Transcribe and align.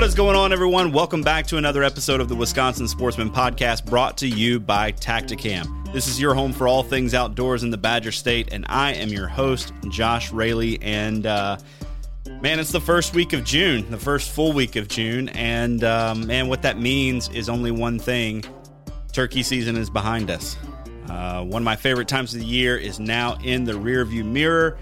What 0.00 0.08
is 0.08 0.14
going 0.14 0.34
on, 0.34 0.50
everyone? 0.50 0.92
Welcome 0.92 1.20
back 1.20 1.46
to 1.48 1.58
another 1.58 1.82
episode 1.82 2.22
of 2.22 2.30
the 2.30 2.34
Wisconsin 2.34 2.88
Sportsman 2.88 3.28
Podcast 3.28 3.84
brought 3.84 4.16
to 4.16 4.26
you 4.26 4.58
by 4.58 4.92
Tactacam. 4.92 5.92
This 5.92 6.08
is 6.08 6.18
your 6.18 6.32
home 6.32 6.54
for 6.54 6.66
all 6.66 6.82
things 6.82 7.12
outdoors 7.12 7.64
in 7.64 7.70
the 7.70 7.76
Badger 7.76 8.10
State, 8.10 8.48
and 8.50 8.64
I 8.66 8.94
am 8.94 9.10
your 9.10 9.28
host, 9.28 9.74
Josh 9.90 10.32
Raley. 10.32 10.78
And 10.80 11.26
uh, 11.26 11.58
man, 12.40 12.58
it's 12.58 12.72
the 12.72 12.80
first 12.80 13.12
week 13.12 13.34
of 13.34 13.44
June, 13.44 13.90
the 13.90 13.98
first 13.98 14.30
full 14.30 14.54
week 14.54 14.74
of 14.76 14.88
June. 14.88 15.28
And 15.28 15.84
um, 15.84 16.26
man, 16.26 16.48
what 16.48 16.62
that 16.62 16.78
means 16.78 17.28
is 17.28 17.50
only 17.50 17.70
one 17.70 17.98
thing 17.98 18.42
turkey 19.12 19.42
season 19.42 19.76
is 19.76 19.90
behind 19.90 20.30
us. 20.30 20.56
Uh, 21.10 21.44
one 21.44 21.60
of 21.60 21.64
my 21.64 21.76
favorite 21.76 22.08
times 22.08 22.32
of 22.32 22.40
the 22.40 22.46
year 22.46 22.74
is 22.74 22.98
now 22.98 23.36
in 23.44 23.64
the 23.64 23.72
rearview 23.72 24.24
mirror. 24.24 24.78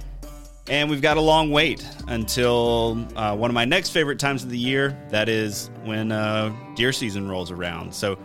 And 0.69 0.91
we've 0.91 1.00
got 1.00 1.16
a 1.16 1.20
long 1.20 1.50
wait 1.50 1.86
until 2.08 3.06
uh, 3.16 3.34
one 3.34 3.50
of 3.50 3.55
my 3.55 3.64
next 3.64 3.91
favorite 3.91 4.19
times 4.19 4.44
of 4.44 4.50
the 4.50 4.58
year. 4.58 4.98
That 5.08 5.28
is 5.28 5.70
when 5.84 6.12
uh, 6.12 6.55
deer 6.74 6.92
season 6.92 7.28
rolls 7.28 7.50
around. 7.50 7.94
So, 7.94 8.19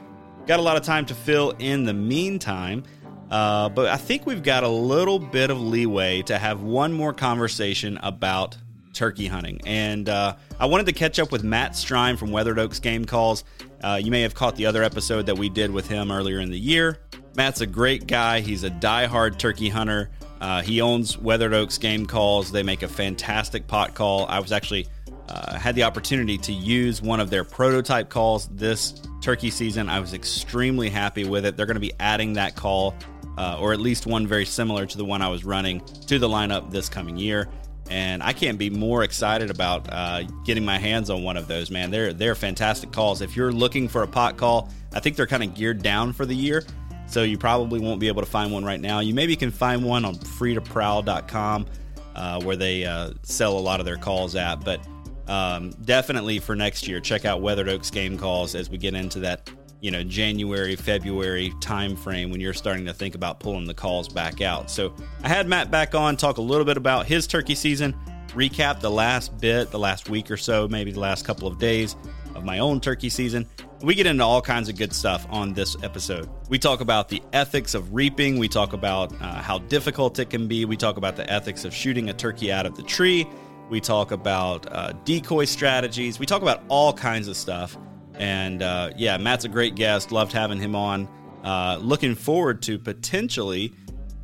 got 0.46 0.60
a 0.60 0.64
lot 0.64 0.76
of 0.76 0.84
time 0.84 1.06
to 1.06 1.16
fill 1.16 1.52
in 1.60 1.86
the 1.86 1.94
meantime. 1.94 2.84
Uh, 3.32 3.70
but 3.70 3.88
I 3.88 3.98
think 3.98 4.26
we've 4.26 4.44
got 4.44 4.64
a 4.64 4.68
little 4.68 5.20
bit 5.20 5.50
of 5.50 5.60
leeway 5.60 6.22
to 6.24 6.38
have 6.38 6.62
one 6.62 6.92
more 6.92 7.14
conversation 7.14 7.98
about 8.04 8.58
turkey 8.94 9.26
hunting. 9.26 9.60
And 9.66 10.08
uh, 10.08 10.36
I 10.60 10.66
wanted 10.66 10.86
to 10.88 10.94
catch 10.94 11.20
up 11.20 11.32
with 11.32 11.44
Matt 11.44 11.72
Strime 11.72 12.18
from 12.18 12.32
Weathered 12.32 12.60
Oaks 12.60 12.80
Game 12.80 13.06
Calls. 13.06 13.44
Uh, 13.82 14.00
you 14.04 14.12
may 14.12 14.22
have 14.22 14.36
caught 14.36 14.56
the 14.56 14.66
other 14.66 14.84
episode 14.84 15.26
that 15.26 15.38
we 15.38 15.50
did 15.50 15.72
with 15.72 15.88
him 15.88 16.12
earlier 16.12 16.40
in 16.40 16.52
the 16.52 16.60
year. 16.60 17.00
Matt's 17.36 17.62
a 17.62 17.66
great 17.66 18.06
guy. 18.06 18.42
He's 18.42 18.64
a 18.64 18.70
die-hard 18.70 19.40
turkey 19.40 19.70
hunter. 19.70 20.12
Uh, 20.44 20.62
he 20.62 20.82
owns 20.82 21.18
Weathered 21.18 21.54
Oaks 21.54 21.78
Game 21.78 22.06
Calls. 22.06 22.52
They 22.52 22.64
make 22.64 22.84
a 22.84 22.88
fantastic 22.90 23.66
pot 23.66 23.94
call. 23.94 24.26
I 24.28 24.40
was 24.40 24.52
actually 24.52 24.90
uh, 25.30 25.58
had 25.58 25.74
the 25.74 25.84
opportunity 25.84 26.38
to 26.40 26.52
use 26.52 27.02
one 27.02 27.22
of 27.22 27.30
their 27.30 27.46
prototype 27.46 28.10
calls 28.10 28.50
this 28.50 29.02
turkey 29.22 29.50
season. 29.50 29.88
I 29.88 30.02
was 30.02 30.14
extremely 30.14 30.90
happy 30.90 31.24
with 31.24 31.46
it. 31.46 31.56
They're 31.56 31.66
going 31.66 31.76
to 31.76 31.80
be 31.80 31.94
adding 31.98 32.34
that 32.34 32.58
call, 32.58 32.94
uh, 33.38 33.56
or 33.58 33.72
at 33.72 33.80
least 33.80 34.06
one 34.06 34.28
very 34.28 34.46
similar 34.46 34.86
to 34.86 34.98
the 34.98 35.06
one 35.06 35.22
I 35.22 35.30
was 35.30 35.46
running, 35.46 35.80
to 36.08 36.20
the 36.20 36.28
lineup 36.28 36.72
this 36.72 36.90
coming 36.90 37.16
year. 37.16 37.48
And 37.90 38.22
I 38.22 38.34
can't 38.34 38.58
be 38.58 38.70
more 38.70 39.06
excited 39.06 39.50
about 39.50 39.88
uh, 39.94 40.24
getting 40.44 40.66
my 40.66 40.78
hands 40.78 41.10
on 41.10 41.24
one 41.24 41.38
of 41.38 41.48
those, 41.48 41.72
man. 41.72 41.90
They're 41.90 42.12
they're 42.12 42.36
fantastic 42.36 42.92
calls. 42.92 43.22
If 43.22 43.38
you're 43.38 43.54
looking 43.54 43.88
for 43.88 44.04
a 44.04 44.08
pot 44.08 44.36
call, 44.36 44.70
I 44.94 45.00
think 45.00 45.16
they're 45.16 45.28
kind 45.28 45.44
of 45.44 45.54
geared 45.54 45.82
down 45.82 46.12
for 46.12 46.26
the 46.26 46.36
year 46.36 46.66
so 47.14 47.22
you 47.22 47.38
probably 47.38 47.80
won't 47.80 48.00
be 48.00 48.08
able 48.08 48.24
to 48.24 48.30
find 48.30 48.52
one 48.52 48.66
right 48.66 48.82
now. 48.82 49.00
You 49.00 49.14
maybe 49.14 49.36
can 49.36 49.52
find 49.52 49.84
one 49.84 50.04
on 50.04 50.16
freetoprowl.com 50.16 51.68
uh, 52.16 52.42
where 52.42 52.56
they 52.56 52.86
uh, 52.86 53.12
sell 53.22 53.56
a 53.56 53.60
lot 53.60 53.80
of 53.80 53.86
their 53.86 53.98
calls 53.98 54.36
at. 54.36 54.66
But 54.66 54.82
um, 55.28 55.70
definitely 55.84 56.40
for 56.40 56.56
next 56.56 56.88
year, 56.88 57.00
check 57.00 57.24
out 57.24 57.42
Weathered 57.42 57.70
Oaks 57.70 57.92
game 57.92 58.18
calls 58.18 58.56
as 58.56 58.70
we 58.72 58.80
get 58.80 58.96
into 58.96 59.20
that 59.20 59.48
you 59.80 59.92
know 59.92 60.02
January, 60.02 60.76
February 60.76 61.54
time 61.62 61.96
frame 61.96 62.32
when 62.32 62.42
you're 62.42 62.54
starting 62.54 62.86
to 62.86 62.94
think 62.94 63.14
about 63.14 63.40
pulling 63.40 63.66
the 63.66 63.74
calls 63.76 64.10
back 64.10 64.42
out. 64.42 64.72
So 64.72 64.96
I 65.22 65.28
had 65.28 65.48
Matt 65.48 65.70
back 65.70 65.94
on 65.94 66.18
talk 66.18 66.38
a 66.38 66.42
little 66.42 66.66
bit 66.66 66.78
about 66.78 67.06
his 67.06 67.28
turkey 67.28 67.54
season, 67.54 67.94
recap 68.30 68.80
the 68.80 68.90
last 68.90 69.38
bit, 69.40 69.70
the 69.70 69.80
last 69.80 70.10
week 70.10 70.32
or 70.32 70.38
so, 70.38 70.68
maybe 70.68 70.92
the 70.92 71.00
last 71.00 71.26
couple 71.26 71.48
of 71.48 71.60
days 71.60 71.96
of 72.34 72.44
my 72.44 72.58
own 72.58 72.80
turkey 72.82 73.10
season. 73.10 73.48
We 73.84 73.96
get 73.96 74.06
into 74.06 74.24
all 74.24 74.42
kinds 74.42 74.70
of 74.70 74.78
good 74.78 74.94
stuff 74.94 75.28
on 75.30 75.52
this 75.52 75.76
episode. 75.84 76.30
We 76.48 76.58
talk 76.58 76.80
about 76.80 77.10
the 77.10 77.22
ethics 77.34 77.74
of 77.74 77.94
reaping, 77.94 78.40
we 78.40 78.48
talk 78.48 78.72
about 78.72 79.12
uh, 79.22 79.42
how 79.42 79.58
difficult 79.60 80.18
it 80.20 80.30
can 80.30 80.48
be, 80.48 80.64
we 80.64 80.78
talk 80.78 80.96
about 80.96 81.18
the 81.18 81.30
ethics 81.30 81.66
of 81.66 81.74
shooting 81.74 82.10
a 82.10 82.14
turkey 82.14 82.50
out 82.50 82.66
of 82.66 82.78
the 82.78 82.84
tree, 82.84 83.28
we 83.70 83.82
talk 83.82 84.12
about 84.12 84.72
uh, 84.72 84.94
decoy 85.04 85.44
strategies, 85.44 86.18
we 86.18 86.26
talk 86.26 86.42
about 86.42 86.64
all 86.70 86.94
kinds 86.94 87.28
of 87.28 87.36
stuff. 87.36 87.78
And 88.14 88.64
uh, 88.64 88.92
yeah, 88.96 89.18
Matt's 89.18 89.44
a 89.44 89.50
great 89.50 89.76
guest. 89.76 90.14
Loved 90.14 90.32
having 90.32 90.60
him 90.60 90.76
on. 90.78 91.10
Uh, 91.44 91.78
looking 91.82 92.16
forward 92.16 92.62
to 92.62 92.80
potentially 92.80 93.74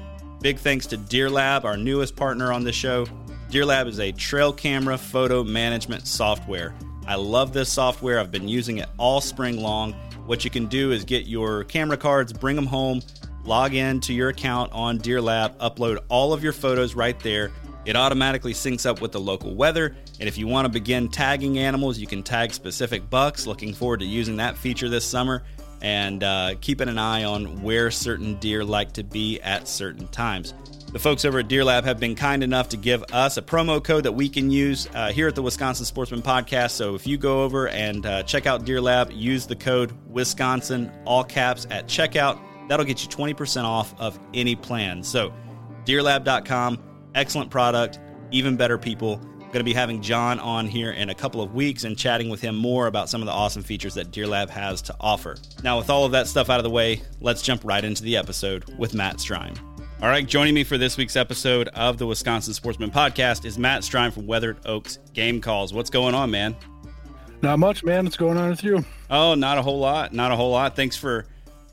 big 0.41 0.59
thanks 0.59 0.87
to 0.87 0.97
Deer 0.97 1.31
Lab, 1.31 1.65
our 1.65 1.77
newest 1.77 2.17
partner 2.17 2.53
on 2.53 2.65
the 2.65 2.73
show. 2.73 3.07
Deer 3.51 3.67
Lab 3.67 3.89
is 3.89 3.99
a 3.99 4.13
trail 4.13 4.53
camera 4.53 4.97
photo 4.97 5.43
management 5.43 6.07
software. 6.07 6.73
I 7.05 7.17
love 7.17 7.53
this 7.53 7.69
software. 7.69 8.21
I've 8.21 8.31
been 8.31 8.47
using 8.47 8.79
it 8.79 8.89
all 8.97 9.21
spring 9.21 9.61
long. 9.61 9.93
What 10.25 10.45
you 10.45 10.51
can 10.51 10.67
do 10.67 10.93
is 10.93 11.05
get 11.05 11.27
your 11.27 11.65
camera 11.65 11.97
cards, 11.97 12.33
bring 12.33 12.55
them 12.55 12.67
home, 12.67 13.03
log 13.43 13.75
in 13.75 13.99
to 14.03 14.13
your 14.13 14.29
account 14.29 14.71
on 14.71 14.99
Deer 14.99 15.21
Lab, 15.21 15.59
upload 15.59 15.99
all 16.09 16.33
of 16.33 16.45
your 16.45 16.53
photos 16.53 16.95
right 16.95 17.19
there. 17.19 17.51
It 17.87 17.97
automatically 17.97 18.53
syncs 18.53 18.87
up 18.87 19.01
with 19.01 19.11
the 19.11 19.19
local 19.19 19.57
weather. 19.57 19.97
And 20.21 20.29
if 20.29 20.39
you 20.39 20.47
want 20.47 20.67
to 20.67 20.69
begin 20.69 21.09
tagging 21.09 21.59
animals, 21.59 21.99
you 21.99 22.07
can 22.07 22.23
tag 22.23 22.53
specific 22.53 23.11
bucks. 23.11 23.49
Looking 23.49 23.75
forward 23.75 23.99
to 23.99 24.07
using 24.07 24.37
that 24.37 24.57
feature 24.57 24.89
this 24.89 25.05
summer 25.05 25.43
and 25.83 26.23
uh, 26.23 26.55
keeping 26.61 26.89
an 26.89 26.99
eye 26.99 27.25
on 27.25 27.63
where 27.63 27.91
certain 27.91 28.35
deer 28.37 28.65
like 28.65 28.93
to 28.93 29.05
be 29.05 29.41
at 29.41 29.69
certain 29.69 30.07
times. 30.09 30.55
The 30.93 30.99
folks 30.99 31.25
over 31.25 31.39
at 31.39 31.47
Deer 31.47 31.65
Lab 31.65 31.85
have 31.85 32.01
been 32.01 32.17
kind 32.17 32.43
enough 32.43 32.71
to 32.71 32.77
give 32.77 33.05
us 33.13 33.37
a 33.37 33.43
promo 33.43 33.83
code 33.83 34.05
that 34.05 34.13
we 34.13 34.29
can 34.29 34.51
use 34.51 34.89
uh, 34.93 35.13
here 35.13 35.29
at 35.29 35.37
the 35.37 35.43
Wisconsin 35.43 35.87
Sportsman 35.87 36.21
Podcast. 36.21 36.73
So 36.73 36.97
if 36.97 37.07
you 37.07 37.17
go 37.17 37.45
over 37.45 37.69
and 37.69 38.05
uh, 38.05 38.25
check 38.25 38.47
out 38.47 38.65
Deer 38.65 38.81
Lab, 38.81 39.13
use 39.13 39.47
the 39.47 39.55
code 39.55 39.93
Wisconsin, 40.09 40.91
all 41.05 41.23
caps, 41.23 41.69
at 41.71 41.87
checkout. 41.87 42.41
That'll 42.69 42.85
get 42.85 43.05
you 43.05 43.09
20% 43.09 43.63
off 43.63 43.95
of 44.01 44.19
any 44.35 44.57
plan. 44.57 45.05
So, 45.05 45.33
deerlab.com, 45.85 46.83
excellent 47.15 47.51
product, 47.51 48.01
even 48.33 48.57
better 48.57 48.77
people. 48.77 49.21
Going 49.53 49.61
to 49.61 49.65
be 49.65 49.73
having 49.73 50.01
John 50.01 50.39
on 50.39 50.69
here 50.69 50.93
in 50.93 51.11
a 51.11 51.15
couple 51.15 51.43
of 51.43 51.55
weeks 51.55 51.83
and 51.83 51.99
chatting 51.99 52.29
with 52.29 52.41
him 52.41 52.55
more 52.55 52.87
about 52.87 53.09
some 53.09 53.21
of 53.21 53.27
the 53.27 53.33
awesome 53.33 53.65
features 53.65 53.95
that 53.95 54.13
Deer 54.13 54.29
Lab 54.29 54.49
has 54.49 54.81
to 54.83 54.95
offer. 55.01 55.37
Now, 55.65 55.79
with 55.79 55.91
all 55.91 56.05
of 56.05 56.13
that 56.13 56.29
stuff 56.29 56.51
out 56.51 56.61
of 56.61 56.65
the 56.65 56.71
way, 56.71 57.03
let's 57.21 57.43
jump 57.43 57.63
right 57.65 57.85
into 57.85 58.05
the 58.05 58.17
episode 58.17 58.73
with 58.79 58.95
Matt 58.95 59.17
Strime. 59.17 59.59
All 60.01 60.09
right, 60.09 60.25
joining 60.25 60.55
me 60.55 60.63
for 60.63 60.79
this 60.79 60.97
week's 60.97 61.17
episode 61.17 61.67
of 61.75 61.99
the 61.99 62.07
Wisconsin 62.07 62.55
Sportsman 62.55 62.93
Podcast 62.93 63.45
is 63.45 63.59
Matt 63.59 63.83
Strime 63.83 64.13
from 64.13 64.29
Weathered 64.29 64.57
Oaks 64.67 65.01
Game 65.15 65.41
Calls. 65.41 65.75
What's 65.75 65.91
going 65.91 66.15
on, 66.15 66.31
man? 66.31 66.55
Not 67.43 67.59
much, 67.59 67.83
man. 67.83 68.05
What's 68.05 68.17
going 68.17 68.39
on 68.39 68.51
with 68.51 68.63
you? 68.63 68.85
Oh, 69.11 69.35
not 69.35 69.59
a 69.59 69.63
whole 69.63 69.81
lot. 69.81 70.13
Not 70.13 70.31
a 70.31 70.37
whole 70.37 70.53
lot. 70.53 70.77
Thanks 70.77 70.97
for 70.97 71.27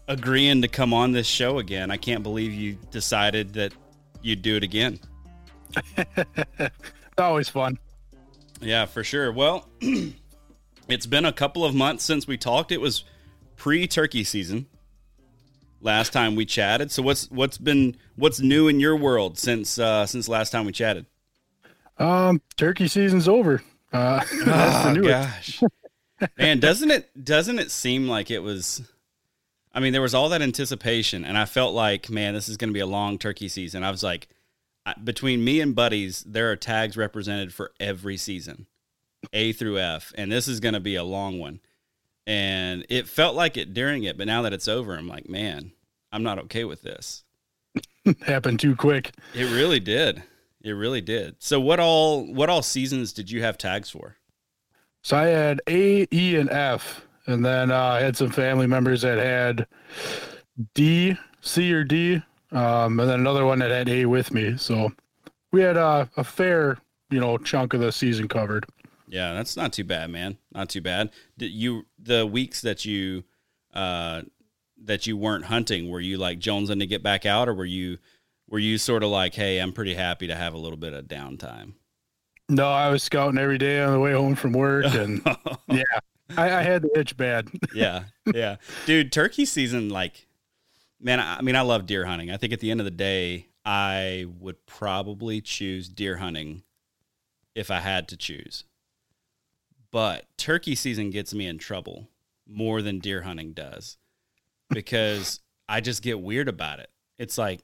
agreeing 0.08 0.64
to 0.64 0.68
come 0.68 0.96
on 0.96 1.12
this 1.12 1.28
show 1.28 1.60
again. 1.60 1.92
I 1.92 1.98
can't 1.98 2.24
believe 2.24 2.54
you 2.54 2.80
decided 2.90 3.54
that 3.54 3.72
you'd 4.24 4.42
do 4.42 4.56
it 4.56 4.64
again. 4.64 5.00
Always 7.18 7.50
fun. 7.50 7.80
Yeah, 8.62 8.86
for 8.86 9.04
sure. 9.04 9.32
Well, 9.32 9.68
it's 10.88 11.06
been 11.06 11.26
a 11.26 11.34
couple 11.34 11.66
of 11.66 11.74
months 11.74 12.04
since 12.04 12.28
we 12.28 12.38
talked. 12.38 12.72
It 12.72 12.82
was 12.82 13.04
pre-turkey 13.56 14.24
season 14.24 14.68
last 15.82 16.14
time 16.14 16.36
we 16.36 16.46
chatted. 16.46 16.92
So 16.92 17.02
what's 17.02 17.30
what's 17.32 17.58
been 17.58 17.96
what's 18.16 18.40
new 18.40 18.68
in 18.68 18.80
your 18.80 18.96
world 18.96 19.38
since 19.38 19.80
uh 19.80 20.06
since 20.06 20.28
last 20.28 20.52
time 20.52 20.66
we 20.66 20.72
chatted? 20.72 21.06
Um, 21.98 22.42
turkey 22.56 22.88
season's 22.88 23.28
over. 23.28 23.64
Uh, 23.92 24.22
oh 24.48 24.96
gosh, 25.02 25.62
man, 26.38 26.60
doesn't 26.60 26.92
it 26.92 27.24
doesn't 27.24 27.58
it 27.58 27.72
seem 27.72 28.08
like 28.08 28.30
it 28.30 28.40
was? 28.40 28.82
I 29.74 29.80
mean, 29.80 29.94
there 29.94 30.02
was 30.02 30.14
all 30.14 30.30
that 30.30 30.42
anticipation, 30.42 31.24
and 31.24 31.38
I 31.38 31.46
felt 31.46 31.74
like, 31.74 32.10
man, 32.10 32.34
this 32.34 32.50
is 32.50 32.58
going 32.58 32.70
to 32.70 32.74
be 32.74 32.80
a 32.80 32.88
long 32.88 33.20
turkey 33.20 33.48
season. 33.48 33.84
I 33.84 33.92
was 33.92 34.02
like, 34.02 34.28
between 35.04 35.44
me 35.44 35.62
and 35.62 35.76
buddies, 35.76 36.24
there 36.28 36.52
are 36.52 36.56
tags 36.56 36.98
represented 36.98 37.54
for 37.54 37.72
every 37.80 38.18
season, 38.18 38.68
A 39.34 39.54
through 39.54 39.80
F, 39.80 40.14
and 40.18 40.32
this 40.32 40.48
is 40.48 40.60
going 40.60 40.74
to 40.74 40.80
be 40.80 40.96
a 40.96 41.04
long 41.04 41.40
one. 41.40 41.60
And 42.26 42.86
it 42.90 43.08
felt 43.08 43.36
like 43.36 43.56
it 43.56 43.74
during 43.74 44.04
it, 44.04 44.18
but 44.18 44.28
now 44.28 44.42
that 44.42 44.54
it's 44.54 44.68
over, 44.68 44.96
I'm 44.96 45.08
like, 45.08 45.30
man, 45.30 45.72
I'm 46.12 46.24
not 46.24 46.40
okay 46.40 46.66
with 46.66 46.82
this. 46.82 47.24
Happened 48.26 48.60
too 48.60 48.76
quick. 48.76 49.14
It 49.34 49.46
really 49.46 49.80
did. 49.80 50.24
It 50.62 50.72
really 50.72 51.02
did. 51.02 51.36
So 51.40 51.60
what 51.60 51.80
all 51.80 52.26
what 52.34 52.50
all 52.50 52.62
seasons 52.62 53.14
did 53.14 53.32
you 53.32 53.42
have 53.44 53.58
tags 53.58 53.90
for? 53.90 54.18
So 55.04 55.16
I 55.16 55.28
had 55.28 55.62
A, 55.70 56.08
E, 56.12 56.36
and 56.36 56.50
F, 56.50 57.08
and 57.28 57.46
then 57.46 57.72
uh, 57.72 57.78
I 57.78 58.02
had 58.02 58.18
some 58.18 58.30
family 58.30 58.68
members 58.68 59.04
that 59.04 59.18
had 59.18 59.68
D, 60.74 61.16
C 61.40 61.74
or 61.74 61.84
D, 61.84 62.22
um, 62.52 63.00
and 63.00 63.10
then 63.10 63.20
another 63.20 63.46
one 63.46 63.60
that 63.60 63.72
had 63.72 63.90
A 63.90 64.06
with 64.06 64.34
me. 64.34 64.58
So 64.58 64.92
we 65.52 65.62
had 65.62 65.78
uh, 65.78 66.06
a 66.18 66.24
fair, 66.24 66.78
you 67.10 67.20
know, 67.20 67.38
chunk 67.38 67.74
of 67.74 67.82
the 67.82 67.92
season 67.92 68.28
covered. 68.28 68.66
Yeah, 69.08 69.34
that's 69.34 69.56
not 69.56 69.74
too 69.74 69.84
bad, 69.84 70.10
man. 70.10 70.38
Not 70.52 70.70
too 70.70 70.82
bad. 70.82 71.12
Did 71.38 71.52
you 71.52 71.86
the 71.98 72.26
weeks 72.26 72.62
that 72.62 72.84
you 72.84 73.24
uh, 73.74 74.24
that 74.84 75.08
you 75.08 75.18
weren't 75.18 75.46
hunting, 75.46 75.90
were 75.90 76.00
you 76.00 76.18
like 76.18 76.40
jonesing 76.40 76.80
to 76.80 76.88
get 76.88 77.04
back 77.04 77.26
out, 77.26 77.48
or 77.48 77.54
were 77.54 77.66
you 77.66 77.98
were 78.50 78.60
you 78.60 78.78
sort 78.78 79.04
of 79.04 79.10
like, 79.10 79.34
hey, 79.34 79.60
I'm 79.60 79.74
pretty 79.74 79.94
happy 79.94 80.28
to 80.28 80.36
have 80.36 80.54
a 80.54 80.58
little 80.58 80.78
bit 80.78 80.94
of 80.94 81.06
downtime? 81.06 81.74
No, 82.50 82.70
I 82.70 82.90
was 82.90 83.04
scouting 83.04 83.38
every 83.38 83.58
day 83.58 83.82
on 83.82 83.92
the 83.92 84.00
way 84.00 84.14
home 84.14 84.36
from 84.36 84.54
work, 84.54 84.86
and 84.94 85.22
yeah, 85.68 85.84
I, 86.38 86.52
I, 86.52 86.62
had 86.62 86.84
the 86.84 86.98
itch 86.98 87.18
bad. 87.18 87.50
yeah, 87.74 88.06
yeah, 88.34 88.58
dude. 88.86 89.12
Turkey 89.12 89.46
season, 89.46 89.90
like, 89.90 90.27
man. 91.00 91.20
I, 91.20 91.38
I 91.38 91.42
mean, 91.42 91.56
I 91.56 91.62
love 91.62 91.86
deer 91.86 92.06
hunting. 92.06 92.32
I 92.32 92.38
think 92.38 92.54
at 92.54 92.60
the 92.60 92.72
end 92.72 92.80
of 92.80 92.86
the 92.86 92.92
day, 92.92 93.48
I 93.66 94.26
would 94.40 94.66
probably 94.66 95.42
choose 95.42 95.90
deer 95.90 96.18
hunting 96.18 96.64
if 97.56 97.72
I 97.72 97.80
had 97.80 98.08
to 98.10 98.18
choose. 98.18 98.64
But 99.92 100.26
turkey 100.38 100.76
season 100.76 101.10
gets 101.10 101.34
me 101.34 101.48
in 101.48 101.58
trouble 101.58 102.10
more 102.48 102.82
than 102.82 103.00
deer 103.00 103.22
hunting 103.22 103.54
does 103.54 103.98
because 104.70 105.40
I 105.68 105.82
just 105.82 106.02
get 106.02 106.20
weird 106.20 106.48
about 106.48 106.80
it. 106.80 106.90
It's 107.18 107.38
like 107.38 107.62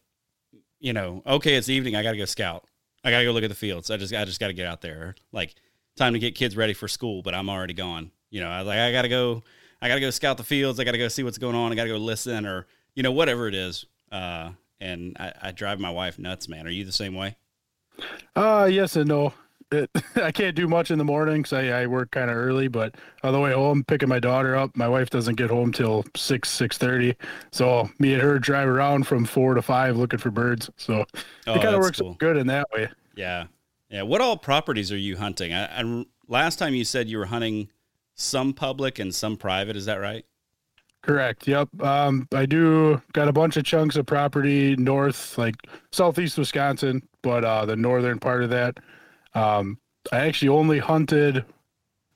you 0.84 0.92
know, 0.92 1.24
okay, 1.26 1.56
it's 1.56 1.70
evening. 1.70 1.96
I 1.96 2.04
got 2.04 2.12
to 2.12 2.18
go 2.18 2.26
scout. 2.26 2.66
I 3.06 3.10
got 3.10 3.20
to 3.20 3.26
go 3.26 3.32
look 3.32 3.44
at 3.44 3.50
the 3.50 3.56
fields. 3.56 3.90
I 3.90 3.96
just, 3.96 4.14
I 4.14 4.26
just 4.26 4.40
got 4.40 4.48
to 4.48 4.54
get 4.54 4.68
out 4.68 4.82
there. 4.82 5.16
Like 5.32 5.56
time 5.96 6.14
to 6.14 6.20
get 6.20 6.36
kids 6.36 6.58
ready 6.58 6.74
for 6.74 6.90
school, 6.90 7.22
but 7.22 7.34
I'm 7.34 7.50
already 7.50 7.74
gone. 7.74 8.12
You 8.30 8.42
know, 8.42 8.50
I 8.50 8.62
like, 8.62 8.80
I 8.80 8.92
got 8.92 9.04
to 9.04 9.10
go, 9.10 9.44
I 9.82 9.88
got 9.88 9.96
to 9.96 10.02
go 10.02 10.10
scout 10.10 10.36
the 10.36 10.44
fields. 10.44 10.80
I 10.80 10.84
got 10.84 10.92
to 10.92 10.98
go 10.98 11.08
see 11.08 11.24
what's 11.24 11.38
going 11.38 11.56
on. 11.56 11.72
I 11.72 11.76
got 11.76 11.84
to 11.84 11.90
go 11.90 11.98
listen 11.98 12.46
or, 12.46 12.68
you 12.96 13.04
know, 13.04 13.12
whatever 13.12 13.48
it 13.48 13.56
is. 13.56 13.86
Uh, 14.12 14.52
and 14.80 15.16
I, 15.20 15.34
I 15.42 15.52
drive 15.52 15.80
my 15.80 15.90
wife 15.90 16.20
nuts, 16.20 16.48
man. 16.48 16.68
Are 16.68 16.72
you 16.72 16.86
the 16.86 16.92
same 16.92 17.16
way? 17.16 17.38
Uh, 18.36 18.68
yes 18.72 18.96
and 18.96 19.08
no 19.08 19.34
it, 19.74 19.90
I 20.16 20.32
can't 20.32 20.56
do 20.56 20.68
much 20.68 20.92
in 20.92 20.98
the 20.98 21.04
morning 21.04 21.42
because 21.42 21.54
I, 21.54 21.82
I 21.82 21.88
work 21.88 22.12
kind 22.12 22.30
of 22.30 22.38
early. 22.38 22.68
But 22.68 22.96
on 23.24 23.34
the 23.34 23.40
way 23.40 23.52
home, 23.54 23.84
picking 23.84 24.10
my 24.10 24.20
daughter 24.20 24.56
up, 24.56 24.76
my 24.78 24.88
wife 24.88 25.10
doesn't 25.10 25.36
get 25.36 25.50
home 25.50 25.72
till 25.72 26.06
six 26.16 26.50
six 26.50 26.78
thirty. 26.78 27.16
So 27.52 27.90
me 28.00 28.14
and 28.14 28.22
her 28.22 28.40
drive 28.40 28.68
around 28.68 29.08
from 29.08 29.26
four 29.26 29.54
to 29.56 29.62
five 29.62 29.98
looking 29.98 30.20
for 30.20 30.32
birds. 30.32 30.70
So 30.78 31.06
oh, 31.48 31.54
it 31.54 31.62
kind 31.62 31.76
of 31.76 31.82
works 31.82 32.00
cool. 32.00 32.16
good 32.16 32.38
in 32.38 32.48
that 32.48 32.68
way. 32.74 32.90
Yeah, 33.16 33.46
yeah. 33.90 34.04
What 34.04 34.22
all 34.22 34.38
properties 34.38 34.92
are 34.92 34.98
you 34.98 35.18
hunting? 35.18 35.54
I, 35.54 35.82
I, 35.82 36.06
last 36.28 36.60
time 36.60 36.74
you 36.74 36.86
said 36.86 37.10
you 37.10 37.18
were 37.18 37.26
hunting 37.26 37.70
some 38.16 38.54
public 38.54 39.00
and 39.00 39.14
some 39.14 39.38
private. 39.38 39.76
Is 39.76 39.86
that 39.86 39.96
right? 39.96 40.26
Correct. 41.04 41.48
Yep. 41.48 41.82
Um, 41.82 42.28
I 42.34 42.46
do 42.46 43.02
got 43.12 43.28
a 43.28 43.34
bunch 43.34 43.58
of 43.58 43.66
chunks 43.66 43.96
of 43.98 44.06
property 44.06 44.76
north, 44.78 45.38
like 45.38 45.56
southeast 45.92 46.38
Wisconsin, 46.38 47.08
but 47.22 47.44
uh, 47.44 47.66
the 47.66 47.76
northern 47.76 48.20
part 48.20 48.44
of 48.44 48.50
that 48.50 48.80
um, 49.36 49.78
I 50.12 50.20
actually 50.20 50.50
only 50.50 50.80
hunted 50.80 51.46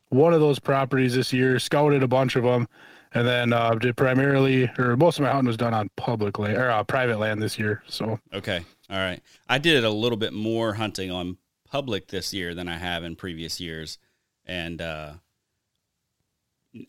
one 0.10 0.34
of 0.34 0.40
those 0.40 0.60
properties 0.60 1.16
this 1.16 1.34
year, 1.34 1.60
scouted 1.60 2.04
a 2.04 2.08
bunch 2.08 2.36
of 2.36 2.44
them, 2.44 2.68
and 3.14 3.28
then 3.28 3.54
uh, 3.54 3.76
did 3.76 3.98
primarily, 3.98 4.70
or 4.78 4.96
most 4.98 5.20
of 5.20 5.24
my 5.24 5.32
hunting 5.32 5.48
was 5.48 5.58
done 5.58 5.74
on 5.74 5.90
public 5.96 6.40
land 6.40 6.58
or 6.58 6.70
uh, 6.70 6.84
private 6.84 7.20
land 7.20 7.42
this 7.42 7.58
year. 7.58 7.84
So 7.88 8.20
okay, 8.34 8.64
all 8.90 8.98
right. 8.98 9.22
I 9.48 9.58
did 9.58 9.84
a 9.84 9.90
little 9.90 10.18
bit 10.18 10.34
more 10.34 10.74
hunting 10.74 11.12
on 11.12 11.38
public 11.70 12.08
this 12.08 12.34
year 12.34 12.54
than 12.54 12.68
I 12.68 12.78
have 12.78 13.04
in 13.04 13.16
previous 13.16 13.60
years, 13.60 13.98
and 14.46 14.82
uh, 14.82 15.14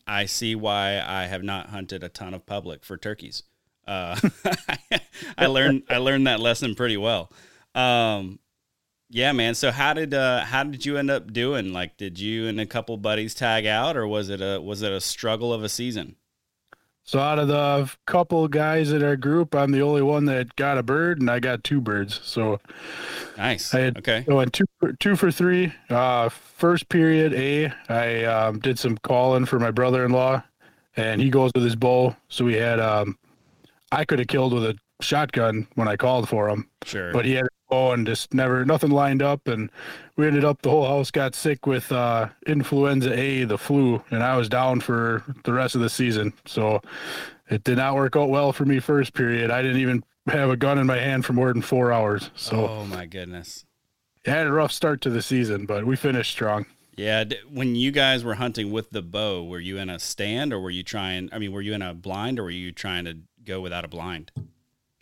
I 0.07 0.25
see 0.25 0.55
why 0.55 1.01
I 1.05 1.25
have 1.25 1.43
not 1.43 1.69
hunted 1.69 2.03
a 2.03 2.09
ton 2.09 2.33
of 2.33 2.45
public 2.45 2.83
for 2.85 2.97
turkeys. 2.97 3.43
Uh, 3.87 4.19
I 5.37 5.47
learned 5.47 5.83
I 5.89 5.97
learned 5.97 6.27
that 6.27 6.39
lesson 6.39 6.75
pretty 6.75 6.97
well. 6.97 7.31
Um, 7.73 8.39
Yeah, 9.09 9.31
man. 9.31 9.55
So 9.55 9.71
how 9.71 9.93
did 9.93 10.13
uh 10.13 10.45
how 10.45 10.63
did 10.63 10.85
you 10.85 10.97
end 10.97 11.09
up 11.09 11.33
doing? 11.33 11.73
Like 11.73 11.97
did 11.97 12.19
you 12.19 12.47
and 12.47 12.59
a 12.59 12.65
couple 12.67 12.95
buddies 12.97 13.33
tag 13.33 13.65
out 13.65 13.97
or 13.97 14.07
was 14.07 14.29
it 14.29 14.41
a 14.41 14.61
was 14.61 14.81
it 14.83 14.91
a 14.91 15.01
struggle 15.01 15.51
of 15.53 15.63
a 15.63 15.69
season? 15.69 16.15
So 17.09 17.19
out 17.19 17.39
of 17.39 17.47
the 17.47 17.89
couple 18.05 18.47
guys 18.47 18.91
in 18.91 19.03
our 19.03 19.15
group, 19.15 19.55
I'm 19.55 19.71
the 19.71 19.81
only 19.81 20.03
one 20.03 20.25
that 20.25 20.55
got 20.57 20.77
a 20.77 20.83
bird, 20.83 21.19
and 21.19 21.27
I 21.27 21.39
got 21.39 21.63
two 21.63 21.81
birds. 21.81 22.21
So 22.23 22.59
nice. 23.35 23.73
I 23.73 23.79
had, 23.79 23.97
okay. 23.97 24.23
I 24.29 24.31
went 24.31 24.53
two 24.53 24.65
two 24.99 25.15
for 25.15 25.31
three. 25.31 25.73
Uh, 25.89 26.29
first 26.29 26.87
period 26.87 27.33
A, 27.33 27.73
I 27.91 28.25
um, 28.25 28.59
did 28.59 28.77
some 28.77 28.95
calling 28.99 29.47
for 29.47 29.57
my 29.57 29.71
brother-in-law, 29.71 30.43
and 30.97 31.19
he 31.19 31.31
goes 31.31 31.49
with 31.55 31.63
his 31.63 31.75
bow. 31.75 32.15
So 32.27 32.45
we 32.45 32.53
had 32.53 32.79
um, 32.79 33.17
I 33.91 34.05
could 34.05 34.19
have 34.19 34.27
killed 34.27 34.53
with 34.53 34.65
a 34.65 34.77
shotgun 35.01 35.65
when 35.73 35.87
I 35.87 35.95
called 35.95 36.29
for 36.29 36.47
him, 36.47 36.69
Sure. 36.83 37.11
but 37.11 37.25
he 37.25 37.31
had 37.31 37.47
bow 37.69 37.91
and 37.91 38.05
just 38.05 38.33
never 38.33 38.65
nothing 38.65 38.91
lined 38.91 39.21
up, 39.21 39.47
and 39.47 39.71
we 40.15 40.27
ended 40.27 40.43
up 40.43 40.61
the 40.61 40.69
whole 40.69 40.87
house 40.87 41.11
got 41.11 41.35
sick 41.35 41.65
with 41.65 41.91
uh, 41.91 42.29
influenza 42.45 43.17
A, 43.17 43.43
the 43.45 43.57
flu, 43.57 44.03
and 44.11 44.23
I 44.23 44.35
was 44.35 44.49
down 44.49 44.81
for 44.81 45.23
the 45.43 45.53
rest 45.53 45.75
of 45.75 45.81
the 45.81 45.89
season. 45.89 46.33
So 46.45 46.81
it 47.49 47.63
did 47.63 47.77
not 47.77 47.95
work 47.95 48.15
out 48.15 48.29
well 48.29 48.51
for 48.51 48.65
me 48.65 48.79
first 48.79 49.13
period. 49.13 49.51
I 49.51 49.61
didn't 49.61 49.81
even 49.81 50.03
have 50.27 50.49
a 50.49 50.57
gun 50.57 50.77
in 50.77 50.87
my 50.87 50.97
hand 50.97 51.25
for 51.25 51.33
more 51.33 51.51
than 51.51 51.61
four 51.61 51.91
hours. 51.91 52.29
So 52.35 52.67
oh 52.67 52.85
my 52.85 53.05
goodness. 53.05 53.65
it 54.25 54.31
had 54.31 54.47
a 54.47 54.51
rough 54.51 54.71
start 54.71 55.01
to 55.01 55.09
the 55.09 55.21
season, 55.21 55.65
but 55.65 55.85
we 55.85 55.95
finished 55.95 56.31
strong. 56.31 56.65
Yeah, 56.95 57.23
when 57.49 57.75
you 57.75 57.91
guys 57.91 58.25
were 58.25 58.35
hunting 58.35 58.71
with 58.73 58.89
the 58.89 59.01
bow, 59.01 59.45
were 59.45 59.61
you 59.61 59.77
in 59.77 59.89
a 59.89 59.99
stand 59.99 60.51
or 60.51 60.59
were 60.59 60.69
you 60.69 60.83
trying 60.83 61.29
I 61.31 61.39
mean, 61.39 61.51
were 61.51 61.61
you 61.61 61.73
in 61.73 61.81
a 61.81 61.93
blind 61.93 62.39
or 62.39 62.43
were 62.43 62.49
you 62.49 62.71
trying 62.71 63.05
to 63.05 63.17
go 63.45 63.61
without 63.61 63.85
a 63.85 63.87
blind? 63.87 64.31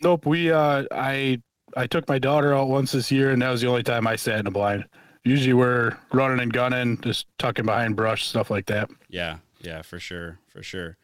Nope, 0.00 0.24
we 0.24 0.52
uh 0.52 0.84
I 0.92 1.42
I 1.76 1.86
took 1.86 2.08
my 2.08 2.18
daughter 2.18 2.54
out 2.54 2.68
once 2.68 2.92
this 2.92 3.10
year 3.10 3.30
and 3.30 3.42
that 3.42 3.50
was 3.50 3.60
the 3.60 3.68
only 3.68 3.82
time 3.82 4.06
I 4.06 4.16
sat 4.16 4.40
in 4.40 4.46
a 4.46 4.50
blind. 4.50 4.84
Usually 5.24 5.52
we're 5.52 5.96
running 6.12 6.40
and 6.40 6.52
gunning, 6.52 7.00
just 7.00 7.26
tucking 7.38 7.66
behind 7.66 7.96
brush, 7.96 8.26
stuff 8.26 8.50
like 8.50 8.66
that. 8.66 8.88
Yeah, 9.08 9.38
yeah, 9.60 9.82
for 9.82 9.98
sure, 9.98 10.38
for 10.48 10.62
sure. 10.62 10.96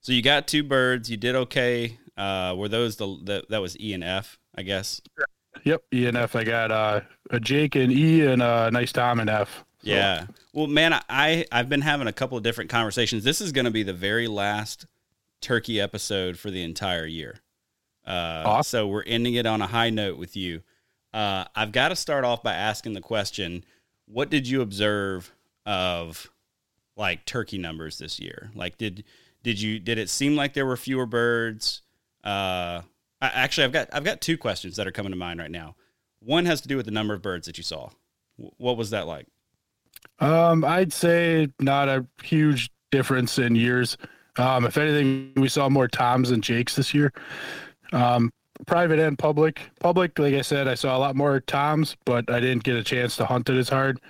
So 0.00 0.12
you 0.12 0.22
got 0.22 0.46
two 0.48 0.62
birds. 0.62 1.10
You 1.10 1.16
did 1.16 1.34
okay. 1.34 1.98
Uh, 2.16 2.54
were 2.56 2.68
those 2.68 2.96
the, 2.96 3.06
the 3.22 3.44
that 3.48 3.60
was 3.62 3.78
E 3.78 3.94
and 3.94 4.04
F, 4.04 4.38
I 4.54 4.62
guess? 4.62 5.00
Yep, 5.64 5.82
E 5.94 6.06
and 6.06 6.16
F. 6.16 6.36
I 6.36 6.44
got 6.44 6.70
uh, 6.70 7.00
a 7.30 7.40
Jake 7.40 7.74
and 7.76 7.92
E 7.92 8.26
and 8.26 8.42
a 8.42 8.70
nice 8.70 8.92
Tom 8.92 9.20
and 9.20 9.30
F. 9.30 9.64
So, 9.82 9.90
Yeah. 9.90 10.26
Well, 10.52 10.66
man, 10.66 11.00
I 11.08 11.46
I've 11.50 11.68
been 11.68 11.80
having 11.80 12.06
a 12.06 12.12
couple 12.12 12.36
of 12.36 12.44
different 12.44 12.70
conversations. 12.70 13.24
This 13.24 13.40
is 13.40 13.52
going 13.52 13.64
to 13.64 13.70
be 13.70 13.82
the 13.82 13.94
very 13.94 14.26
last 14.28 14.86
turkey 15.40 15.80
episode 15.80 16.38
for 16.38 16.50
the 16.50 16.62
entire 16.62 17.06
year. 17.06 17.40
Uh, 18.06 18.42
Awesome. 18.46 18.78
So 18.80 18.86
we're 18.88 19.02
ending 19.04 19.34
it 19.34 19.46
on 19.46 19.60
a 19.62 19.66
high 19.66 19.90
note 19.90 20.18
with 20.18 20.36
you. 20.36 20.62
Uh, 21.12 21.44
I've 21.54 21.72
got 21.72 21.88
to 21.88 21.96
start 21.96 22.24
off 22.24 22.42
by 22.42 22.54
asking 22.54 22.92
the 22.94 23.00
question: 23.00 23.64
What 24.06 24.30
did 24.30 24.48
you 24.48 24.62
observe 24.62 25.32
of 25.66 26.30
like 26.96 27.24
turkey 27.24 27.58
numbers 27.58 27.98
this 27.98 28.18
year? 28.20 28.50
Like, 28.54 28.78
did 28.78 29.04
did 29.42 29.60
you 29.60 29.78
did 29.78 29.98
it 29.98 30.08
seem 30.10 30.36
like 30.36 30.54
there 30.54 30.66
were 30.66 30.76
fewer 30.76 31.06
birds? 31.06 31.82
Uh, 32.24 32.82
I, 33.22 33.28
actually, 33.34 33.64
I've 33.64 33.72
got 33.72 33.88
I've 33.92 34.04
got 34.04 34.20
two 34.20 34.38
questions 34.38 34.76
that 34.76 34.86
are 34.86 34.92
coming 34.92 35.12
to 35.12 35.18
mind 35.18 35.40
right 35.40 35.50
now. 35.50 35.76
One 36.20 36.44
has 36.46 36.60
to 36.62 36.68
do 36.68 36.76
with 36.76 36.86
the 36.86 36.92
number 36.92 37.14
of 37.14 37.22
birds 37.22 37.46
that 37.46 37.56
you 37.58 37.64
saw. 37.64 37.90
Wh- 38.36 38.58
What 38.60 38.76
was 38.76 38.90
that 38.90 39.06
like? 39.06 39.26
Um, 40.18 40.64
I'd 40.64 40.92
say 40.92 41.48
not 41.58 41.88
a 41.88 42.06
huge 42.22 42.70
difference 42.90 43.38
in 43.38 43.54
years. 43.54 43.96
Um, 44.36 44.64
if 44.64 44.76
anything, 44.76 45.32
we 45.36 45.48
saw 45.48 45.68
more 45.68 45.88
Toms 45.88 46.30
than 46.30 46.40
Jakes 46.40 46.76
this 46.76 46.94
year. 46.94 47.12
Um, 47.92 48.30
private 48.66 48.98
and 48.98 49.18
public. 49.18 49.60
Public, 49.80 50.18
like 50.18 50.34
I 50.34 50.42
said, 50.42 50.68
I 50.68 50.74
saw 50.74 50.96
a 50.96 50.98
lot 51.00 51.16
more 51.16 51.40
Toms, 51.40 51.96
but 52.04 52.30
I 52.30 52.40
didn't 52.40 52.64
get 52.64 52.76
a 52.76 52.82
chance 52.84 53.16
to 53.16 53.24
hunt 53.26 53.48
it 53.48 53.56
as 53.56 53.68
hard. 53.68 54.00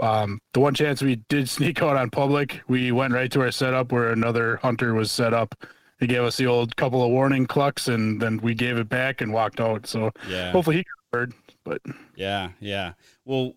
Um, 0.00 0.40
the 0.54 0.60
one 0.60 0.74
chance 0.74 1.02
we 1.02 1.16
did 1.28 1.48
sneak 1.56 1.82
out 1.82 1.96
on 1.96 2.10
public, 2.10 2.60
we 2.68 2.92
went 2.92 3.12
right 3.12 3.30
to 3.32 3.40
our 3.42 3.50
setup 3.50 3.92
where 3.92 4.12
another 4.12 4.56
hunter 4.56 4.94
was 4.94 5.10
set 5.12 5.34
up. 5.34 5.54
He 5.98 6.06
gave 6.06 6.22
us 6.22 6.36
the 6.38 6.46
old 6.46 6.76
couple 6.76 7.02
of 7.04 7.10
warning 7.10 7.46
clucks, 7.46 7.88
and 7.88 8.20
then 8.22 8.38
we 8.38 8.54
gave 8.54 8.78
it 8.78 8.88
back 8.88 9.20
and 9.20 9.32
walked 9.32 9.60
out. 9.60 9.86
So 9.86 10.10
Yeah. 10.28 10.52
hopefully 10.52 10.76
he 10.78 10.84
bird. 11.12 11.34
But 11.64 11.82
Yeah, 12.16 12.50
yeah. 12.60 12.92
Well, 13.24 13.54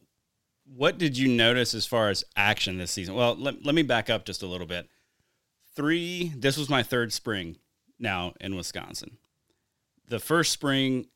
what 0.66 0.98
did 0.98 1.18
you 1.18 1.28
notice 1.30 1.74
as 1.74 1.86
far 1.86 2.10
as 2.10 2.26
action 2.36 2.78
this 2.80 2.92
season? 2.92 3.14
Well, 3.16 3.36
let, 3.36 3.64
let 3.66 3.76
me 3.76 3.84
back 3.84 4.10
up 4.10 4.26
just 4.26 4.42
a 4.44 4.48
little 4.48 4.68
bit. 4.68 4.90
Three, 5.76 6.34
this 6.36 6.58
was 6.58 6.70
my 6.70 6.84
third 6.84 7.14
spring 7.14 7.58
now 8.00 8.34
in 8.42 8.56
Wisconsin. 8.56 9.18
The 10.08 10.20
first 10.20 10.52
spring, 10.52 11.08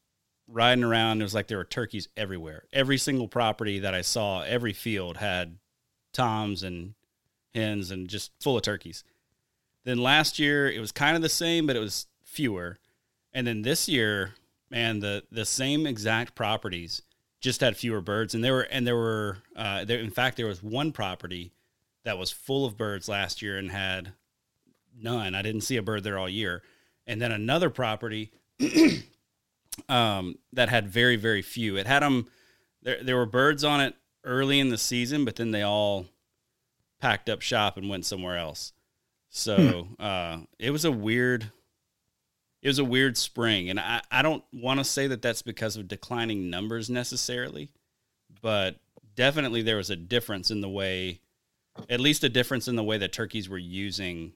riding 0.48 0.84
around, 0.84 1.22
it 1.22 1.26
was 1.26 1.34
like 1.34 1.48
there 1.48 1.58
were 1.58 1.66
turkeys 1.66 2.08
everywhere. 2.16 2.66
Every 2.72 2.98
single 2.98 3.28
property 3.28 3.80
that 3.80 3.94
I 3.94 4.02
saw, 4.02 4.42
every 4.42 4.74
field 4.74 5.18
had 5.18 5.58
toms 6.14 6.64
and 6.64 6.94
hens 7.54 7.92
and 7.92 8.08
just 8.08 8.32
full 8.42 8.56
of 8.56 8.64
turkeys. 8.64 9.04
Then 9.84 9.98
last 9.98 10.40
year, 10.40 10.70
it 10.70 10.80
was 10.80 10.92
kind 10.92 11.16
of 11.16 11.22
the 11.22 11.30
same, 11.30 11.68
but 11.68 11.76
it 11.76 11.80
was 11.80 12.08
fewer. 12.24 12.80
And 13.34 13.46
then 13.46 13.62
this 13.62 13.88
year, 13.88 14.34
man, 14.70 15.00
the 15.00 15.24
the 15.32 15.46
same 15.46 15.86
exact 15.86 16.36
properties 16.36 17.02
just 17.40 17.62
had 17.62 17.78
fewer 17.78 18.02
birds, 18.02 18.34
and 18.34 18.44
there 18.44 18.54
were 18.54 18.62
and 18.64 18.86
there 18.86 18.96
were 18.96 19.38
uh, 19.56 19.86
there. 19.86 20.00
In 20.00 20.10
fact, 20.10 20.38
there 20.38 20.48
was 20.48 20.64
one 20.64 20.92
property 20.92 21.52
that 22.04 22.18
was 22.18 22.32
full 22.32 22.66
of 22.66 22.78
birds 22.78 23.08
last 23.08 23.42
year 23.42 23.58
and 23.58 23.72
had 23.72 24.14
none. 25.00 25.36
I 25.36 25.42
didn't 25.42 25.62
see 25.62 25.78
a 25.78 25.82
bird 25.82 26.04
there 26.04 26.18
all 26.18 26.30
year, 26.30 26.64
and 27.06 27.22
then 27.22 27.32
another 27.32 27.70
property 27.70 28.32
um, 29.90 30.38
that 30.54 30.70
had 30.70 30.88
very 30.88 31.16
very 31.16 31.42
few. 31.42 31.78
It 31.78 31.88
had 31.88 32.02
them. 32.02 32.28
There 32.82 33.04
there 33.04 33.16
were 33.16 33.26
birds 33.26 33.64
on 33.64 33.82
it 33.82 33.96
early 34.24 34.60
in 34.60 34.70
the 34.70 34.78
season, 34.78 35.26
but 35.26 35.36
then 35.36 35.52
they 35.52 35.64
all 35.64 36.06
packed 37.00 37.30
up 37.30 37.42
shop 37.42 37.78
and 37.78 37.90
went 37.90 38.06
somewhere 38.06 38.38
else. 38.38 38.74
So 39.30 39.88
uh, 40.00 40.40
it 40.58 40.72
was 40.72 40.86
a 40.86 40.92
weird 40.92 41.52
it 42.62 42.68
was 42.68 42.80
a 42.80 42.86
weird 42.86 43.18
spring 43.18 43.70
and 43.70 43.80
i, 43.80 44.02
I 44.12 44.22
don't 44.22 44.44
want 44.52 44.80
to 44.80 44.84
say 44.84 45.08
that 45.08 45.22
that's 45.22 45.42
because 45.42 45.78
of 45.78 45.88
declining 45.88 46.50
numbers 46.50 46.90
necessarily 46.90 47.70
but 48.42 48.78
definitely 49.16 49.62
there 49.62 49.78
was 49.78 49.90
a 49.90 49.96
difference 49.96 50.52
in 50.52 50.62
the 50.62 50.70
way 50.70 51.22
at 51.90 52.00
least 52.00 52.24
a 52.24 52.30
difference 52.30 52.68
in 52.68 52.76
the 52.76 52.84
way 52.84 52.98
that 52.98 53.14
turkeys 53.14 53.48
were 53.48 53.58
using 53.58 54.34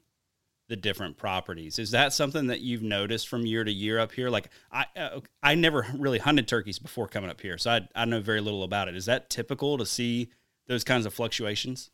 the 0.72 0.78
different 0.78 1.18
properties 1.18 1.78
is 1.78 1.92
that 1.92 2.14
something 2.14 2.48
that 2.48 2.62
you've 2.62 2.82
noticed 2.82 3.28
from 3.28 3.46
year 3.46 3.66
to 3.66 3.72
year 3.74 4.00
up 4.00 4.14
here 4.14 4.30
like 4.30 4.50
i 4.72 4.86
uh, 4.96 5.20
i 5.44 5.54
never 5.54 5.86
really 5.98 6.18
hunted 6.18 6.48
turkeys 6.48 6.80
before 6.80 7.10
coming 7.10 7.30
up 7.30 7.42
here 7.42 7.58
so 7.58 7.72
I, 7.72 7.82
I 7.94 8.06
know 8.06 8.22
very 8.22 8.40
little 8.40 8.64
about 8.64 8.88
it 8.88 8.96
is 8.96 9.06
that 9.08 9.30
typical 9.30 9.78
to 9.78 9.86
see 9.86 10.30
those 10.68 10.86
kinds 10.86 11.06
of 11.06 11.14
fluctuations 11.14 11.92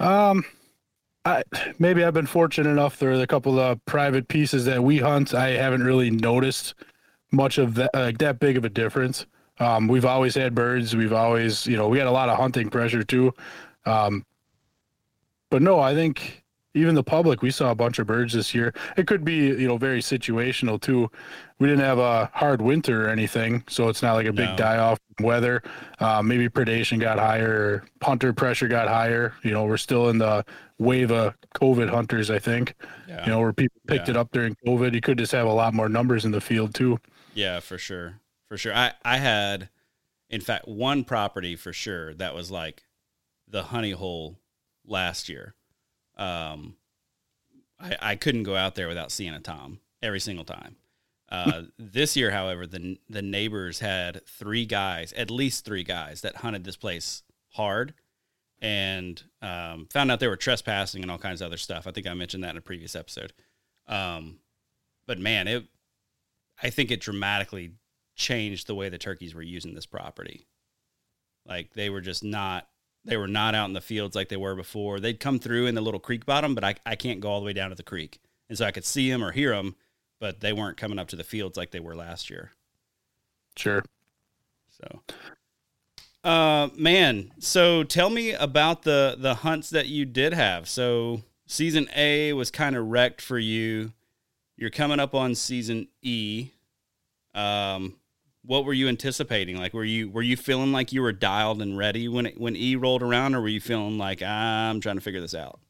Um, 0.00 0.44
I 1.24 1.44
maybe 1.78 2.02
I've 2.02 2.14
been 2.14 2.26
fortunate 2.26 2.68
enough. 2.68 2.98
There 2.98 3.12
are 3.12 3.22
a 3.22 3.26
couple 3.26 3.60
of 3.60 3.84
private 3.84 4.26
pieces 4.26 4.64
that 4.64 4.82
we 4.82 4.98
hunt. 4.98 5.32
I 5.32 5.50
haven't 5.50 5.84
really 5.84 6.10
noticed 6.10 6.74
much 7.30 7.58
of 7.58 7.76
that, 7.76 7.90
like 7.94 8.18
that 8.18 8.40
big 8.40 8.56
of 8.56 8.64
a 8.64 8.68
difference. 8.68 9.26
Um, 9.60 9.86
we've 9.86 10.04
always 10.04 10.34
had 10.34 10.54
birds. 10.56 10.96
We've 10.96 11.12
always, 11.12 11.66
you 11.68 11.76
know, 11.76 11.88
we 11.88 11.98
had 11.98 12.08
a 12.08 12.10
lot 12.10 12.28
of 12.28 12.36
hunting 12.36 12.68
pressure 12.68 13.04
too. 13.04 13.32
Um, 13.86 14.24
but 15.50 15.62
no, 15.62 15.78
I 15.78 15.94
think 15.94 16.41
even 16.74 16.94
the 16.94 17.02
public, 17.04 17.42
we 17.42 17.50
saw 17.50 17.70
a 17.70 17.74
bunch 17.74 17.98
of 17.98 18.06
birds 18.06 18.32
this 18.32 18.54
year. 18.54 18.72
It 18.96 19.06
could 19.06 19.24
be, 19.24 19.34
you 19.48 19.68
know, 19.68 19.76
very 19.76 20.00
situational 20.00 20.80
too. 20.80 21.10
We 21.58 21.68
didn't 21.68 21.84
have 21.84 21.98
a 21.98 22.30
hard 22.32 22.62
winter 22.62 23.06
or 23.06 23.08
anything, 23.10 23.62
so 23.68 23.88
it's 23.88 24.02
not 24.02 24.14
like 24.14 24.26
a 24.26 24.32
big 24.32 24.48
No. 24.50 24.56
die 24.56 24.78
off 24.78 24.98
weather. 25.20 25.62
Uh, 25.98 26.22
maybe 26.22 26.48
predation 26.48 26.98
got 26.98 27.18
higher, 27.18 27.84
hunter 28.02 28.32
pressure 28.32 28.68
got 28.68 28.88
higher. 28.88 29.34
You 29.44 29.50
know, 29.50 29.64
we're 29.64 29.76
still 29.76 30.08
in 30.08 30.18
the 30.18 30.44
wave 30.78 31.10
of 31.12 31.34
COVID 31.54 31.88
hunters, 31.90 32.30
I 32.30 32.38
think. 32.38 32.74
yeah 33.06 33.24
You 33.24 33.30
know, 33.32 33.40
where 33.40 33.52
people 33.52 33.80
picked 33.86 34.08
Yeah. 34.08 34.12
it 34.12 34.16
up 34.16 34.30
during 34.32 34.56
COVID. 34.66 34.94
You 34.94 35.00
could 35.00 35.18
just 35.18 35.32
have 35.32 35.46
a 35.46 35.52
lot 35.52 35.74
more 35.74 35.88
numbers 35.88 36.24
in 36.24 36.30
the 36.32 36.40
field 36.40 36.74
too. 36.74 36.98
Yeah, 37.34 37.60
for 37.60 37.78
sure. 37.78 38.20
For 38.48 38.56
sure. 38.56 38.74
I, 38.74 38.92
I 39.04 39.18
had, 39.18 39.68
in 40.30 40.40
fact, 40.40 40.66
one 40.66 41.04
property 41.04 41.54
for 41.56 41.72
sure 41.72 42.14
that 42.14 42.34
was 42.34 42.50
like 42.50 42.82
the 43.46 43.64
honey 43.64 43.92
hole 43.92 44.38
last 44.86 45.28
year. 45.28 45.54
Um, 46.16 46.76
I, 47.80 47.96
I 48.00 48.16
couldn't 48.16 48.44
go 48.44 48.56
out 48.56 48.74
there 48.74 48.88
without 48.88 49.10
seeing 49.10 49.34
a 49.34 49.40
Tom 49.40 49.80
every 50.02 50.20
single 50.20 50.44
time. 50.44 50.76
Uh, 51.28 51.62
this 51.78 52.16
year, 52.16 52.30
however, 52.30 52.66
the, 52.66 52.98
the 53.08 53.22
neighbors 53.22 53.78
had 53.78 54.26
three 54.26 54.66
guys, 54.66 55.12
at 55.14 55.30
least 55.30 55.64
three 55.64 55.82
guys, 55.82 56.20
that 56.20 56.36
hunted 56.36 56.64
this 56.64 56.76
place 56.76 57.22
hard 57.52 57.94
and 58.60 59.24
um, 59.42 59.88
found 59.90 60.10
out 60.10 60.20
they 60.20 60.28
were 60.28 60.36
trespassing 60.36 61.02
and 61.02 61.10
all 61.10 61.18
kinds 61.18 61.40
of 61.40 61.46
other 61.46 61.56
stuff. 61.56 61.86
I 61.86 61.90
think 61.90 62.06
I 62.06 62.14
mentioned 62.14 62.44
that 62.44 62.50
in 62.50 62.58
a 62.58 62.62
previous 62.62 62.94
episode. 62.94 63.32
Um, 63.88 64.38
but 65.06 65.18
man, 65.18 65.48
it 65.48 65.64
I 66.62 66.70
think 66.70 66.90
it 66.90 67.00
dramatically 67.00 67.72
changed 68.14 68.68
the 68.68 68.74
way 68.74 68.88
the 68.88 68.98
turkeys 68.98 69.34
were 69.34 69.42
using 69.42 69.74
this 69.74 69.86
property. 69.86 70.46
Like 71.44 71.74
they 71.74 71.90
were 71.90 72.00
just 72.00 72.22
not 72.22 72.68
they 73.04 73.16
were 73.16 73.28
not 73.28 73.54
out 73.54 73.66
in 73.66 73.72
the 73.72 73.80
fields 73.80 74.14
like 74.14 74.28
they 74.28 74.36
were 74.36 74.54
before. 74.54 75.00
They'd 75.00 75.20
come 75.20 75.38
through 75.38 75.66
in 75.66 75.74
the 75.74 75.80
little 75.80 76.00
creek 76.00 76.24
bottom, 76.24 76.54
but 76.54 76.64
I, 76.64 76.74
I 76.86 76.94
can't 76.94 77.20
go 77.20 77.30
all 77.30 77.40
the 77.40 77.46
way 77.46 77.52
down 77.52 77.70
to 77.70 77.74
the 77.76 77.82
creek. 77.82 78.20
And 78.48 78.56
so 78.58 78.64
I 78.64 78.70
could 78.70 78.84
see 78.84 79.10
them 79.10 79.24
or 79.24 79.32
hear 79.32 79.50
them, 79.54 79.76
but 80.20 80.40
they 80.40 80.52
weren't 80.52 80.76
coming 80.76 80.98
up 80.98 81.08
to 81.08 81.16
the 81.16 81.24
fields 81.24 81.56
like 81.56 81.70
they 81.70 81.80
were 81.80 81.96
last 81.96 82.30
year. 82.30 82.52
Sure. 83.56 83.84
So 84.70 85.00
Uh, 86.24 86.68
man. 86.76 87.32
So 87.38 87.82
tell 87.82 88.10
me 88.10 88.32
about 88.32 88.82
the 88.82 89.16
the 89.18 89.34
hunts 89.36 89.70
that 89.70 89.88
you 89.88 90.04
did 90.04 90.32
have. 90.32 90.68
So 90.68 91.22
season 91.46 91.88
A 91.96 92.32
was 92.32 92.50
kind 92.50 92.76
of 92.76 92.86
wrecked 92.86 93.20
for 93.20 93.38
you. 93.38 93.92
You're 94.56 94.70
coming 94.70 95.00
up 95.00 95.14
on 95.14 95.34
season 95.34 95.88
E. 96.02 96.50
Um, 97.34 97.96
what 98.44 98.64
were 98.64 98.72
you 98.72 98.88
anticipating? 98.88 99.56
Like, 99.56 99.72
were 99.72 99.84
you 99.84 100.10
were 100.10 100.22
you 100.22 100.36
feeling 100.36 100.72
like 100.72 100.92
you 100.92 101.02
were 101.02 101.12
dialed 101.12 101.62
and 101.62 101.78
ready 101.78 102.08
when 102.08 102.26
it, 102.26 102.40
when 102.40 102.56
E 102.56 102.76
rolled 102.76 103.02
around, 103.02 103.34
or 103.34 103.40
were 103.40 103.48
you 103.48 103.60
feeling 103.60 103.98
like 103.98 104.22
I'm 104.22 104.80
trying 104.80 104.96
to 104.96 105.00
figure 105.00 105.20
this 105.20 105.34
out? 105.34 105.60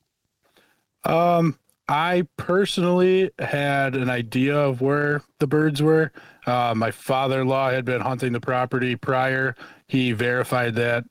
Um, 1.04 1.58
I 1.88 2.26
personally 2.36 3.30
had 3.38 3.94
an 3.94 4.08
idea 4.08 4.56
of 4.56 4.80
where 4.80 5.22
the 5.38 5.46
birds 5.46 5.82
were. 5.82 6.12
Uh, 6.46 6.74
my 6.74 6.90
father-in-law 6.90 7.70
had 7.70 7.84
been 7.84 8.00
hunting 8.00 8.32
the 8.32 8.40
property 8.40 8.96
prior. 8.96 9.54
He 9.88 10.12
verified 10.12 10.74
that, 10.76 11.04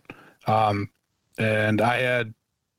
um, 0.48 0.90
and 1.38 1.82
I 1.82 1.98
had 1.98 2.34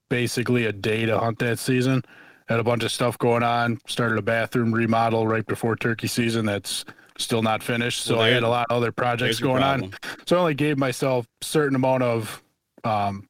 basically 0.09 0.67
a 0.67 0.73
day 0.73 1.07
to 1.07 1.19
hunt 1.19 1.39
that 1.39 1.59
season. 1.59 2.03
Had 2.49 2.59
a 2.59 2.65
bunch 2.65 2.83
of 2.83 2.91
stuff 2.91 3.17
going 3.19 3.45
on. 3.45 3.81
Started 3.87 4.19
a 4.19 4.23
bathroom 4.23 4.75
remodel 4.75 5.27
right 5.27 5.47
before 5.47 5.77
turkey 5.77 6.09
season. 6.09 6.45
That's 6.45 6.85
still 7.19 7.43
not 7.43 7.63
finished. 7.63 8.03
So 8.03 8.17
Well, 8.17 8.25
I 8.25 8.29
had 8.31 8.43
a 8.43 8.49
lot 8.49 8.67
of 8.71 8.77
other 8.77 8.93
projects 8.93 9.41
going 9.41 9.63
on. 9.63 9.93
So 10.27 10.37
I 10.37 10.41
only 10.41 10.55
gave 10.55 10.79
myself 10.79 11.27
certain 11.41 11.77
amount 11.77 12.03
of, 12.03 12.43
um, 12.85 13.29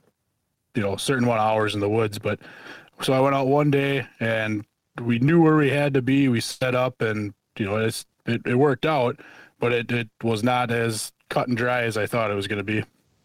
you 0.75 0.83
know, 0.83 0.97
certain 0.97 1.25
amount 1.25 1.41
of 1.41 1.47
hours 1.47 1.75
in 1.75 1.81
the 1.81 1.89
woods. 1.89 2.19
But 2.19 2.41
so 3.01 3.13
I 3.13 3.21
went 3.21 3.35
out 3.35 3.47
one 3.47 3.71
day 3.71 4.07
and 4.21 4.65
we 5.01 5.19
knew 5.19 5.43
where 5.43 5.57
we 5.57 5.71
had 5.71 5.95
to 5.95 6.03
be. 6.03 6.29
We 6.29 6.41
set 6.41 6.75
up 6.75 7.01
and 7.01 7.35
you 7.59 7.67
know 7.67 7.77
it's 7.77 8.05
it, 8.27 8.43
it 8.47 8.55
worked 8.55 8.87
out, 8.87 9.21
but 9.59 9.73
it, 9.73 9.91
it 9.91 10.09
was 10.23 10.43
not 10.43 10.71
as 10.71 11.13
cut 11.29 11.49
and 11.49 11.57
dry 11.57 11.83
as 11.83 11.97
I 11.97 12.07
thought 12.07 12.31
it 12.31 12.35
was 12.35 12.47
going 12.47 12.59
to 12.59 12.65
be. 12.65 12.85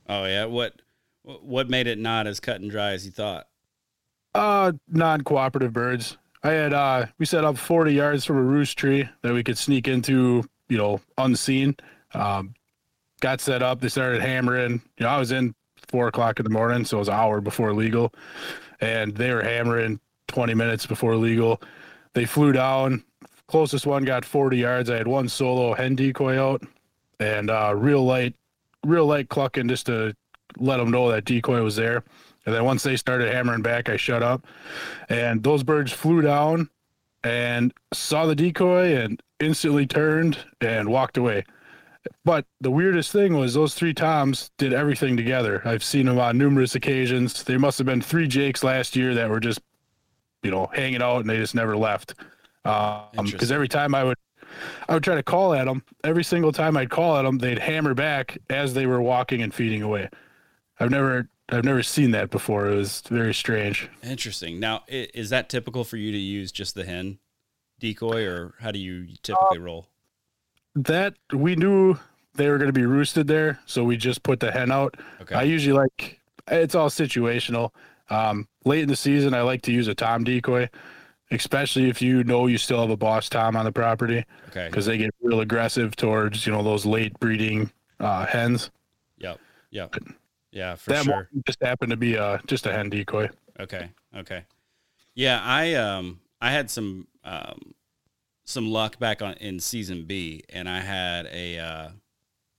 Oh 0.10 0.26
yeah. 0.26 0.46
What 0.46 0.82
what 1.24 1.70
made 1.70 1.88
it 1.88 1.98
not 1.98 2.26
as 2.26 2.40
cut 2.40 2.62
and 2.62 2.72
dry 2.72 2.92
as 2.92 3.06
you 3.06 3.12
thought? 3.12 3.48
Uh, 4.34 4.72
non-cooperative 4.90 5.74
birds. 5.74 6.18
I 6.44 6.52
had 6.52 6.74
uh, 6.74 7.06
we 7.18 7.26
set 7.26 7.44
up 7.44 7.58
40 7.58 7.94
yards 7.94 8.26
from 8.26 8.38
a 8.38 8.42
roost 8.42 8.78
tree 8.78 9.08
that 9.22 9.34
we 9.34 9.44
could 9.44 9.58
sneak 9.58 9.88
into, 9.88 10.44
you 10.70 10.78
know, 10.78 11.02
unseen. 11.18 11.76
Um, 12.14 12.54
got 13.20 13.42
set 13.42 13.64
up. 13.64 13.82
They 13.82 13.90
started 13.90 14.22
hammering. 14.22 14.82
You 14.98 15.06
know, 15.06 15.10
I 15.10 15.18
was 15.18 15.32
in 15.32 15.56
four 15.88 16.08
o'clock 16.08 16.40
in 16.40 16.44
the 16.44 16.50
morning, 16.50 16.86
so 16.86 16.98
it 16.98 17.00
was 17.00 17.08
an 17.08 17.16
hour 17.16 17.42
before 17.42 17.74
legal, 17.74 18.14
and 18.82 19.16
they 19.16 19.34
were 19.34 19.42
hammering 19.42 20.00
20 20.28 20.54
minutes 20.54 20.86
before 20.86 21.16
legal. 21.16 21.62
They 22.14 22.26
flew 22.26 22.52
down. 22.52 23.04
Closest 23.48 23.86
one 23.86 24.04
got 24.04 24.26
40 24.26 24.58
yards. 24.58 24.90
I 24.90 24.98
had 24.98 25.08
one 25.08 25.30
solo 25.30 25.74
hen 25.74 25.96
decoy 25.96 26.38
out, 26.38 26.62
and 27.20 27.50
uh, 27.50 27.74
real 27.76 28.04
light, 28.04 28.36
real 28.86 29.06
light 29.06 29.30
clucking 29.30 29.70
just 29.70 29.86
to 29.86 30.14
let 30.60 30.78
them 30.78 30.92
know 30.92 31.10
that 31.10 31.26
decoy 31.26 31.62
was 31.62 31.76
there. 31.76 32.04
And 32.48 32.56
then 32.56 32.64
once 32.64 32.82
they 32.82 32.96
started 32.96 33.32
hammering 33.32 33.62
back, 33.62 33.90
I 33.90 33.98
shut 33.98 34.24
up. 34.24 34.48
And 35.10 35.44
those 35.44 35.64
birds 35.64 35.92
flew 35.92 36.22
down 36.22 36.70
and 37.22 37.74
saw 37.94 38.26
the 38.26 38.36
decoy 38.36 38.96
and 38.96 39.22
instantly 39.42 39.86
turned 39.86 40.38
and 40.62 40.88
walked 40.88 41.18
away. 41.18 41.44
But 42.24 42.46
the 42.62 42.72
weirdest 42.72 43.12
thing 43.12 43.36
was 43.36 43.54
those 43.54 43.74
three 43.74 43.94
toms 43.94 44.50
did 44.58 44.72
everything 44.72 45.18
together. 45.18 45.62
I've 45.66 45.84
seen 45.84 46.06
them 46.06 46.20
on 46.20 46.38
numerous 46.38 46.74
occasions. 46.74 47.44
There 47.44 47.60
must 47.60 47.78
have 47.80 47.86
been 47.86 48.02
three 48.02 48.30
Jakes 48.30 48.64
last 48.64 48.96
year 48.96 49.14
that 49.14 49.30
were 49.30 49.42
just, 49.42 49.60
you 50.42 50.50
know, 50.50 50.68
hanging 50.74 51.02
out 51.02 51.20
and 51.20 51.30
they 51.30 51.36
just 51.36 51.54
never 51.54 51.76
left. 51.76 52.14
Um, 52.64 53.02
because 53.12 53.26
Interesting. 53.34 53.56
every 53.56 53.68
time 53.68 53.94
I 53.94 54.06
would, 54.06 54.18
I 54.88 54.94
would 54.94 55.04
try 55.04 55.16
to 55.16 55.24
call 55.24 55.54
at 55.54 55.66
them. 55.66 55.84
Every 56.06 56.24
single 56.24 56.54
time 56.54 56.78
I'd 56.78 56.90
call 56.90 57.18
at 57.18 57.24
them, 57.24 57.40
they'd 57.40 57.60
hammer 57.60 57.94
back 57.94 58.38
as 58.50 58.74
they 58.74 58.86
were 58.86 59.02
walking 59.02 59.42
and 59.42 59.54
feeding 59.54 59.82
away. 59.82 60.08
I've 60.80 60.92
never, 60.92 61.28
I've 61.50 61.64
never 61.64 61.84
seen 61.84 62.12
that 62.12 62.30
before. 62.30 62.68
It 62.68 62.76
was 62.76 63.02
very 63.10 63.34
strange. 63.34 63.90
Interesting. 64.04 64.60
Now, 64.60 64.84
is 64.88 65.30
that 65.30 65.50
typical 65.50 65.84
for 65.84 65.98
you 65.98 66.12
to 66.12 66.18
use 66.18 66.52
just 66.52 66.76
the 66.76 66.84
hen 66.84 67.20
decoy, 67.80 68.26
or 68.26 68.54
how 68.60 68.72
do 68.72 68.80
you 68.80 69.08
typically 69.24 69.60
roll? 69.60 69.88
that 70.78 71.16
we 71.34 71.56
knew 71.56 71.98
they 72.36 72.50
were 72.50 72.58
going 72.58 72.70
to 72.70 72.74
be 72.74 72.86
roosted 72.86 73.28
there, 73.28 73.60
so 73.66 73.84
we 73.84 73.98
just 73.98 74.24
put 74.24 74.40
the 74.40 74.52
hen 74.52 74.72
out. 74.72 74.96
Okay. 75.22 75.36
I 75.36 75.44
usually 75.44 75.78
like 75.78 76.20
it's 76.48 76.76
all 76.76 76.90
situational. 76.90 77.72
Um, 78.10 78.48
late 78.64 78.84
in 78.84 78.90
the 78.90 78.96
season, 78.96 79.34
I 79.34 79.42
like 79.42 79.64
to 79.64 79.74
use 79.74 79.88
a 79.88 79.96
tom 79.96 80.24
decoy, 80.24 80.70
especially 81.32 81.90
if 81.90 82.02
you 82.02 82.24
know 82.24 82.48
you 82.48 82.58
still 82.58 82.80
have 82.80 82.92
a 82.92 82.98
boss 82.98 83.28
tom 83.28 83.58
on 83.58 83.66
the 83.66 83.72
property 83.72 84.24
okay. 84.50 84.68
because 84.68 84.86
they 84.86 84.98
get 84.98 85.14
real 85.22 85.42
aggressive 85.42 85.96
towards 85.96 86.46
you 86.46 86.54
know 86.54 86.64
those 86.64 86.86
late 86.86 87.20
breeding 87.20 87.72
uh, 88.00 88.26
hens. 88.26 88.70
Yep. 89.18 89.40
Yep. 89.72 89.96
Yeah, 90.58 90.74
for 90.74 90.90
that 90.90 91.06
sure. 91.06 91.30
just 91.46 91.62
happened 91.62 91.92
to 91.92 91.98
be 91.98 92.16
a 92.16 92.42
just 92.48 92.66
a 92.66 92.74
hen 92.74 92.90
decoy. 92.90 93.30
Okay. 93.60 93.92
Okay. 94.16 94.44
Yeah, 95.14 95.40
I 95.44 95.76
um 95.76 96.20
I 96.42 96.52
had 96.52 96.72
some 96.72 97.08
um 97.24 97.76
some 98.44 98.72
luck 98.72 98.98
back 98.98 99.22
on 99.22 99.34
in 99.36 99.60
season 99.60 100.06
B 100.06 100.44
and 100.50 100.68
I 100.68 100.80
had 100.80 101.28
a 101.28 101.60
uh 101.60 101.90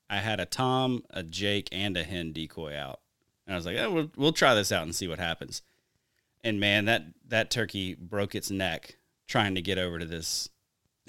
I 0.08 0.18
had 0.18 0.38
a 0.38 0.46
Tom, 0.46 1.02
a 1.10 1.24
Jake 1.24 1.68
and 1.72 1.96
a 1.96 2.04
hen 2.04 2.32
decoy 2.32 2.76
out. 2.76 3.00
And 3.46 3.54
I 3.54 3.56
was 3.56 3.66
like, 3.66 3.76
"Oh, 3.78 3.90
we'll 3.90 4.10
we'll 4.16 4.32
try 4.32 4.54
this 4.54 4.70
out 4.70 4.84
and 4.84 4.94
see 4.94 5.08
what 5.08 5.18
happens." 5.18 5.62
And 6.44 6.60
man, 6.60 6.84
that 6.84 7.02
that 7.26 7.50
turkey 7.50 7.96
broke 7.96 8.36
its 8.36 8.48
neck 8.48 8.96
trying 9.26 9.56
to 9.56 9.60
get 9.60 9.76
over 9.76 9.98
to 9.98 10.06
this 10.06 10.48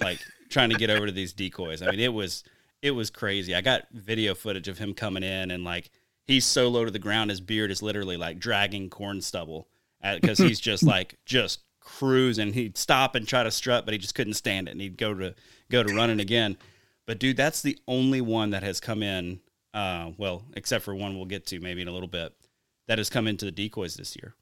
like 0.00 0.18
trying 0.50 0.70
to 0.70 0.76
get 0.76 0.90
over 0.90 1.06
to 1.06 1.12
these 1.12 1.32
decoys. 1.32 1.82
I 1.82 1.90
mean, 1.92 2.00
it 2.00 2.12
was 2.12 2.42
it 2.82 2.90
was 2.90 3.10
crazy. 3.10 3.54
I 3.54 3.60
got 3.60 3.86
video 3.92 4.34
footage 4.34 4.66
of 4.66 4.78
him 4.78 4.92
coming 4.92 5.22
in 5.22 5.52
and 5.52 5.62
like 5.62 5.90
he's 6.30 6.46
so 6.46 6.68
low 6.68 6.84
to 6.84 6.90
the 6.90 6.98
ground 6.98 7.30
his 7.30 7.40
beard 7.40 7.70
is 7.70 7.82
literally 7.82 8.16
like 8.16 8.38
dragging 8.38 8.88
corn 8.88 9.20
stubble 9.20 9.68
because 10.20 10.38
he's 10.38 10.60
just 10.70 10.82
like 10.82 11.16
just 11.24 11.60
cruising. 11.80 12.52
He'd 12.52 12.78
stop 12.78 13.14
and 13.14 13.26
try 13.26 13.42
to 13.42 13.50
strut, 13.50 13.84
but 13.84 13.92
he 13.92 13.98
just 13.98 14.14
couldn't 14.14 14.34
stand 14.34 14.68
it, 14.68 14.72
and 14.72 14.80
he'd 14.80 14.96
go 14.96 15.14
to 15.14 15.34
go 15.70 15.82
to 15.82 15.94
running 15.94 16.20
again. 16.20 16.56
But 17.06 17.18
dude, 17.18 17.36
that's 17.36 17.62
the 17.62 17.78
only 17.88 18.20
one 18.20 18.50
that 18.50 18.62
has 18.62 18.80
come 18.80 19.02
in. 19.02 19.40
Uh, 19.72 20.10
well, 20.18 20.44
except 20.54 20.84
for 20.84 20.94
one 20.94 21.16
we'll 21.16 21.26
get 21.26 21.46
to 21.46 21.60
maybe 21.60 21.82
in 21.82 21.88
a 21.88 21.92
little 21.92 22.08
bit, 22.08 22.34
that 22.88 22.98
has 22.98 23.08
come 23.08 23.26
into 23.26 23.44
the 23.44 23.52
decoys 23.52 23.94
this 23.94 24.16
year. 24.16 24.34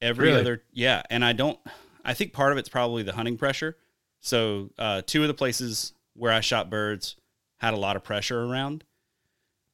Every 0.00 0.28
Really? 0.28 0.40
other, 0.40 0.62
yeah, 0.72 1.02
and 1.10 1.24
I 1.24 1.32
don't. 1.32 1.58
I 2.04 2.12
think 2.14 2.32
part 2.32 2.52
of 2.52 2.58
it's 2.58 2.68
probably 2.68 3.02
the 3.02 3.12
hunting 3.14 3.38
pressure. 3.38 3.76
So 4.20 4.70
uh, 4.78 5.02
two 5.06 5.22
of 5.22 5.28
the 5.28 5.34
places 5.34 5.92
where 6.14 6.32
I 6.32 6.40
shot 6.40 6.70
birds 6.70 7.16
had 7.58 7.74
a 7.74 7.78
lot 7.78 7.96
of 7.96 8.04
pressure 8.04 8.42
around. 8.42 8.84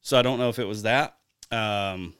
So 0.00 0.18
I 0.18 0.22
don't 0.22 0.38
know 0.38 0.48
if 0.48 0.58
it 0.58 0.66
was 0.66 0.82
that. 0.82 1.16
Um, 1.50 2.14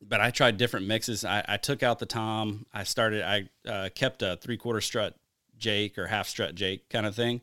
but 0.00 0.20
I 0.20 0.30
tried 0.30 0.56
different 0.56 0.86
mixes. 0.86 1.24
I, 1.24 1.44
I 1.48 1.56
took 1.56 1.82
out 1.82 1.98
the 1.98 2.06
tom. 2.06 2.66
I 2.72 2.84
started. 2.84 3.22
I 3.22 3.48
uh, 3.68 3.88
kept 3.94 4.22
a 4.22 4.36
three 4.36 4.56
quarter 4.56 4.80
strut 4.80 5.16
Jake 5.58 5.96
or 5.98 6.06
half 6.08 6.28
strut 6.28 6.54
Jake 6.54 6.88
kind 6.88 7.06
of 7.06 7.14
thing, 7.14 7.40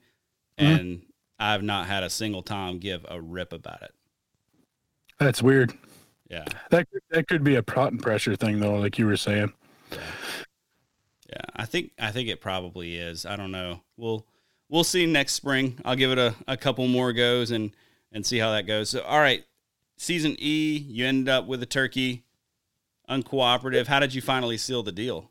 Mhm. 0.60 0.80
and 0.80 1.02
I've 1.40 1.64
not 1.64 1.88
had 1.88 2.04
a 2.04 2.10
single 2.10 2.42
tom 2.44 2.80
give 2.80 3.06
a 3.10 3.20
rip 3.22 3.54
about 3.54 3.82
it. 3.82 3.92
That's 5.20 5.42
weird. 5.42 5.74
Yeah, 6.30 6.46
That 6.70 6.90
could- 6.92 7.02
that 7.10 7.28
could 7.28 7.44
be 7.44 7.56
a 7.56 7.64
prot 7.64 7.92
and 7.92 8.02
pressure 8.02 8.36
thing 8.36 8.60
though, 8.60 8.76
like 8.76 9.00
you 9.00 9.06
were 9.08 9.18
saying. 9.18 9.52
yeah. 9.92 11.42
I 11.56 11.66
think 11.66 11.92
I 12.00 12.12
think 12.12 12.30
it 12.30 12.42
probably 12.42 12.98
is. 12.98 13.26
I 13.26 13.36
don't 13.36 13.52
know. 13.52 13.82
We'll 13.98 14.26
we'll 14.70 14.84
see 14.84 15.06
next 15.06 15.34
spring. 15.34 15.80
I'll 15.86 15.96
give 15.96 16.12
it 16.12 16.18
a, 16.18 16.36
a 16.48 16.58
couple 16.58 16.88
more 16.88 17.14
goes 17.14 17.52
and 17.52 17.72
and 18.12 18.26
see 18.26 18.38
how 18.38 18.52
that 18.52 18.68
goes. 18.68 18.90
So, 18.90 19.02
all 19.02 19.20
right, 19.20 19.44
season 20.00 20.36
E, 20.40 20.78
you 20.88 21.06
ended 21.06 21.30
up 21.30 21.46
with 21.46 21.62
a 21.62 21.66
turkey, 21.68 22.24
uncooperative. 23.10 23.86
How 23.86 24.00
did 24.00 24.14
you 24.14 24.22
finally 24.22 24.58
seal 24.58 24.82
the 24.82 24.92
deal? 24.92 25.30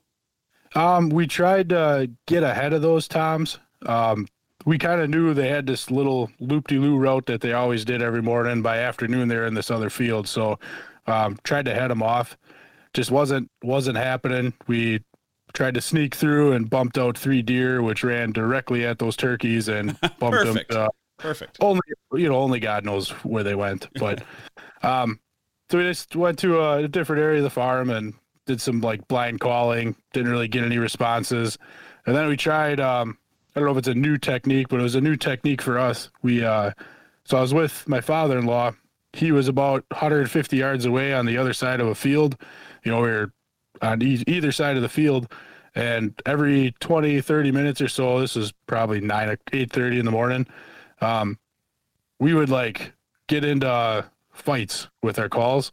Um, 0.75 1.09
we 1.09 1.27
tried 1.27 1.71
to 1.71 2.11
get 2.27 2.43
ahead 2.43 2.75
of 2.75 2.83
those 2.83 3.09
toms. 3.09 3.59
Um, 3.87 4.29
we 4.67 4.79
kind 4.79 5.01
of 5.01 5.09
knew 5.09 5.33
they 5.33 5.49
had 5.49 5.67
this 5.67 5.91
little 5.91 6.31
loop-de-loo 6.41 6.99
route 6.99 7.27
that 7.27 7.41
they 7.41 7.55
always 7.55 7.85
did 7.85 8.03
every 8.03 8.23
morning. 8.23 8.61
By 8.61 8.79
afternoon, 8.79 9.29
they're 9.29 9.47
in 9.47 9.55
this 9.55 9.71
other 9.71 9.89
field, 9.89 10.29
so 10.29 10.59
um, 11.07 11.39
tried 11.43 11.65
to 11.65 11.75
head 11.75 11.91
them 11.91 12.03
off. 12.03 12.37
Just 12.93 13.11
wasn't 13.11 13.51
wasn't 13.63 13.97
happening. 13.97 14.53
We 14.67 15.03
tried 15.55 15.75
to 15.75 15.81
sneak 15.81 16.15
through 16.15 16.53
and 16.53 16.69
bumped 16.69 16.99
out 16.99 17.17
three 17.17 17.41
deer, 17.41 17.81
which 17.81 18.05
ran 18.05 18.33
directly 18.33 18.85
at 18.85 18.99
those 18.99 19.17
turkeys 19.17 19.69
and 19.69 19.99
bumped 20.19 20.45
them. 20.45 20.59
Perfect. 21.19 21.59
only 21.61 21.81
you 22.15 22.29
know 22.29 22.37
only 22.37 22.61
god 22.61 22.85
knows 22.85 23.11
where 23.25 23.43
they 23.43 23.55
went 23.55 23.89
but 23.99 24.23
um 24.83 25.19
so 25.71 25.79
we 25.79 25.85
just 25.85 26.17
went 26.17 26.39
to 26.39 26.63
a 26.63 26.89
different 26.89 27.21
area 27.23 27.39
of 27.39 27.45
the 27.45 27.51
farm 27.51 27.91
and 27.91 28.15
did 28.47 28.61
some 28.61 28.81
like 28.81 29.07
blind 29.09 29.41
calling 29.41 29.95
didn't 30.15 30.31
really 30.31 30.49
get 30.49 30.65
any 30.65 30.79
responses. 30.79 31.59
And 32.07 32.17
then 32.17 32.27
we 32.29 32.37
tried 32.37 32.81
um 32.81 33.19
i 33.55 33.61
don't 33.61 33.67
know 33.67 33.73
if 33.73 33.79
it's 33.79 33.89
a 33.89 33.95
new 33.95 34.17
technique 34.17 34.69
but 34.69 34.81
it 34.81 34.83
was 34.83 34.95
a 34.95 35.01
new 35.01 35.17
technique 35.17 35.61
for 35.61 35.79
us. 35.79 36.09
We 36.23 36.45
uh 36.45 36.73
so 37.25 37.37
i 37.37 37.41
was 37.43 37.53
with 37.53 37.87
my 37.87 38.01
father-in-law. 38.01 38.73
He 39.13 39.33
was 39.33 39.49
about 39.49 39.85
150 39.91 40.57
yards 40.57 40.85
away 40.87 41.13
on 41.13 41.27
the 41.27 41.37
other 41.37 41.53
side 41.53 41.81
of 41.81 41.89
a 41.89 41.95
field 41.95 42.37
you 42.85 42.93
know 42.93 43.01
we 43.03 43.09
were 43.09 43.33
on 43.83 44.03
e- 44.03 44.25
either 44.27 44.53
side 44.53 44.77
of 44.77 44.83
the 44.83 44.89
field. 44.89 45.31
And 45.75 46.15
every 46.25 46.75
20 46.81 47.21
30 47.21 47.53
minutes 47.53 47.81
or 47.83 47.89
so 47.89 48.21
this 48.21 48.37
is 48.37 48.53
probably 48.67 49.01
9 49.01 49.37
8 49.53 49.71
30 49.73 49.99
in 49.99 50.05
the 50.07 50.11
morning 50.11 50.47
um, 51.01 51.39
we 52.21 52.35
would 52.35 52.49
like 52.49 52.93
get 53.29 53.45
into 53.45 53.69
uh, 53.69 54.03
fights 54.33 54.89
with 55.03 55.19
our 55.19 55.29
calls. 55.29 55.71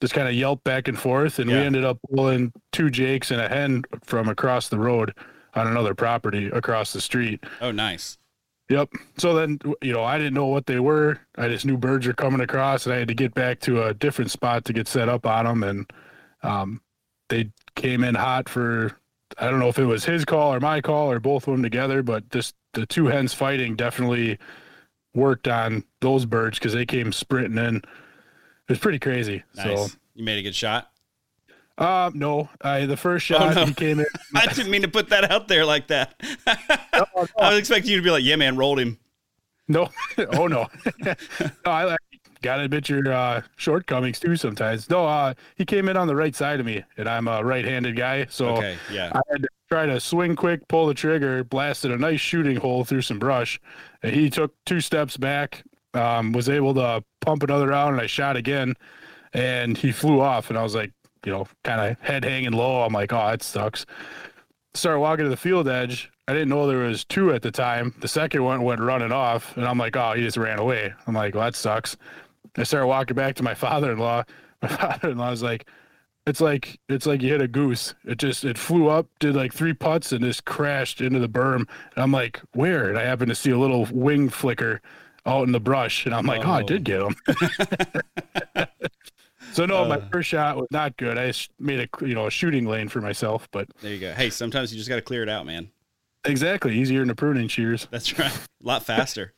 Just 0.00 0.12
kind 0.12 0.28
of 0.28 0.34
yelp 0.34 0.62
back 0.62 0.88
and 0.88 0.98
forth, 0.98 1.38
and 1.38 1.48
Yeah. 1.50 1.60
we 1.60 1.66
ended 1.66 1.84
up 1.84 1.98
pulling 2.14 2.52
two 2.72 2.90
jakes 2.90 3.30
and 3.30 3.40
a 3.40 3.48
hen 3.48 3.82
from 4.04 4.28
across 4.28 4.68
the 4.68 4.78
road 4.78 5.14
on 5.54 5.66
another 5.66 5.94
property 5.94 6.48
across 6.48 6.92
the 6.92 7.00
street. 7.00 7.42
Oh, 7.62 7.70
nice. 7.72 8.18
Yep. 8.68 8.90
So 9.16 9.32
then, 9.32 9.58
you 9.80 9.92
know, 9.94 10.04
I 10.04 10.18
didn't 10.18 10.34
know 10.34 10.46
what 10.48 10.66
they 10.66 10.80
were. 10.80 11.18
I 11.38 11.48
just 11.48 11.64
knew 11.64 11.78
birds 11.78 12.06
were 12.06 12.12
coming 12.12 12.40
across, 12.42 12.84
and 12.84 12.94
I 12.94 12.98
had 12.98 13.08
to 13.08 13.14
get 13.14 13.32
back 13.32 13.60
to 13.60 13.84
a 13.84 13.94
different 13.94 14.30
spot 14.30 14.64
to 14.66 14.72
get 14.74 14.86
set 14.88 15.08
up 15.08 15.24
on 15.24 15.44
them. 15.46 15.62
And 15.62 15.90
um, 16.42 16.80
they 17.30 17.50
came 17.74 18.04
in 18.04 18.16
hot 18.16 18.48
for, 18.50 18.98
I 19.38 19.48
don't 19.48 19.60
know 19.60 19.68
if 19.68 19.78
it 19.78 19.84
was 19.86 20.04
his 20.04 20.24
call 20.26 20.52
or 20.52 20.60
my 20.60 20.80
call 20.82 21.10
or 21.10 21.20
both 21.20 21.46
of 21.48 21.52
them 21.54 21.62
together, 21.62 22.02
but 22.02 22.28
just 22.30 22.54
the 22.76 22.86
two 22.86 23.06
hens 23.06 23.34
fighting 23.34 23.74
definitely 23.76 24.38
worked 25.14 25.48
on 25.48 25.82
those 26.00 26.26
birds 26.26 26.58
because 26.58 26.72
they 26.74 26.86
came 26.86 27.12
sprinting 27.12 27.58
in. 27.64 27.76
It 27.76 27.84
was 28.68 28.78
pretty 28.78 28.98
crazy. 28.98 29.42
Nice. 29.54 29.96
you 30.14 30.24
made 30.24 30.38
a 30.38 30.42
good 30.42 30.54
shot. 30.54 30.90
So, 31.78 31.84
um, 31.84 32.18
no, 32.18 32.48
I 32.62 32.86
the 32.86 32.96
first 32.96 33.30
Oh, 33.30 33.34
shot 33.38 33.54
no. 33.54 33.64
he 33.66 33.74
came 33.74 34.00
in. 34.00 34.06
I 34.34 34.46
didn't 34.46 34.70
mean 34.70 34.82
to 34.82 34.88
put 34.88 35.08
that 35.10 35.30
out 35.30 35.48
there 35.48 35.64
like 35.64 35.88
that. 35.88 36.14
no, 36.94 37.04
I 37.38 37.50
was 37.50 37.58
expecting 37.58 37.90
you 37.90 37.96
to 37.98 38.02
be 38.02 38.10
like, 38.10 38.24
"Yeah, 38.24 38.36
man, 38.36 38.56
rolled 38.56 38.78
him." 38.80 38.98
No, 39.68 39.88
oh 40.32 40.46
no, 40.46 40.68
no 41.04 41.14
I, 41.64 41.88
I 41.94 41.96
gotta 42.42 42.62
admit 42.62 42.88
your 42.88 43.12
uh, 43.12 43.42
shortcomings 43.56 44.20
too 44.20 44.36
sometimes. 44.36 44.88
No, 44.90 45.06
uh, 45.06 45.34
he 45.56 45.64
came 45.64 45.88
in 45.88 45.96
on 45.96 46.06
the 46.06 46.16
right 46.16 46.34
side 46.34 46.60
of 46.60 46.66
me, 46.66 46.84
and 46.96 47.08
I'm 47.08 47.28
a 47.28 47.42
right-handed 47.42 47.96
guy, 47.96 48.26
so 48.28 48.56
Okay, 48.56 48.76
yeah. 48.92 49.10
I 49.14 49.20
had 49.30 49.42
to 49.42 49.48
try 49.68 49.86
to 49.86 49.98
swing 50.00 50.36
quick, 50.36 50.66
pull 50.68 50.86
the 50.86 50.94
trigger, 50.94 51.44
blasted 51.44 51.90
a 51.90 51.98
nice 51.98 52.20
shooting 52.20 52.56
hole 52.56 52.84
through 52.84 53.02
some 53.02 53.18
brush. 53.18 53.60
And 54.02 54.14
he 54.14 54.30
took 54.30 54.54
two 54.64 54.80
steps 54.80 55.16
back, 55.16 55.64
um, 55.94 56.32
was 56.32 56.48
able 56.48 56.74
to 56.74 57.02
pump 57.20 57.42
another 57.42 57.68
round, 57.68 57.94
and 57.94 58.00
I 58.00 58.06
shot 58.06 58.36
again, 58.36 58.74
and 59.32 59.76
he 59.76 59.92
flew 59.92 60.20
off, 60.20 60.50
and 60.50 60.58
I 60.58 60.62
was 60.62 60.74
like, 60.74 60.92
you 61.24 61.32
know, 61.32 61.46
kind 61.64 61.80
of 61.80 62.00
head 62.00 62.24
hanging 62.24 62.52
low. 62.52 62.82
I'm 62.82 62.92
like, 62.92 63.12
oh, 63.12 63.26
that 63.28 63.42
sucks. 63.42 63.84
Started 64.74 65.00
walking 65.00 65.24
to 65.24 65.30
the 65.30 65.36
field 65.36 65.68
edge. 65.68 66.10
I 66.28 66.32
didn't 66.32 66.48
know 66.48 66.66
there 66.66 66.78
was 66.78 67.04
two 67.04 67.32
at 67.32 67.42
the 67.42 67.50
time. 67.50 67.94
The 68.00 68.08
second 68.08 68.44
one 68.44 68.62
went 68.62 68.80
running 68.80 69.12
off, 69.12 69.56
and 69.56 69.66
I'm 69.66 69.78
like, 69.78 69.96
oh, 69.96 70.12
he 70.12 70.22
just 70.22 70.36
ran 70.36 70.58
away. 70.58 70.92
I'm 71.06 71.14
like, 71.14 71.34
well, 71.34 71.44
that 71.44 71.54
sucks. 71.54 71.96
I 72.56 72.62
started 72.64 72.86
walking 72.86 73.16
back 73.16 73.34
to 73.36 73.42
my 73.42 73.54
father-in-law. 73.64 74.24
My 74.62 74.68
father-in-law 74.76 75.30
was 75.30 75.42
like, 75.42 75.66
it's 76.26 76.40
like 76.40 76.80
it's 76.88 77.06
like 77.06 77.22
you 77.22 77.30
hit 77.30 77.40
a 77.40 77.46
goose. 77.48 77.94
It 78.04 78.18
just 78.18 78.44
it 78.44 78.58
flew 78.58 78.88
up, 78.88 79.06
did 79.20 79.36
like 79.36 79.52
three 79.52 79.72
putts, 79.74 80.10
and 80.12 80.24
just 80.24 80.44
crashed 80.44 81.00
into 81.00 81.20
the 81.20 81.28
berm. 81.28 81.56
And 81.58 81.68
I'm 81.96 82.10
like, 82.12 82.40
where? 82.52 82.88
And 82.88 82.98
I 82.98 83.02
happened 83.04 83.28
to 83.28 83.34
see 83.36 83.50
a 83.50 83.58
little 83.58 83.86
wing 83.92 84.28
flicker 84.28 84.80
out 85.24 85.44
in 85.46 85.52
the 85.52 85.60
brush, 85.60 86.04
and 86.06 86.14
I'm 86.14 86.26
like, 86.26 86.44
oh, 86.44 86.50
I 86.50 86.62
Oh. 86.62 86.66
did 86.66 86.82
get 86.84 87.00
him. 87.02 87.14
so 89.52 89.66
no, 89.66 89.84
my 89.84 89.96
Uh. 89.96 90.08
first 90.10 90.28
shot 90.28 90.56
was 90.56 90.66
not 90.70 90.96
good. 90.96 91.16
I 91.18 91.32
made 91.60 91.80
a 91.80 92.06
you 92.06 92.14
know 92.14 92.26
a 92.26 92.30
shooting 92.30 92.66
lane 92.66 92.88
for 92.88 93.00
myself, 93.00 93.48
but 93.52 93.68
There 93.80 93.92
you 93.92 94.00
go. 94.00 94.12
Hey, 94.12 94.30
sometimes 94.30 94.72
you 94.72 94.78
just 94.78 94.88
got 94.88 94.96
to 94.96 95.02
clear 95.02 95.22
it 95.22 95.28
out, 95.28 95.46
man. 95.46 95.68
exactly 96.24 96.76
easier 96.76 96.98
than 97.00 97.08
the 97.08 97.14
pruning 97.14 97.46
shears. 97.48 97.86
That's 97.92 98.18
right. 98.18 98.32
A 98.34 98.66
lot 98.66 98.84
faster. 98.84 99.32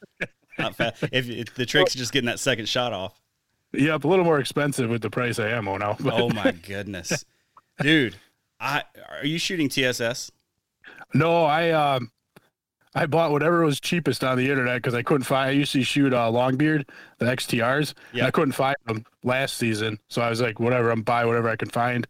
Not 0.58 0.76
fast. 0.76 1.04
If, 1.12 1.28
if 1.28 1.54
the 1.54 1.66
trick's 1.66 1.94
just 1.94 2.12
getting 2.12 2.26
that 2.26 2.40
second 2.40 2.68
shot 2.68 2.92
off. 2.92 3.20
Yep, 3.72 4.04
a 4.04 4.08
little 4.08 4.24
more 4.24 4.38
expensive 4.40 4.88
with 4.88 5.02
the 5.02 5.10
price 5.10 5.38
of 5.38 5.46
ammo 5.46 5.76
now. 5.76 5.96
But 6.00 6.14
Oh 6.14 6.30
my 6.30 6.52
goodness, 6.52 7.24
dude! 7.80 8.16
I 8.58 8.82
are 9.10 9.26
you 9.26 9.38
shooting 9.38 9.68
TSS? 9.68 10.30
No, 11.12 11.44
I 11.44 11.70
um, 11.70 12.10
I 12.94 13.06
bought 13.06 13.30
whatever 13.30 13.64
was 13.64 13.78
cheapest 13.78 14.24
on 14.24 14.38
the 14.38 14.48
internet 14.48 14.76
because 14.76 14.94
I 14.94 15.02
couldn't 15.02 15.24
find. 15.24 15.50
I 15.50 15.52
usually 15.52 15.84
shoot 15.84 16.14
uh, 16.14 16.30
Longbeard, 16.30 16.88
the 17.18 17.26
XTRs. 17.26 17.92
Yeah. 18.12 18.26
I 18.26 18.30
couldn't 18.30 18.52
find 18.52 18.76
them 18.86 19.04
last 19.22 19.58
season, 19.58 19.98
so 20.08 20.22
I 20.22 20.30
was 20.30 20.40
like, 20.40 20.58
whatever, 20.58 20.90
I'm 20.90 21.02
buy 21.02 21.24
whatever 21.26 21.48
I 21.50 21.56
can 21.56 21.68
find. 21.68 22.06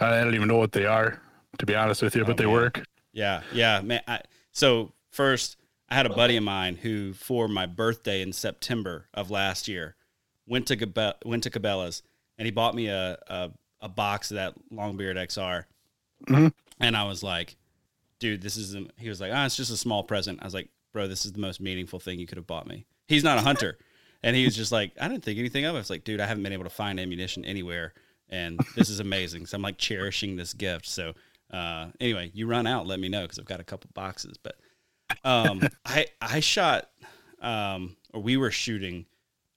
I 0.00 0.10
don't 0.22 0.34
even 0.34 0.48
know 0.48 0.56
what 0.56 0.72
they 0.72 0.86
are, 0.86 1.20
to 1.58 1.66
be 1.66 1.74
honest 1.74 2.02
with 2.02 2.16
you, 2.16 2.22
Oh, 2.22 2.26
but 2.26 2.36
they 2.38 2.46
work. 2.46 2.82
Yeah, 3.12 3.42
yeah, 3.52 3.80
man. 3.82 4.02
I, 4.08 4.20
so 4.52 4.92
first, 5.10 5.56
I 5.88 5.94
had 5.94 6.06
a 6.06 6.10
buddy 6.14 6.36
of 6.36 6.42
mine 6.42 6.76
who, 6.76 7.12
for 7.12 7.46
my 7.48 7.66
birthday 7.66 8.20
in 8.22 8.32
September 8.32 9.06
of 9.14 9.30
last 9.30 9.68
year, 9.68 9.94
went 10.46 10.66
to 10.66 10.76
Gabe- 10.76 11.14
went 11.24 11.42
to 11.44 11.50
Cabela's 11.50 12.02
and 12.38 12.44
he 12.46 12.50
bought 12.52 12.74
me 12.74 12.88
a 12.88 13.18
a, 13.28 13.50
a 13.80 13.88
box 13.88 14.30
of 14.30 14.36
that 14.36 14.54
Longbeard 14.72 15.16
XR, 15.16 15.64
Mhm. 16.26 16.52
and 16.80 16.96
I 16.96 17.04
was 17.04 17.22
like, 17.22 17.56
dude, 18.18 18.42
this 18.42 18.56
is. 18.56 18.74
A, 18.74 18.86
he 18.98 19.08
was 19.08 19.20
like, 19.20 19.32
ah, 19.34 19.44
it's 19.46 19.56
just 19.56 19.70
a 19.70 19.76
small 19.76 20.02
present. 20.02 20.40
I 20.42 20.44
was 20.44 20.54
like, 20.54 20.68
bro, 20.92 21.06
this 21.08 21.24
is 21.26 21.32
the 21.32 21.40
most 21.40 21.60
meaningful 21.60 22.00
thing 22.00 22.18
you 22.18 22.26
could 22.26 22.38
have 22.38 22.46
bought 22.46 22.66
me. 22.66 22.86
He's 23.08 23.24
not 23.24 23.38
a 23.38 23.42
hunter. 23.42 23.78
And 24.22 24.34
he 24.34 24.44
was 24.44 24.56
just 24.56 24.72
like, 24.72 24.90
I 25.00 25.06
didn't 25.08 25.22
think 25.22 25.38
anything 25.38 25.66
of 25.66 25.74
it. 25.74 25.78
I 25.78 25.80
was 25.80 25.90
like, 25.90 26.02
dude, 26.02 26.20
I 26.20 26.26
haven't 26.26 26.42
been 26.42 26.54
able 26.54 26.64
to 26.64 26.70
find 26.70 26.98
ammunition 26.98 27.44
anywhere. 27.44 27.92
And 28.28 28.58
this 28.74 28.88
is 28.88 28.98
amazing. 28.98 29.46
So 29.46 29.54
I'm 29.56 29.62
like 29.62 29.76
cherishing 29.78 30.34
this 30.34 30.52
gift. 30.52 30.86
So 30.88 31.12
uh, 31.52 31.88
anyway, 32.00 32.32
you 32.34 32.48
run 32.48 32.66
out, 32.66 32.86
let 32.88 32.98
me 32.98 33.08
know 33.08 33.22
because 33.22 33.38
I've 33.38 33.44
got 33.44 33.60
a 33.60 33.64
couple 33.64 33.88
boxes. 33.94 34.36
But 34.42 34.56
um, 35.24 35.62
I 35.84 36.06
I 36.20 36.40
shot 36.40 36.90
um, 37.40 37.96
or 38.12 38.20
we 38.20 38.36
were 38.36 38.50
shooting 38.50 39.06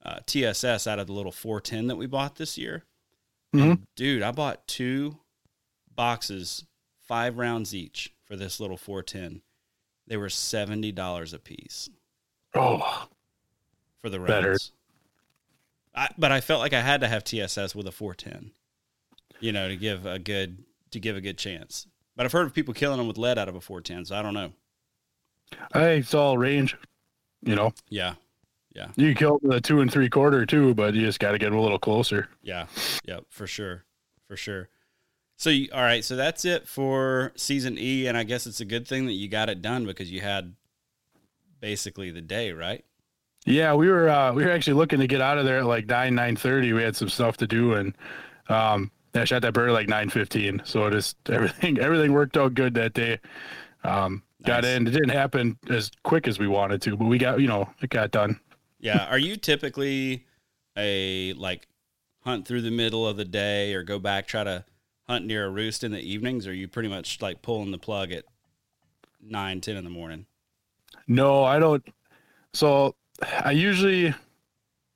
uh, 0.04 0.20
TSS 0.26 0.86
out 0.86 0.98
of 0.98 1.06
the 1.06 1.12
little 1.12 1.32
410 1.32 1.88
that 1.88 1.96
we 1.96 2.06
bought 2.06 2.36
this 2.36 2.56
year. 2.56 2.84
And, 3.52 3.86
dude, 3.96 4.22
I 4.22 4.30
bought 4.30 4.66
two 4.68 5.16
boxes, 5.94 6.64
five 7.08 7.36
rounds 7.36 7.74
each 7.74 8.14
for 8.24 8.36
this 8.36 8.60
little 8.60 8.76
410. 8.76 9.42
They 10.06 10.16
were 10.16 10.28
seventy 10.28 10.92
dollars 10.92 11.32
a 11.34 11.38
piece 11.38 11.88
Oh, 12.54 13.08
for 14.00 14.08
the 14.08 14.18
Better. 14.20 14.48
rounds. 14.50 14.72
I, 15.94 16.08
but 16.16 16.30
I 16.32 16.40
felt 16.40 16.60
like 16.60 16.72
I 16.72 16.80
had 16.80 17.00
to 17.00 17.08
have 17.08 17.24
TSS 17.24 17.74
with 17.74 17.86
a 17.88 17.92
410, 17.92 18.52
you 19.40 19.50
know, 19.52 19.68
to 19.68 19.76
give 19.76 20.06
a 20.06 20.18
good 20.20 20.64
to 20.92 21.00
give 21.00 21.16
a 21.16 21.20
good 21.20 21.36
chance. 21.38 21.86
But 22.16 22.26
I've 22.26 22.32
heard 22.32 22.46
of 22.46 22.54
people 22.54 22.74
killing 22.74 22.98
them 22.98 23.08
with 23.08 23.18
lead 23.18 23.38
out 23.38 23.48
of 23.48 23.54
a 23.56 23.60
410, 23.60 24.04
so 24.06 24.16
I 24.16 24.22
don't 24.22 24.34
know. 24.34 24.52
I 25.72 25.80
think 25.80 26.04
it's 26.04 26.14
all 26.14 26.36
range. 26.38 26.76
You 27.42 27.54
know, 27.56 27.72
Yeah, 27.88 28.14
Yeah. 28.74 28.88
you 28.96 29.08
can 29.08 29.14
kill 29.16 29.38
them 29.38 29.48
with 29.48 29.56
a 29.58 29.60
two 29.60 29.80
and 29.80 29.90
three 29.90 30.08
quarter 30.10 30.44
too, 30.44 30.74
but 30.74 30.94
you 30.94 31.00
just 31.06 31.20
got 31.20 31.32
to 31.32 31.38
get 31.38 31.52
a 31.52 31.60
little 31.60 31.78
closer. 31.78 32.28
yeah, 32.42 32.66
yeah, 33.04 33.20
for 33.30 33.46
sure, 33.46 33.84
for 34.28 34.36
sure. 34.36 34.68
So, 35.36 35.48
you, 35.48 35.68
all 35.72 35.80
right, 35.82 36.04
so 36.04 36.16
that's 36.16 36.44
it 36.44 36.68
for 36.68 37.32
season 37.34 37.78
E, 37.78 38.06
and 38.06 38.16
I 38.18 38.24
guess 38.24 38.46
it's 38.46 38.60
a 38.60 38.64
good 38.66 38.86
thing 38.86 39.06
that 39.06 39.14
you 39.14 39.26
got 39.26 39.48
it 39.48 39.62
done 39.62 39.86
because 39.86 40.10
you 40.10 40.20
had 40.20 40.54
basically 41.60 42.10
the 42.10 42.20
day, 42.20 42.52
right? 42.52 42.84
Yeah, 43.46 43.72
we 43.74 43.88
were 43.88 44.08
uh, 44.10 44.32
we 44.34 44.44
were 44.44 44.50
actually 44.50 44.74
looking 44.74 45.00
to 45.00 45.06
get 45.06 45.22
out 45.22 45.38
of 45.38 45.46
there 45.46 45.58
at 45.60 45.66
like 45.66 45.86
nine 45.86 46.14
nine 46.14 46.36
thirty. 46.36 46.74
We 46.74 46.82
had 46.82 46.94
some 46.94 47.08
stuff 47.08 47.38
to 47.38 47.46
do, 47.46 47.72
and 47.72 47.94
um, 48.50 48.90
I 49.14 49.24
shot 49.24 49.40
that 49.42 49.54
bird 49.54 49.70
at 49.70 49.72
like 49.72 49.88
nine 49.88 50.10
fifteen. 50.10 50.60
So 50.66 50.86
it 50.86 50.90
just 50.90 51.16
everything 51.30 51.78
everything 51.80 52.12
worked 52.12 52.36
out 52.36 52.52
good 52.52 52.74
that 52.74 52.92
day. 52.92 53.18
Um, 53.82 54.22
Got 54.44 54.62
Nice. 54.64 54.76
in. 54.76 54.86
It 54.86 54.90
didn't 54.92 55.10
happen 55.10 55.58
as 55.68 55.90
quick 56.02 56.26
as 56.26 56.38
we 56.38 56.48
wanted 56.48 56.80
to, 56.82 56.96
but 56.96 57.04
we 57.06 57.18
got 57.18 57.40
you 57.40 57.48
know 57.48 57.68
it 57.82 57.90
got 57.90 58.10
done. 58.10 58.40
Yeah. 58.78 59.06
Are 59.10 59.18
you 59.18 59.36
typically 59.36 60.26
a 60.76 61.34
like 61.34 61.66
hunt 62.24 62.46
through 62.46 62.62
the 62.62 62.70
middle 62.70 63.06
of 63.06 63.16
the 63.16 63.24
day 63.24 63.74
or 63.74 63.82
go 63.82 63.98
back 63.98 64.26
try 64.26 64.44
to 64.44 64.64
hunt 65.08 65.26
near 65.26 65.46
a 65.46 65.50
roost 65.50 65.84
in 65.84 65.92
the 65.92 66.00
evenings? 66.00 66.46
Or 66.46 66.50
are 66.50 66.54
you 66.54 66.68
pretty 66.68 66.88
much 66.88 67.20
like 67.20 67.42
pulling 67.42 67.70
the 67.70 67.78
plug 67.78 68.12
at 68.12 68.24
nine, 69.20 69.60
ten 69.60 69.76
in 69.76 69.84
the 69.84 69.90
morning? 69.90 70.26
No, 71.06 71.44
I 71.44 71.58
don't. 71.58 71.84
So 72.54 72.94
I 73.44 73.50
usually, 73.52 74.14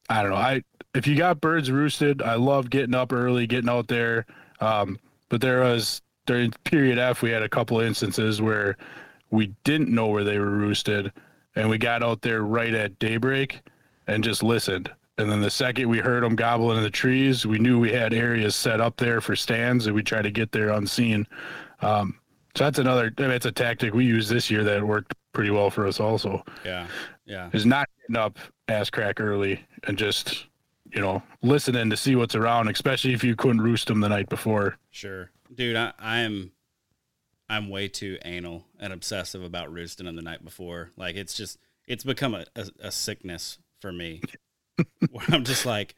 I 0.08 0.22
don't 0.22 0.30
know. 0.30 0.36
I 0.36 0.62
if 0.94 1.06
you 1.06 1.16
got 1.16 1.40
birds 1.40 1.70
roosted, 1.70 2.22
I 2.22 2.36
love 2.36 2.70
getting 2.70 2.94
up 2.94 3.12
early, 3.12 3.46
getting 3.46 3.68
out 3.68 3.88
there. 3.88 4.24
Um, 4.60 4.98
but 5.28 5.40
there 5.40 5.60
was 5.60 6.00
during 6.26 6.52
period 6.64 6.98
F, 6.98 7.20
we 7.20 7.30
had 7.30 7.42
a 7.42 7.48
couple 7.48 7.80
instances 7.80 8.40
where 8.40 8.76
we 9.34 9.52
didn't 9.64 9.88
know 9.88 10.06
where 10.06 10.24
they 10.24 10.38
were 10.38 10.50
roosted, 10.50 11.12
and 11.56 11.68
we 11.68 11.76
got 11.78 12.02
out 12.02 12.22
there 12.22 12.42
right 12.42 12.72
at 12.74 12.98
daybreak 12.98 13.60
and 14.06 14.22
just 14.22 14.42
listened. 14.42 14.90
And 15.18 15.30
then 15.30 15.40
the 15.40 15.50
second 15.50 15.88
we 15.88 15.98
heard 15.98 16.22
them 16.24 16.36
gobbling 16.36 16.76
in 16.76 16.82
the 16.82 16.90
trees, 16.90 17.46
we 17.46 17.58
knew 17.58 17.78
we 17.78 17.92
had 17.92 18.12
areas 18.14 18.54
set 18.54 18.80
up 18.80 18.96
there 18.96 19.20
for 19.20 19.34
stands, 19.36 19.86
and 19.86 19.94
we 19.94 20.02
tried 20.02 20.22
to 20.22 20.30
get 20.30 20.52
there 20.52 20.70
unseen. 20.70 21.26
Um, 21.80 22.18
so 22.56 22.64
that's 22.64 22.78
another. 22.78 23.12
I 23.18 23.22
mean, 23.22 23.30
it's 23.32 23.46
a 23.46 23.52
tactic 23.52 23.94
we 23.94 24.04
used 24.04 24.30
this 24.30 24.50
year 24.50 24.62
that 24.64 24.82
worked 24.86 25.14
pretty 25.32 25.50
well 25.50 25.70
for 25.70 25.86
us. 25.86 25.98
Also, 26.00 26.44
Yeah. 26.64 26.86
Yeah. 27.26 27.50
is 27.52 27.66
not 27.66 27.88
getting 28.02 28.16
up 28.16 28.38
ass 28.68 28.90
crack 28.90 29.20
early 29.20 29.60
and 29.84 29.96
just 29.98 30.46
you 30.92 31.00
know 31.00 31.22
listening 31.42 31.90
to 31.90 31.96
see 31.96 32.14
what's 32.16 32.34
around, 32.36 32.68
especially 32.68 33.12
if 33.14 33.24
you 33.24 33.34
couldn't 33.34 33.60
roost 33.60 33.88
them 33.88 34.00
the 34.00 34.08
night 34.08 34.28
before. 34.28 34.76
Sure. 34.90 35.30
Dude, 35.54 35.76
I, 35.76 35.92
I'm 36.00 36.50
I'm 37.48 37.68
way 37.68 37.88
too 37.88 38.18
anal 38.24 38.66
and 38.80 38.92
obsessive 38.92 39.42
about 39.42 39.72
roosting 39.72 40.06
them 40.06 40.16
the 40.16 40.22
night 40.22 40.44
before. 40.44 40.90
Like 40.96 41.16
it's 41.16 41.34
just 41.34 41.58
it's 41.86 42.04
become 42.04 42.34
a, 42.34 42.44
a, 42.56 42.66
a 42.84 42.90
sickness 42.92 43.58
for 43.80 43.92
me. 43.92 44.22
where 45.10 45.26
I'm 45.30 45.44
just 45.44 45.66
like 45.66 45.94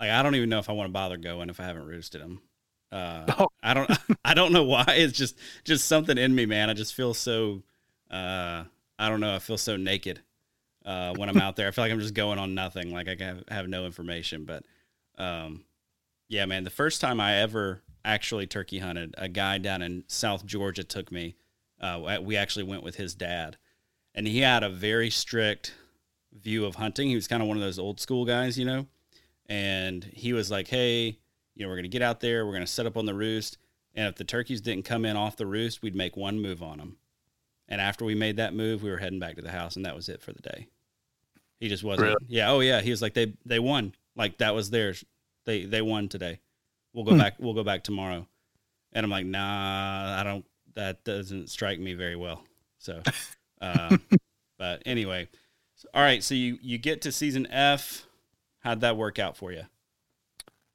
like 0.00 0.10
I 0.10 0.22
don't 0.22 0.34
even 0.34 0.48
know 0.48 0.58
if 0.58 0.68
I 0.70 0.72
want 0.72 0.88
to 0.88 0.92
bother 0.92 1.16
going 1.16 1.50
if 1.50 1.60
I 1.60 1.64
haven't 1.64 1.86
roosted 1.86 2.20
them. 2.22 2.40
Uh, 2.92 3.24
Oh. 3.38 3.48
I 3.62 3.74
don't 3.74 3.90
I 4.24 4.34
don't 4.34 4.52
know 4.52 4.64
why. 4.64 4.84
It's 4.88 5.16
just 5.16 5.36
just 5.64 5.86
something 5.86 6.16
in 6.18 6.34
me, 6.34 6.46
man. 6.46 6.70
I 6.70 6.74
just 6.74 6.94
feel 6.94 7.14
so 7.14 7.62
uh 8.10 8.64
I 8.98 9.08
don't 9.08 9.20
know, 9.20 9.34
I 9.34 9.40
feel 9.40 9.58
so 9.58 9.76
naked 9.76 10.20
uh 10.86 11.14
when 11.16 11.28
I'm 11.28 11.38
out 11.38 11.56
there. 11.56 11.66
I 11.68 11.70
feel 11.72 11.84
like 11.84 11.92
I'm 11.92 12.00
just 12.00 12.14
going 12.14 12.38
on 12.38 12.54
nothing. 12.54 12.92
Like 12.92 13.08
I 13.08 13.16
have, 13.24 13.42
have 13.48 13.68
no 13.68 13.84
information, 13.86 14.44
but 14.44 14.64
Um, 15.18 15.64
yeah, 16.28 16.46
man. 16.46 16.64
The 16.64 16.70
first 16.70 17.00
time 17.00 17.20
I 17.20 17.36
ever 17.36 17.82
actually 18.04 18.46
turkey 18.46 18.78
hunted, 18.78 19.14
a 19.18 19.28
guy 19.28 19.58
down 19.58 19.82
in 19.82 20.04
South 20.06 20.44
Georgia 20.44 20.84
took 20.84 21.10
me. 21.10 21.36
Uh, 21.80 22.18
we 22.22 22.36
actually 22.36 22.64
went 22.64 22.82
with 22.82 22.96
his 22.96 23.14
dad, 23.14 23.56
and 24.14 24.26
he 24.26 24.40
had 24.40 24.62
a 24.62 24.68
very 24.68 25.10
strict 25.10 25.74
view 26.32 26.64
of 26.64 26.76
hunting. 26.76 27.08
He 27.08 27.14
was 27.14 27.28
kind 27.28 27.42
of 27.42 27.48
one 27.48 27.56
of 27.56 27.62
those 27.62 27.78
old 27.78 28.00
school 28.00 28.24
guys, 28.24 28.58
you 28.58 28.64
know. 28.64 28.86
And 29.46 30.04
he 30.04 30.32
was 30.32 30.50
like, 30.50 30.68
"Hey, 30.68 31.18
you 31.54 31.64
know, 31.64 31.68
we're 31.68 31.76
gonna 31.76 31.88
get 31.88 32.02
out 32.02 32.20
there. 32.20 32.46
We're 32.46 32.54
gonna 32.54 32.66
set 32.66 32.86
up 32.86 32.96
on 32.96 33.06
the 33.06 33.14
roost, 33.14 33.58
and 33.94 34.06
if 34.08 34.16
the 34.16 34.24
turkeys 34.24 34.60
didn't 34.60 34.84
come 34.84 35.04
in 35.04 35.16
off 35.16 35.36
the 35.36 35.46
roost, 35.46 35.82
we'd 35.82 35.94
make 35.94 36.16
one 36.16 36.40
move 36.40 36.62
on 36.62 36.78
them. 36.78 36.96
And 37.68 37.80
after 37.80 38.04
we 38.04 38.14
made 38.14 38.36
that 38.36 38.54
move, 38.54 38.82
we 38.82 38.90
were 38.90 38.98
heading 38.98 39.18
back 39.18 39.36
to 39.36 39.42
the 39.42 39.50
house, 39.50 39.76
and 39.76 39.84
that 39.84 39.96
was 39.96 40.08
it 40.08 40.22
for 40.22 40.32
the 40.32 40.42
day. 40.42 40.68
He 41.60 41.68
just 41.68 41.84
wasn't. 41.84 42.08
Really? 42.08 42.24
Yeah. 42.28 42.50
Oh 42.50 42.60
yeah. 42.60 42.80
He 42.80 42.90
was 42.90 43.02
like 43.02 43.14
they 43.14 43.34
they 43.44 43.58
won. 43.58 43.94
Like 44.16 44.38
that 44.38 44.54
was 44.54 44.70
theirs. 44.70 45.04
They 45.44 45.64
they 45.64 45.82
won 45.82 46.08
today. 46.08 46.40
We'll 46.94 47.04
go 47.04 47.12
hmm. 47.12 47.18
back. 47.18 47.34
We'll 47.38 47.54
go 47.54 47.64
back 47.64 47.82
tomorrow. 47.82 48.26
And 48.92 49.04
I'm 49.04 49.10
like, 49.10 49.26
nah, 49.26 50.16
I 50.18 50.22
don't. 50.22 50.46
That 50.74 51.04
doesn't 51.04 51.50
strike 51.50 51.78
me 51.78 51.94
very 51.94 52.16
well. 52.16 52.42
So, 52.78 53.02
uh, 53.60 53.96
but 54.58 54.82
anyway, 54.86 55.28
so, 55.74 55.88
all 55.92 56.02
right. 56.02 56.22
So 56.22 56.34
you 56.34 56.58
you 56.62 56.78
get 56.78 57.02
to 57.02 57.12
season 57.12 57.46
F. 57.50 58.06
How'd 58.60 58.80
that 58.80 58.96
work 58.96 59.18
out 59.18 59.36
for 59.36 59.52
you? 59.52 59.64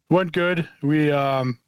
Went 0.10 0.34
good. 0.34 0.68
We 0.82 1.12
um, 1.12 1.60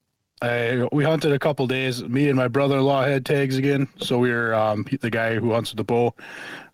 I 0.42 0.88
we 0.92 1.04
hunted 1.04 1.32
a 1.32 1.40
couple 1.40 1.66
days. 1.68 2.04
Me 2.04 2.28
and 2.28 2.38
my 2.38 2.48
brother-in-law 2.48 3.04
had 3.04 3.26
tags 3.26 3.58
again, 3.58 3.88
so 3.98 4.20
we 4.20 4.32
were 4.32 4.54
um 4.54 4.86
the 5.00 5.10
guy 5.10 5.36
who 5.36 5.54
hunts 5.54 5.72
with 5.72 5.78
the 5.78 5.84
bow. 5.86 6.14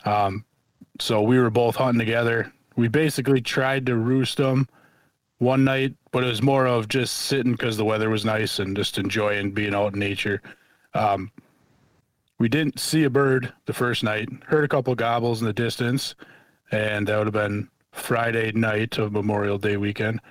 Um, 0.05 0.45
so 0.99 1.21
we 1.21 1.37
were 1.37 1.51
both 1.51 1.75
hunting 1.75 1.99
together. 1.99 2.51
We 2.75 2.87
basically 2.87 3.41
tried 3.41 3.85
to 3.87 3.95
roost 3.95 4.37
them 4.37 4.67
one 5.39 5.63
night, 5.63 5.95
but 6.11 6.23
it 6.23 6.27
was 6.27 6.41
more 6.41 6.65
of 6.65 6.87
just 6.87 7.13
sitting 7.13 7.51
because 7.51 7.77
the 7.77 7.85
weather 7.85 8.09
was 8.09 8.25
nice 8.25 8.59
and 8.59 8.75
just 8.75 8.97
enjoying 8.97 9.51
being 9.51 9.75
out 9.75 9.93
in 9.93 9.99
nature. 9.99 10.41
Um, 10.93 11.31
we 12.39 12.49
didn't 12.49 12.79
see 12.79 13.03
a 13.03 13.09
bird 13.09 13.51
the 13.65 13.73
first 13.73 14.03
night. 14.03 14.29
Heard 14.45 14.63
a 14.63 14.67
couple 14.67 14.93
gobbles 14.95 15.41
in 15.41 15.47
the 15.47 15.53
distance, 15.53 16.15
and 16.71 17.07
that 17.07 17.17
would 17.17 17.27
have 17.27 17.33
been 17.33 17.69
Friday 17.91 18.51
night 18.51 18.97
of 18.97 19.11
Memorial 19.11 19.57
Day 19.57 19.77
weekend. 19.77 20.21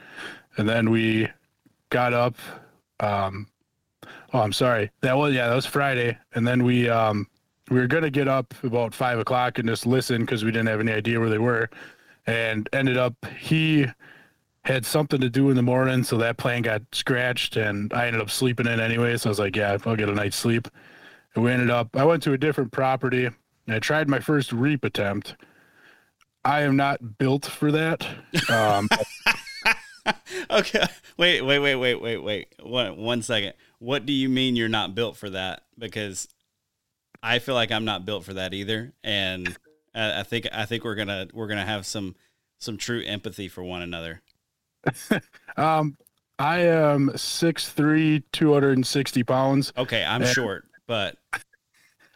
And 0.57 0.69
then 0.69 0.91
we 0.91 1.29
got 1.91 2.13
up. 2.13 2.37
Um, 3.01 3.49
oh, 4.33 4.41
I'm 4.41 4.53
sorry. 4.53 4.91
That 5.03 5.17
was 5.17 5.35
yeah, 5.35 5.49
that 5.49 5.55
was 5.55 5.67
Friday. 5.67 6.17
And 6.35 6.47
then 6.47 6.65
we 6.65 6.89
um, 6.89 7.27
we 7.71 7.79
were 7.79 7.89
gonna 7.89 8.11
get 8.11 8.29
up 8.29 8.55
about 8.63 8.95
five 8.95 9.19
o'clock 9.19 9.59
and 9.59 9.69
just 9.69 9.87
listen 9.87 10.23
because 10.23 10.45
we 10.45 10.53
didn't 10.53 10.69
have 10.69 10.81
any 10.81 10.93
idea 10.93 11.19
where 11.21 11.31
they 11.31 11.39
were, 11.39 11.69
and 12.27 12.69
ended 12.73 12.97
up 12.97 13.15
he 13.39 13.87
had 14.67 14.85
something 14.85 15.21
to 15.21 15.31
do 15.31 15.49
in 15.51 15.57
the 15.57 15.63
morning, 15.63 16.03
so 16.03 16.19
that 16.19 16.37
plan 16.37 16.63
got 16.63 16.83
scratched, 16.93 17.57
and 17.57 17.93
I 17.93 18.07
ended 18.07 18.21
up 18.21 18.31
sleeping 18.31 18.67
in 18.67 18.81
anyway. 18.81 19.17
So 19.17 19.29
I 19.29 19.31
was 19.31 19.39
like, 19.39 19.57
yeah, 19.57 19.79
I'll 19.87 19.97
get 19.97 20.09
a 20.09 20.15
night's 20.15 20.37
sleep. 20.37 20.69
And 21.35 21.45
we 21.45 21.53
ended 21.53 21.71
up. 21.71 21.97
I 21.97 22.05
went 22.05 22.23
to 22.25 22.33
a 22.33 22.39
different 22.39 22.73
property. 22.73 23.29
And 23.67 23.75
I 23.75 23.79
tried 23.79 24.09
my 24.09 24.21
first 24.21 24.53
reap 24.53 24.85
attempt. 24.85 25.37
I 26.45 26.63
am 26.63 26.77
not 26.77 27.19
built 27.19 27.47
for 27.47 27.73
that. 27.73 28.07
Um, 28.49 28.89
okay, 30.51 30.85
wait, 31.17 31.43
wait, 31.43 31.59
wait, 31.59 31.75
wait, 31.75 32.01
wait, 32.01 32.19
wait. 32.19 32.55
One, 32.63 32.97
one 32.97 33.23
second. 33.23 33.55
What 33.79 34.07
do 34.07 34.13
you 34.13 34.29
mean 34.29 34.55
you're 34.57 34.69
not 34.69 34.95
built 34.95 35.17
for 35.17 35.29
that? 35.31 35.65
Because 35.77 36.29
I 37.23 37.41
feel 37.41 37.57
like 37.57 37.73
I'm 37.73 37.85
not 37.85 38.05
built 38.05 38.25
for 38.25 38.35
that 38.35 38.55
either, 38.55 38.93
and 39.03 39.57
I, 39.95 40.21
I 40.21 40.23
think 40.23 40.47
I 40.53 40.65
think 40.65 40.85
we're 40.85 40.95
gonna 40.95 41.27
we're 41.33 41.49
gonna 41.49 41.67
have 41.67 41.85
some 41.85 42.15
some 42.59 42.79
true 42.79 43.03
empathy 43.05 43.49
for 43.49 43.65
one 43.65 43.83
another. 43.83 44.23
um, 45.57 45.97
I 46.39 46.61
am 46.61 47.09
6'3", 47.11 48.23
260 48.33 49.23
pounds. 49.23 49.73
Okay, 49.77 50.05
I'm 50.05 50.25
short, 50.25 50.65
but 50.87 51.17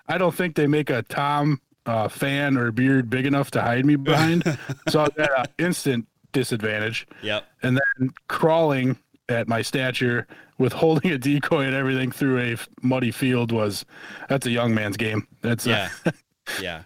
I 0.09 0.19
don't 0.19 0.35
think 0.35 0.57
they 0.57 0.67
make 0.67 0.91
a 0.91 1.03
Tom 1.03 1.61
uh, 1.87 2.09
fan 2.09 2.57
or 2.57 2.71
beard 2.73 3.09
big 3.09 3.27
enough 3.27 3.51
to 3.53 3.63
hide 3.63 3.87
me 3.87 3.97
behind. 3.97 4.45
so 4.89 5.01
I'm 5.01 5.11
at 5.19 5.31
an 5.39 5.47
instant 5.65 6.07
disadvantage. 6.33 7.07
Yep. 7.23 7.45
And 7.63 7.81
then 7.99 8.11
crawling 8.29 8.99
at 9.29 9.49
my 9.49 9.63
stature 9.63 10.27
with 10.59 10.73
holding 10.73 11.11
a 11.11 11.19
decoy 11.19 11.65
and 11.65 11.75
everything 11.75 12.11
through 12.11 12.39
a 12.41 12.57
muddy 12.83 13.11
field 13.11 13.53
was 13.53 13.85
that's 14.29 14.47
a 14.47 14.51
young 14.51 14.75
man's 14.75 14.97
game. 14.97 15.27
That's 15.41 15.67
yeah, 15.67 15.89
a- 16.05 16.13
yeah, 16.61 16.83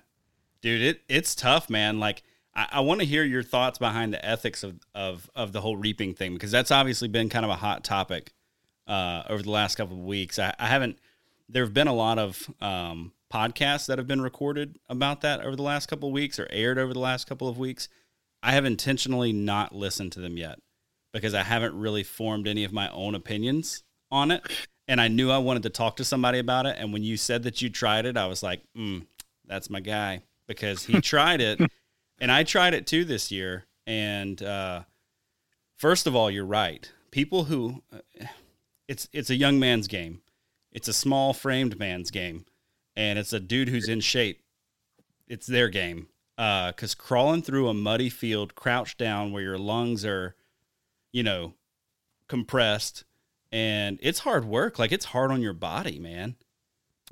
dude. 0.63 0.83
It 0.83 1.01
it's 1.09 1.35
tough, 1.35 1.69
man. 1.69 1.99
Like 1.99 2.23
I, 2.55 2.69
I 2.73 2.81
want 2.81 3.01
to 3.01 3.07
hear 3.07 3.25
your 3.25 3.43
thoughts 3.43 3.79
behind 3.79 4.13
the 4.13 4.25
ethics 4.25 4.63
of, 4.63 4.79
of 4.95 5.31
of 5.35 5.53
the 5.53 5.61
whole 5.61 5.77
reaping 5.77 6.15
thing 6.15 6.35
because 6.35 6.51
that's 6.51 6.71
obviously 6.71 7.09
been 7.09 7.29
kind 7.29 7.45
of 7.45 7.51
a 7.51 7.57
hot 7.57 7.85
topic 7.85 8.33
uh, 8.87 9.23
over 9.29 9.43
the 9.43 9.51
last 9.51 9.77
couple 9.77 9.97
of 9.97 10.05
weeks. 10.05 10.39
I, 10.39 10.55
I 10.59 10.67
haven't. 10.67 10.99
There 11.49 11.65
have 11.65 11.75
been 11.75 11.89
a 11.89 11.95
lot 11.95 12.19
of 12.19 12.51
um, 12.61 13.13
podcasts 13.33 13.87
that 13.87 13.99
have 13.99 14.07
been 14.07 14.21
recorded 14.21 14.79
about 14.89 15.21
that 15.23 15.41
over 15.41 15.57
the 15.57 15.63
last 15.63 15.87
couple 15.87 16.09
of 16.09 16.13
weeks 16.13 16.39
or 16.39 16.47
aired 16.51 16.79
over 16.79 16.93
the 16.93 17.01
last 17.01 17.27
couple 17.27 17.49
of 17.49 17.59
weeks. 17.59 17.89
I 18.43 18.53
have 18.53 18.65
intentionally 18.65 19.33
not 19.33 19.75
listened 19.75 20.13
to 20.13 20.21
them 20.21 20.37
yet 20.37 20.59
because 21.13 21.35
I 21.35 21.43
haven't 21.43 21.79
really 21.79 22.03
formed 22.03 22.47
any 22.47 22.65
of 22.65 22.73
my 22.73 22.91
own 22.91 23.15
opinions 23.15 23.83
on 24.11 24.31
it. 24.31 24.43
And 24.87 25.01
I 25.01 25.09
knew 25.09 25.31
I 25.31 25.39
wanted 25.39 25.63
to 25.65 25.71
talk 25.71 25.97
to 25.97 26.05
somebody 26.05 26.39
about 26.39 26.67
it. 26.67 26.77
And 26.79 26.93
when 26.93 27.03
you 27.03 27.17
said 27.17 27.43
that 27.45 27.63
you 27.63 27.71
tried 27.71 28.05
it, 28.05 28.17
I 28.17 28.27
was 28.27 28.43
like, 28.43 28.61
mm, 28.77 29.07
that's 29.47 29.71
my 29.71 29.81
guy 29.81 30.23
because 30.47 30.85
he 30.85 31.01
tried 31.01 31.41
it. 31.41 31.61
And 32.19 32.31
I 32.31 32.43
tried 32.43 32.75
it 32.75 32.87
too 32.87 33.05
this 33.05 33.31
year. 33.31 33.65
And 33.87 34.43
uh, 34.43 34.83
first 35.77 36.07
of 36.07 36.15
all, 36.15 36.31
you're 36.31 36.45
right. 36.45 36.91
People 37.11 37.45
who, 37.45 37.83
uh, 37.93 38.27
it's, 38.89 39.09
it's 39.13 39.31
a 39.31 39.37
young 39.37 39.59
man's 39.59 39.87
game, 39.87 40.21
it's 40.73 40.89
a 40.89 40.93
small 40.93 41.33
framed 41.33 41.79
man's 41.79 42.11
game. 42.11 42.47
And 42.97 43.19
it's 43.19 43.33
a 43.33 43.41
dude 43.41 43.69
who's 43.69 43.89
in 43.89 44.01
shape. 44.01 44.41
It's 45.27 45.47
their 45.47 45.69
game. 45.69 46.09
Because 46.37 46.95
uh, 46.95 46.99
crawling 46.99 47.43
through 47.43 47.69
a 47.69 47.75
muddy 47.75 48.09
field, 48.09 48.55
crouched 48.55 48.99
down 48.99 49.33
where 49.33 49.43
your 49.43 49.59
lungs 49.59 50.05
are 50.05 50.37
you 51.15 51.23
know, 51.23 51.55
compressed 52.27 53.05
and 53.53 54.01
it's 54.03 54.19
hard 54.19 54.45
work. 54.45 54.81
Like 54.81 54.91
it's 54.91 55.07
hard 55.07 55.31
on 55.31 55.41
your 55.41 55.53
body, 55.53 56.01
man. 56.01 56.35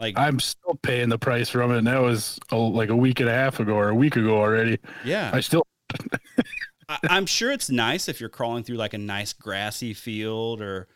Like 0.02 0.18
I'm 0.18 0.40
still 0.40 0.74
paying 0.82 1.10
the 1.10 1.18
price 1.18 1.48
from 1.48 1.70
it. 1.70 1.78
And 1.78 1.86
that 1.86 2.02
was 2.02 2.40
a, 2.50 2.56
like 2.56 2.88
a 2.88 2.96
week 2.96 3.20
and 3.20 3.28
a 3.28 3.32
half 3.32 3.60
ago 3.60 3.74
or 3.74 3.88
a 3.88 3.94
week 3.94 4.16
ago 4.16 4.36
already. 4.36 4.80
Yeah. 5.04 5.30
I 5.32 5.38
still. 5.38 5.64
I, 6.88 6.98
am 7.16 7.24
sure 7.24 7.52
it's 7.52 7.70
nice 7.70 8.08
if 8.08 8.18
you're 8.18 8.28
crawling 8.28 8.64
through 8.64 8.78
like 8.78 8.94
a 8.94 8.98
nice 8.98 9.32
grassy 9.32 9.94
field 9.94 10.60
or, 10.60 10.88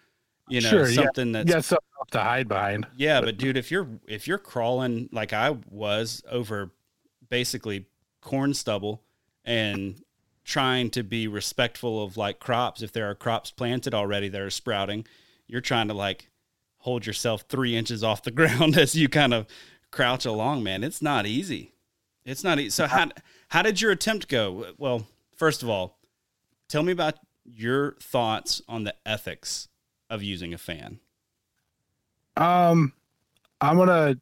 you 0.48 0.60
know, 0.60 0.68
sure, 0.68 0.90
something 0.90 1.28
yeah. 1.28 1.44
that's 1.44 1.50
yeah, 1.50 1.60
something 1.60 1.86
to 2.10 2.20
hide 2.20 2.48
behind. 2.48 2.88
Yeah, 2.96 3.20
but 3.20 3.38
dude, 3.38 3.56
if 3.56 3.70
you're 3.70 3.88
if 4.08 4.26
you're 4.26 4.38
crawling 4.38 5.08
like 5.12 5.32
I 5.32 5.56
was 5.70 6.24
over 6.28 6.72
basically 7.30 7.86
corn 8.20 8.54
stubble 8.54 9.04
and 9.44 10.02
trying 10.44 10.90
to 10.90 11.04
be 11.04 11.28
respectful 11.28 12.02
of 12.02 12.16
like 12.16 12.40
crops. 12.40 12.82
If 12.82 12.90
there 12.90 13.08
are 13.08 13.14
crops 13.14 13.52
planted 13.52 13.94
already 13.94 14.28
that 14.28 14.40
are 14.40 14.50
sprouting, 14.50 15.06
you're 15.46 15.60
trying 15.60 15.86
to 15.88 15.94
like 15.94 16.28
hold 16.86 17.04
yourself 17.04 17.42
three 17.48 17.74
inches 17.74 18.04
off 18.04 18.22
the 18.22 18.30
ground 18.40 18.78
as 18.78 18.94
you 18.94 19.08
kind 19.08 19.34
of 19.34 19.44
crouch 19.90 20.24
along, 20.24 20.62
man. 20.62 20.84
It's 20.84 21.02
not 21.02 21.26
easy. 21.26 21.72
It's 22.24 22.44
not 22.44 22.60
easy. 22.60 22.70
So 22.70 22.86
how 22.86 23.08
how 23.48 23.62
did 23.62 23.80
your 23.80 23.90
attempt 23.90 24.28
go? 24.28 24.72
Well, 24.78 25.06
first 25.36 25.64
of 25.64 25.68
all, 25.68 25.98
tell 26.68 26.84
me 26.84 26.92
about 26.92 27.14
your 27.44 27.96
thoughts 28.00 28.62
on 28.68 28.84
the 28.84 28.94
ethics 29.04 29.68
of 30.08 30.22
using 30.22 30.54
a 30.54 30.58
fan. 30.58 31.00
Um, 32.36 32.92
I'm 33.60 33.76
gonna. 33.76 34.16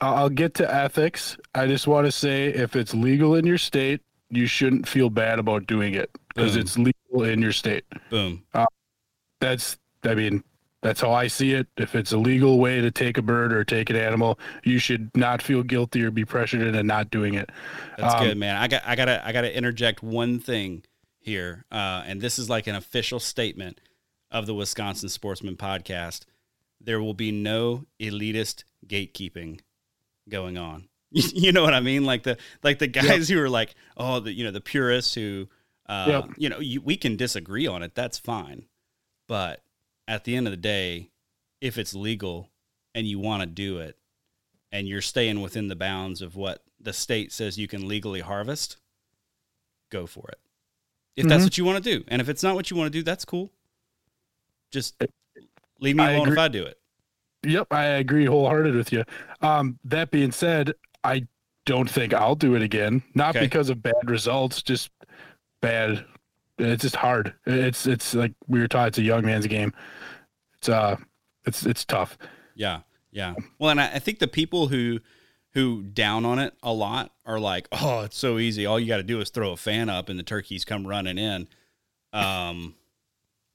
I'll 0.00 0.28
get 0.28 0.54
to 0.54 0.74
ethics. 0.74 1.38
I 1.54 1.66
just 1.66 1.86
want 1.86 2.06
to 2.06 2.12
say 2.12 2.48
if 2.48 2.76
it's 2.76 2.92
legal 2.92 3.36
in 3.36 3.46
your 3.46 3.58
state, 3.58 4.00
you 4.30 4.46
shouldn't 4.46 4.86
feel 4.88 5.08
bad 5.08 5.38
about 5.38 5.66
doing 5.66 5.94
it 5.94 6.10
because 6.28 6.56
it's 6.56 6.76
legal 6.76 7.22
in 7.22 7.40
your 7.40 7.52
state. 7.52 7.84
Boom. 8.10 8.42
Uh, 8.52 8.66
that's, 9.38 9.76
I 10.02 10.16
mean, 10.16 10.42
that's 10.82 11.00
how 11.00 11.12
I 11.12 11.28
see 11.28 11.52
it. 11.52 11.68
If 11.76 11.94
it's 11.94 12.12
a 12.12 12.18
legal 12.18 12.58
way 12.58 12.80
to 12.80 12.90
take 12.90 13.16
a 13.16 13.22
bird 13.22 13.52
or 13.52 13.64
take 13.64 13.88
an 13.88 13.96
animal, 13.96 14.38
you 14.64 14.78
should 14.78 15.10
not 15.16 15.40
feel 15.40 15.62
guilty 15.62 16.02
or 16.02 16.10
be 16.10 16.24
pressured 16.24 16.60
into 16.60 16.82
not 16.82 17.10
doing 17.10 17.34
it. 17.34 17.50
That's 17.96 18.14
um, 18.14 18.24
good, 18.26 18.36
man. 18.36 18.56
I 18.56 18.68
got, 18.68 18.82
I 18.84 18.96
gotta, 18.96 19.26
I 19.26 19.32
gotta 19.32 19.56
interject 19.56 20.02
one 20.02 20.40
thing 20.40 20.82
here, 21.20 21.64
uh, 21.70 22.02
and 22.04 22.20
this 22.20 22.38
is 22.38 22.50
like 22.50 22.66
an 22.66 22.74
official 22.74 23.20
statement 23.20 23.80
of 24.30 24.46
the 24.46 24.54
Wisconsin 24.54 25.08
Sportsman 25.08 25.56
Podcast. 25.56 26.24
There 26.80 27.00
will 27.00 27.14
be 27.14 27.30
no 27.30 27.86
elitist 28.00 28.64
gatekeeping 28.86 29.60
going 30.28 30.58
on. 30.58 30.88
you 31.10 31.52
know 31.52 31.62
what 31.62 31.74
I 31.74 31.80
mean? 31.80 32.04
Like 32.04 32.24
the 32.24 32.38
like 32.64 32.80
the 32.80 32.88
guys 32.88 33.30
yep. 33.30 33.36
who 33.36 33.44
are 33.44 33.48
like, 33.48 33.74
oh, 33.96 34.18
the 34.18 34.32
you 34.32 34.44
know 34.44 34.50
the 34.50 34.60
purists 34.60 35.14
who, 35.14 35.48
uh, 35.86 36.06
yep. 36.08 36.30
you 36.36 36.48
know, 36.48 36.58
you, 36.58 36.80
we 36.80 36.96
can 36.96 37.16
disagree 37.16 37.68
on 37.68 37.84
it. 37.84 37.94
That's 37.94 38.18
fine, 38.18 38.64
but 39.28 39.62
at 40.08 40.24
the 40.24 40.36
end 40.36 40.46
of 40.46 40.50
the 40.50 40.56
day, 40.56 41.10
if 41.60 41.78
it's 41.78 41.94
legal 41.94 42.50
and 42.94 43.06
you 43.06 43.18
want 43.18 43.42
to 43.42 43.46
do 43.46 43.78
it, 43.78 43.96
and 44.70 44.88
you're 44.88 45.02
staying 45.02 45.40
within 45.40 45.68
the 45.68 45.76
bounds 45.76 46.22
of 46.22 46.34
what 46.34 46.64
the 46.80 46.92
state 46.92 47.30
says 47.30 47.58
you 47.58 47.68
can 47.68 47.86
legally 47.86 48.20
harvest, 48.20 48.78
go 49.90 50.06
for 50.06 50.28
it. 50.30 50.38
If 51.14 51.22
mm-hmm. 51.22 51.28
that's 51.28 51.44
what 51.44 51.58
you 51.58 51.64
want 51.64 51.84
to 51.84 51.98
do, 51.98 52.04
and 52.08 52.22
if 52.22 52.28
it's 52.28 52.42
not 52.42 52.54
what 52.54 52.70
you 52.70 52.76
want 52.76 52.90
to 52.92 52.98
do, 52.98 53.02
that's 53.02 53.24
cool. 53.24 53.50
just 54.70 55.02
leave 55.80 55.96
me 55.96 56.04
I 56.04 56.12
alone 56.12 56.32
if. 56.32 56.38
I 56.38 56.48
do 56.48 56.64
it. 56.64 56.78
Yep, 57.44 57.68
I 57.70 57.84
agree 57.84 58.24
wholehearted 58.24 58.74
with 58.74 58.92
you. 58.92 59.04
Um, 59.40 59.78
that 59.84 60.10
being 60.10 60.32
said, 60.32 60.72
I 61.04 61.26
don't 61.66 61.90
think 61.90 62.14
I'll 62.14 62.34
do 62.34 62.54
it 62.54 62.62
again. 62.62 63.02
Not 63.14 63.36
Okay. 63.36 63.44
because 63.44 63.68
of 63.68 63.82
bad 63.82 63.94
results, 64.04 64.62
just 64.62 64.90
bad. 65.60 66.04
It's 66.62 66.82
just 66.82 66.96
hard. 66.96 67.34
It's 67.46 67.86
it's 67.86 68.14
like 68.14 68.32
we 68.46 68.60
were 68.60 68.68
taught. 68.68 68.88
It's 68.88 68.98
a 68.98 69.02
young 69.02 69.24
man's 69.24 69.46
game. 69.46 69.72
It's 70.58 70.68
uh, 70.68 70.96
it's 71.44 71.66
it's 71.66 71.84
tough. 71.84 72.16
Yeah, 72.54 72.80
yeah. 73.10 73.34
Well, 73.58 73.70
and 73.70 73.80
I, 73.80 73.94
I 73.94 73.98
think 73.98 74.18
the 74.18 74.28
people 74.28 74.68
who 74.68 75.00
who 75.54 75.82
down 75.82 76.24
on 76.24 76.38
it 76.38 76.54
a 76.62 76.72
lot 76.72 77.12
are 77.26 77.40
like, 77.40 77.68
"Oh, 77.72 78.02
it's 78.02 78.16
so 78.18 78.38
easy. 78.38 78.66
All 78.66 78.78
you 78.78 78.86
got 78.86 78.98
to 78.98 79.02
do 79.02 79.20
is 79.20 79.30
throw 79.30 79.52
a 79.52 79.56
fan 79.56 79.88
up, 79.88 80.08
and 80.08 80.18
the 80.18 80.24
turkeys 80.24 80.64
come 80.64 80.86
running 80.86 81.18
in." 81.18 81.48
Um, 82.12 82.74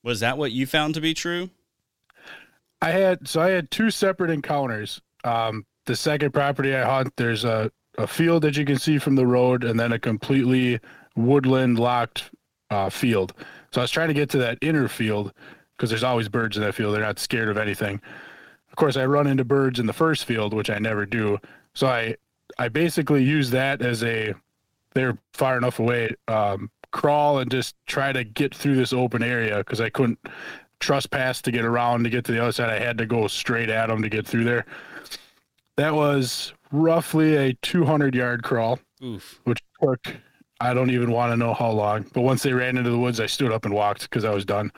was 0.04 0.20
that 0.22 0.38
what 0.38 0.52
you 0.52 0.66
found 0.66 0.96
to 0.96 1.02
be 1.02 1.14
true? 1.14 1.50
I 2.82 2.92
had 2.92 3.28
so 3.28 3.42
I 3.42 3.50
had 3.50 3.72
two 3.72 3.90
separate 3.90 4.30
encounters. 4.30 5.02
Um, 5.24 5.66
the 5.86 5.96
second 5.96 6.34
property 6.34 6.76
I 6.76 6.84
hunt, 6.84 7.14
there's 7.18 7.44
a, 7.44 7.72
a 7.98 8.08
field 8.08 8.44
that 8.44 8.58
you 8.58 8.66
can 8.66 8.78
see 8.78 9.00
from 9.00 9.16
the 9.16 9.26
road, 9.26 9.64
and 9.64 9.80
then 9.80 9.92
a 9.92 10.00
completely 10.00 10.80
woodland 11.16 11.80
locked 11.80 12.30
uh, 12.70 12.90
field. 12.90 13.34
So 13.72 13.82
I 13.82 13.84
was 13.84 13.92
trying 13.92 14.08
to 14.10 14.14
get 14.14 14.30
to 14.32 14.38
that 14.40 14.58
inner 14.62 14.88
field 14.88 15.34
because 15.76 15.90
there's 15.90 16.04
always 16.04 16.30
birds 16.30 16.58
in 16.58 16.64
that 16.64 16.74
field. 16.76 16.94
They're 16.94 17.02
not 17.02 17.20
scared 17.20 17.50
of 17.50 17.58
anything. 17.58 18.02
Of 18.70 18.76
course, 18.76 18.98
I 18.98 19.06
run 19.06 19.28
into 19.28 19.44
birds 19.44 19.80
in 19.80 19.86
the 19.86 19.94
first 19.94 20.26
field, 20.26 20.54
which 20.54 20.70
I 20.70 20.80
never 20.80 21.06
do. 21.06 21.38
So 21.74 21.88
I 21.88 22.16
I 22.58 22.70
basically 22.70 23.24
use 23.24 23.50
that 23.52 23.82
as 23.82 24.04
a 24.04 24.34
they're 24.94 25.18
far 25.34 25.58
enough 25.58 25.80
away, 25.80 26.16
um, 26.28 26.72
crawl 26.92 27.40
and 27.40 27.52
just 27.52 27.76
try 27.86 28.12
to 28.12 28.24
get 28.24 28.56
through 28.56 28.76
this 28.76 28.94
open 28.94 29.22
area 29.22 29.58
because 29.58 29.82
I 29.82 29.90
couldn't 29.90 30.20
trespass 30.80 31.42
to 31.44 31.52
get 31.52 31.66
around 31.66 32.04
to 32.04 32.10
get 32.10 32.26
to 32.26 32.32
the 32.32 32.42
other 32.42 32.52
side. 32.52 32.70
I 32.70 32.80
had 32.80 32.98
to 33.00 33.06
go 33.06 33.28
straight 33.28 33.70
at 33.70 33.88
them 33.88 34.02
to 34.02 34.10
get 34.10 34.26
through 34.26 34.46
there. 34.46 34.66
That 35.76 35.94
was 35.94 36.54
roughly 36.72 37.36
a 37.36 37.54
200 37.62 38.16
yard 38.16 38.44
crawl, 38.44 38.80
Oof. 39.04 39.40
which 39.44 39.60
took 39.82 40.18
I 40.60 40.74
don't 40.74 40.90
even 40.92 41.12
want 41.12 41.32
to 41.32 41.38
know 41.38 41.54
how 41.54 41.70
long. 41.72 42.06
But 42.14 42.22
once 42.22 42.44
they 42.44 42.54
ran 42.54 42.78
into 42.78 42.90
the 42.90 42.98
woods, 42.98 43.20
I 43.20 43.26
stood 43.28 43.52
up 43.52 43.66
and 43.66 43.74
walked 43.74 44.04
because 44.04 44.26
I 44.26 44.34
was 44.34 44.46
done. 44.46 44.72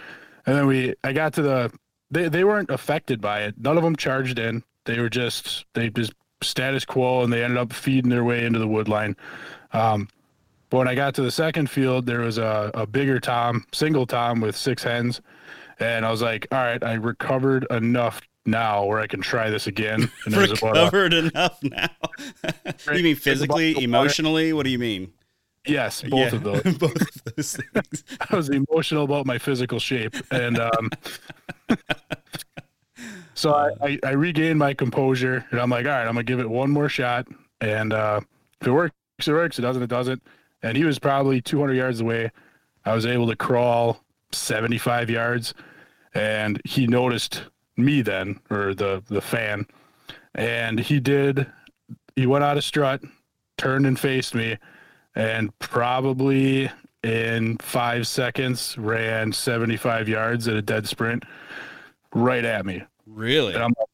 And 0.46 0.56
then 0.56 0.68
we, 0.68 0.94
I 1.04 1.14
got 1.14 1.34
to 1.34 1.42
the, 1.42 1.72
they 2.12 2.28
they 2.28 2.44
weren't 2.44 2.70
affected 2.72 3.22
by 3.22 3.44
it. 3.44 3.56
None 3.58 3.78
of 3.78 3.84
them 3.84 3.96
charged 3.96 4.40
in. 4.40 4.64
They 4.86 5.00
were 5.00 5.10
just 5.10 5.66
they 5.74 5.90
just 5.90 6.14
status 6.42 6.86
quo, 6.86 7.24
and 7.24 7.32
they 7.32 7.44
ended 7.44 7.58
up 7.60 7.72
feeding 7.72 8.10
their 8.10 8.24
way 8.24 8.46
into 8.46 8.60
the 8.60 8.68
wood 8.68 8.88
line. 8.90 9.16
Um, 9.74 10.08
but 10.70 10.78
when 10.78 10.88
I 10.88 10.96
got 10.96 11.14
to 11.16 11.22
the 11.22 11.32
second 11.32 11.70
field, 11.70 12.06
there 12.06 12.22
was 12.22 12.38
a, 12.38 12.72
a 12.74 12.86
bigger 12.88 13.20
tom, 13.20 13.66
single 13.74 14.06
tom 14.06 14.40
with 14.40 14.56
six 14.56 14.84
hens. 14.84 15.22
And 15.80 16.06
I 16.06 16.12
was 16.12 16.22
like, 16.22 16.48
all 16.52 16.60
right, 16.60 16.84
I 16.84 16.94
recovered 16.94 17.66
enough 17.72 18.22
now 18.46 18.86
where 18.86 19.00
I 19.00 19.08
can 19.08 19.22
try 19.22 19.50
this 19.50 19.68
again. 19.68 20.12
And 20.26 20.36
about 20.36 20.50
a- 20.50 20.52
Recovered 20.54 21.14
enough 21.14 21.58
now. 21.64 21.90
you 22.94 23.04
mean 23.04 23.16
physically, 23.16 23.82
emotionally? 23.84 24.54
What 24.54 24.64
do 24.64 24.70
you 24.70 24.80
mean? 24.80 25.12
Yes, 25.66 26.02
both 26.02 26.14
Yeah, 26.14 26.36
of 26.36 26.44
those. 26.64 26.78
both 26.78 26.96
of 27.26 27.36
those 27.36 27.56
things. 27.56 28.04
I 28.30 28.36
was 28.36 28.50
emotional 28.50 29.04
about 29.04 29.26
my 29.26 29.38
physical 29.38 29.80
shape, 29.80 30.16
and 30.32 30.60
um, 30.60 30.90
so 33.34 33.54
I, 33.54 33.72
I, 33.82 34.00
I 34.04 34.10
regained 34.12 34.60
my 34.60 34.74
composure, 34.74 35.46
and 35.52 35.60
I'm 35.60 35.70
like, 35.70 35.86
all 35.86 35.92
right, 35.92 36.02
I'm 36.08 36.14
gonna 36.14 36.24
give 36.24 36.40
it 36.40 36.50
one 36.50 36.70
more 36.72 36.90
shot, 36.90 37.28
and 37.62 37.94
uh, 37.94 38.20
if 38.62 38.68
it 38.68 38.72
works, 38.72 38.94
it 39.26 39.32
works. 39.32 39.60
It 39.60 39.62
doesn't, 39.64 39.82
it 39.84 39.90
doesn't. 39.90 40.22
And 40.62 40.76
he 40.76 40.84
was 40.84 41.00
probably 41.00 41.42
200 41.42 41.74
yards 41.74 42.02
away. 42.02 42.32
I 42.86 42.94
was 42.94 43.06
able 43.06 43.28
to 43.28 43.36
crawl 43.36 44.04
75 44.34 45.10
yards, 45.10 45.54
and 46.14 46.60
he 46.66 46.86
noticed 46.88 47.44
me 47.78 48.02
then, 48.02 48.40
or 48.50 48.74
the 48.74 49.02
the 49.08 49.22
fan, 49.22 49.66
and 50.36 50.80
he 50.80 51.00
did. 51.00 51.48
He 52.16 52.26
went 52.26 52.44
out 52.44 52.58
of 52.58 52.64
strut, 52.66 53.02
turned 53.58 53.86
and 53.86 53.98
faced 53.98 54.36
me, 54.36 54.58
and 55.20 55.58
probably 55.60 56.72
in 57.04 57.58
five 57.58 58.08
seconds 58.08 58.78
ran 58.78 59.34
75 59.34 60.08
yards 60.08 60.48
at 60.48 60.56
a 60.56 60.62
dead 60.62 60.88
sprint 60.88 61.26
right 62.16 62.46
at 62.46 62.66
me. 62.66 62.82
Really? 63.06 63.54
And 63.54 63.62
I'm 63.62 63.74
like, 63.78 63.88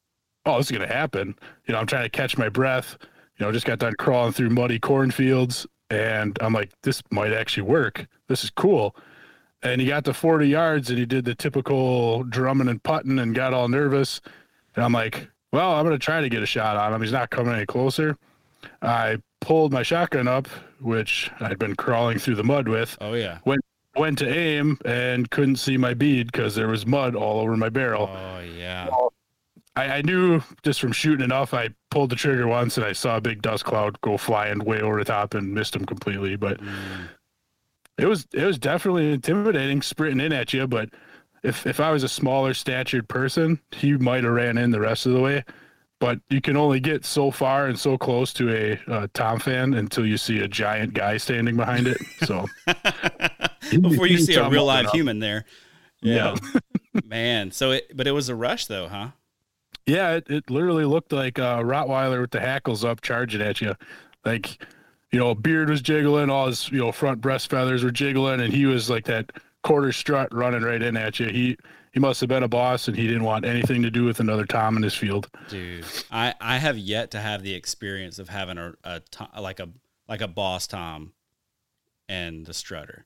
oh, 0.45 0.57
this 0.57 0.67
is 0.67 0.77
going 0.77 0.87
to 0.87 0.93
happen. 0.93 1.35
You 1.65 1.73
know, 1.73 1.79
I'm 1.79 1.87
trying 1.87 2.03
to 2.03 2.09
catch 2.09 2.37
my 2.37 2.47
breath. 2.47 2.95
You 3.37 3.45
know, 3.45 3.51
just 3.51 3.65
got 3.65 3.79
done 3.79 3.95
crawling 3.97 4.33
through 4.33 4.51
muddy 4.51 4.77
cornfields. 4.77 5.65
And 5.89 6.37
I'm 6.41 6.53
like, 6.53 6.69
this 6.83 7.01
might 7.09 7.33
actually 7.33 7.63
work. 7.63 8.05
This 8.27 8.43
is 8.43 8.51
cool. 8.51 8.95
And 9.63 9.81
he 9.81 9.87
got 9.87 10.05
to 10.05 10.13
40 10.13 10.47
yards 10.47 10.91
and 10.91 10.99
he 10.99 11.07
did 11.07 11.25
the 11.25 11.33
typical 11.33 12.23
drumming 12.25 12.67
and 12.67 12.83
putting 12.83 13.17
and 13.17 13.33
got 13.33 13.51
all 13.51 13.67
nervous. 13.67 14.21
And 14.75 14.85
I'm 14.85 14.93
like, 14.93 15.27
well, 15.51 15.73
I'm 15.73 15.85
going 15.85 15.97
to 15.97 16.05
try 16.05 16.21
to 16.21 16.29
get 16.29 16.43
a 16.43 16.45
shot 16.45 16.77
on 16.77 16.93
him. 16.93 17.01
He's 17.01 17.11
not 17.11 17.31
coming 17.31 17.55
any 17.55 17.65
closer. 17.65 18.15
I 18.83 19.17
pulled 19.41 19.71
my 19.71 19.83
shotgun 19.83 20.27
up, 20.27 20.47
which 20.85 21.29
I'd 21.39 21.59
been 21.59 21.75
crawling 21.75 22.19
through 22.19 22.35
the 22.35 22.43
mud 22.43 22.67
with, 22.67 22.97
oh 23.01 23.13
yeah. 23.13 23.39
went 23.45 23.61
went 23.97 24.17
to 24.19 24.27
aim 24.29 24.77
and 24.85 25.29
couldn't 25.31 25.55
see 25.55 25.77
my 25.77 25.93
bead 25.93 26.31
because 26.31 26.53
there 26.55 26.67
was 26.67 26.85
mud 26.85 27.15
all 27.15 27.39
over 27.39 27.55
my 27.57 27.69
barrel. 27.69 28.09
Oh 28.11 28.39
yeah. 28.39 28.89
I, 29.77 29.97
I 29.97 30.01
knew 30.03 30.41
just 30.63 30.79
from 30.79 30.91
shooting 30.91 31.23
enough. 31.23 31.53
I 31.53 31.69
pulled 31.91 32.09
the 32.09 32.15
trigger 32.15 32.47
once 32.47 32.77
and 32.77 32.85
I 32.85 32.93
saw 32.93 33.17
a 33.17 33.21
big 33.21 33.41
dust 33.41 33.65
cloud 33.65 33.99
go 34.01 34.17
flying 34.17 34.59
way 34.59 34.81
over 34.81 34.99
the 34.99 35.05
top 35.05 35.33
and 35.33 35.53
missed 35.53 35.75
him 35.75 35.85
completely. 35.85 36.35
But 36.35 36.59
Mm. 36.61 37.09
it 37.97 38.05
was 38.05 38.27
it 38.33 38.43
was 38.45 38.57
definitely 38.59 39.11
intimidating 39.13 39.81
sprinting 39.81 40.25
in 40.25 40.33
at 40.33 40.53
you. 40.53 40.67
But 40.67 40.89
if 41.43 41.65
if 41.65 41.79
I 41.79 41.91
was 41.91 42.03
a 42.03 42.09
smaller 42.09 42.53
statured 42.53 43.07
person, 43.07 43.59
he 43.71 43.93
might 43.97 44.23
have 44.23 44.33
ran 44.33 44.57
in 44.57 44.71
the 44.71 44.79
rest 44.81 45.05
of 45.05 45.13
the 45.13 45.21
way. 45.21 45.43
But 45.99 46.19
you 46.29 46.41
can 46.41 46.57
only 46.57 46.79
get 46.79 47.05
so 47.05 47.31
far 47.31 47.67
and 47.67 47.79
so 47.79 47.97
close 47.97 48.33
to 48.33 48.49
a 48.53 48.91
uh, 48.91 49.07
Tom 49.13 49.39
fan 49.39 49.73
until 49.75 50.05
you 50.05 50.17
see 50.17 50.39
a 50.39 50.47
giant 50.47 50.93
guy 50.93 51.17
standing 51.17 51.55
behind 51.55 51.87
it. 51.87 51.97
So 52.25 52.45
Before 53.81 54.07
you 54.07 54.17
see 54.17 54.35
a 54.35 54.49
real 54.49 54.65
live 54.65 54.91
human 54.91 55.19
there. 55.19 55.45
Yeah. 56.01 56.35
Man. 57.05 57.51
So 57.51 57.71
it 57.71 57.95
but 57.95 58.07
it 58.07 58.11
was 58.11 58.29
a 58.29 58.35
rush 58.35 58.65
though, 58.65 58.87
huh? 58.87 59.09
Yeah, 59.85 60.13
it, 60.13 60.29
it 60.29 60.49
literally 60.49 60.85
looked 60.85 61.11
like 61.11 61.37
a 61.37 61.61
Rottweiler 61.63 62.21
with 62.21 62.31
the 62.31 62.39
hackles 62.39 62.83
up 62.83 63.01
charging 63.01 63.41
at 63.41 63.61
you. 63.61 63.75
Like, 64.23 64.63
you 65.11 65.19
know, 65.19 65.35
beard 65.35 65.69
was 65.69 65.81
jiggling, 65.81 66.31
all 66.31 66.47
his, 66.47 66.71
you 66.71 66.79
know, 66.79 66.91
front 66.91 67.21
breast 67.21 67.49
feathers 67.51 67.83
were 67.83 67.91
jiggling, 67.91 68.41
and 68.41 68.51
he 68.51 68.65
was 68.65 68.89
like 68.89 69.05
that 69.05 69.31
quarter 69.63 69.91
strut 69.91 70.33
running 70.33 70.63
right 70.63 70.81
in 70.81 70.97
at 70.97 71.19
you. 71.19 71.27
He 71.27 71.57
he 71.95 71.99
must 72.01 72.19
have 72.19 72.27
been 72.27 72.43
a 72.43 72.47
boss 72.49 72.89
and 72.89 72.97
he 72.97 73.07
didn't 73.07 73.23
want 73.23 73.45
anything 73.45 73.81
to 73.81 73.89
do 73.89 74.03
with 74.03 74.19
another 74.19 74.45
Tom 74.45 74.75
in 74.75 74.83
his 74.83 74.93
field. 74.93 75.29
Dude, 75.47 75.85
I 76.11 76.33
I 76.41 76.57
have 76.57 76.77
yet 76.77 77.09
to 77.11 77.21
have 77.21 77.41
the 77.41 77.53
experience 77.53 78.19
of 78.19 78.27
having 78.27 78.57
a, 78.57 78.73
a 78.83 79.01
like 79.41 79.61
a 79.61 79.69
like 80.07 80.19
a 80.19 80.27
boss 80.27 80.67
tom 80.67 81.13
and 82.09 82.45
the 82.45 82.53
strutter. 82.53 83.05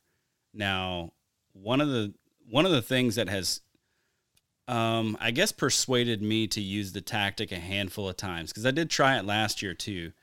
Now, 0.55 1.13
one 1.53 1.81
of 1.81 1.89
the 1.89 2.15
one 2.49 2.65
of 2.65 2.71
the 2.71 2.81
things 2.81 3.13
that 3.13 3.29
has 3.29 3.61
um 4.67 5.15
I 5.19 5.29
guess 5.29 5.51
persuaded 5.51 6.23
me 6.23 6.47
to 6.47 6.59
use 6.59 6.91
the 6.91 7.01
tactic 7.01 7.51
a 7.51 7.59
handful 7.59 8.09
of 8.09 8.17
times 8.17 8.51
cuz 8.51 8.65
I 8.65 8.71
did 8.71 8.89
try 8.89 9.19
it 9.19 9.23
last 9.23 9.61
year 9.61 9.75
too. 9.75 10.13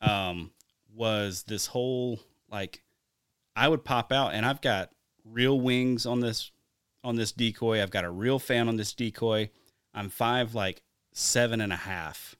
Um 0.00 0.50
was 0.92 1.44
this 1.44 1.66
whole 1.66 2.18
like 2.50 2.82
I 3.54 3.68
would 3.68 3.84
pop 3.84 4.10
out 4.10 4.34
and 4.34 4.44
I've 4.44 4.60
got 4.60 4.90
real 5.24 5.60
wings 5.60 6.04
on 6.04 6.18
this 6.18 6.50
on 7.08 7.16
this 7.16 7.32
decoy. 7.32 7.82
I've 7.82 7.90
got 7.90 8.04
a 8.04 8.10
real 8.10 8.38
fan 8.38 8.68
on 8.68 8.76
this 8.76 8.92
decoy. 8.92 9.50
I'm 9.94 10.10
five 10.10 10.54
like 10.54 10.82
seven 11.12 11.60
and 11.60 11.72
a 11.72 11.76
half. 11.76 12.36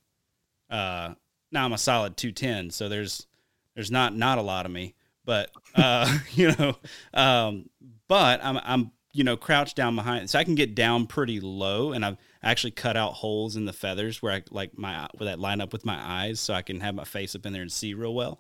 Uh, 0.69 1.15
now 1.51 1.65
I'm 1.65 1.73
a 1.73 1.79
solid 1.79 2.17
two 2.17 2.33
ten, 2.33 2.71
so 2.71 2.89
there's 2.89 3.27
there's 3.75 3.91
not 3.91 4.15
not 4.15 4.37
a 4.37 4.43
lot 4.43 4.67
of 4.67 4.73
me, 4.73 4.95
but 5.25 5.51
uh, 5.75 6.19
you 6.33 6.53
know, 6.53 6.77
um, 7.15 7.71
but 8.09 8.45
I'm 8.45 8.59
I'm 8.59 8.93
you 9.15 9.25
know 9.25 9.39
crouched 9.39 9.75
down 9.75 9.97
behind, 9.97 10.29
so 10.29 10.39
I 10.39 10.45
can 10.45 10.55
get 10.55 10.75
down 10.75 11.07
pretty 11.07 11.41
low, 11.41 11.93
and 11.93 12.05
I've 12.05 12.19
actually 12.43 12.73
cut 12.73 12.97
out 12.97 13.15
holes 13.15 13.57
in 13.57 13.65
the 13.65 13.73
feathers 13.73 14.21
where 14.21 14.33
I 14.33 14.43
like 14.51 14.77
my 14.77 15.09
where 15.17 15.31
that 15.31 15.41
line 15.41 15.63
up 15.63 15.73
with 15.73 15.87
my 15.87 15.99
eyes, 15.99 16.41
so 16.41 16.53
I 16.53 16.61
can 16.61 16.81
have 16.81 16.95
my 16.95 17.05
face 17.05 17.35
up 17.35 17.47
in 17.47 17.55
there 17.55 17.63
and 17.63 17.73
see 17.73 17.95
real 17.95 18.15
well. 18.15 18.39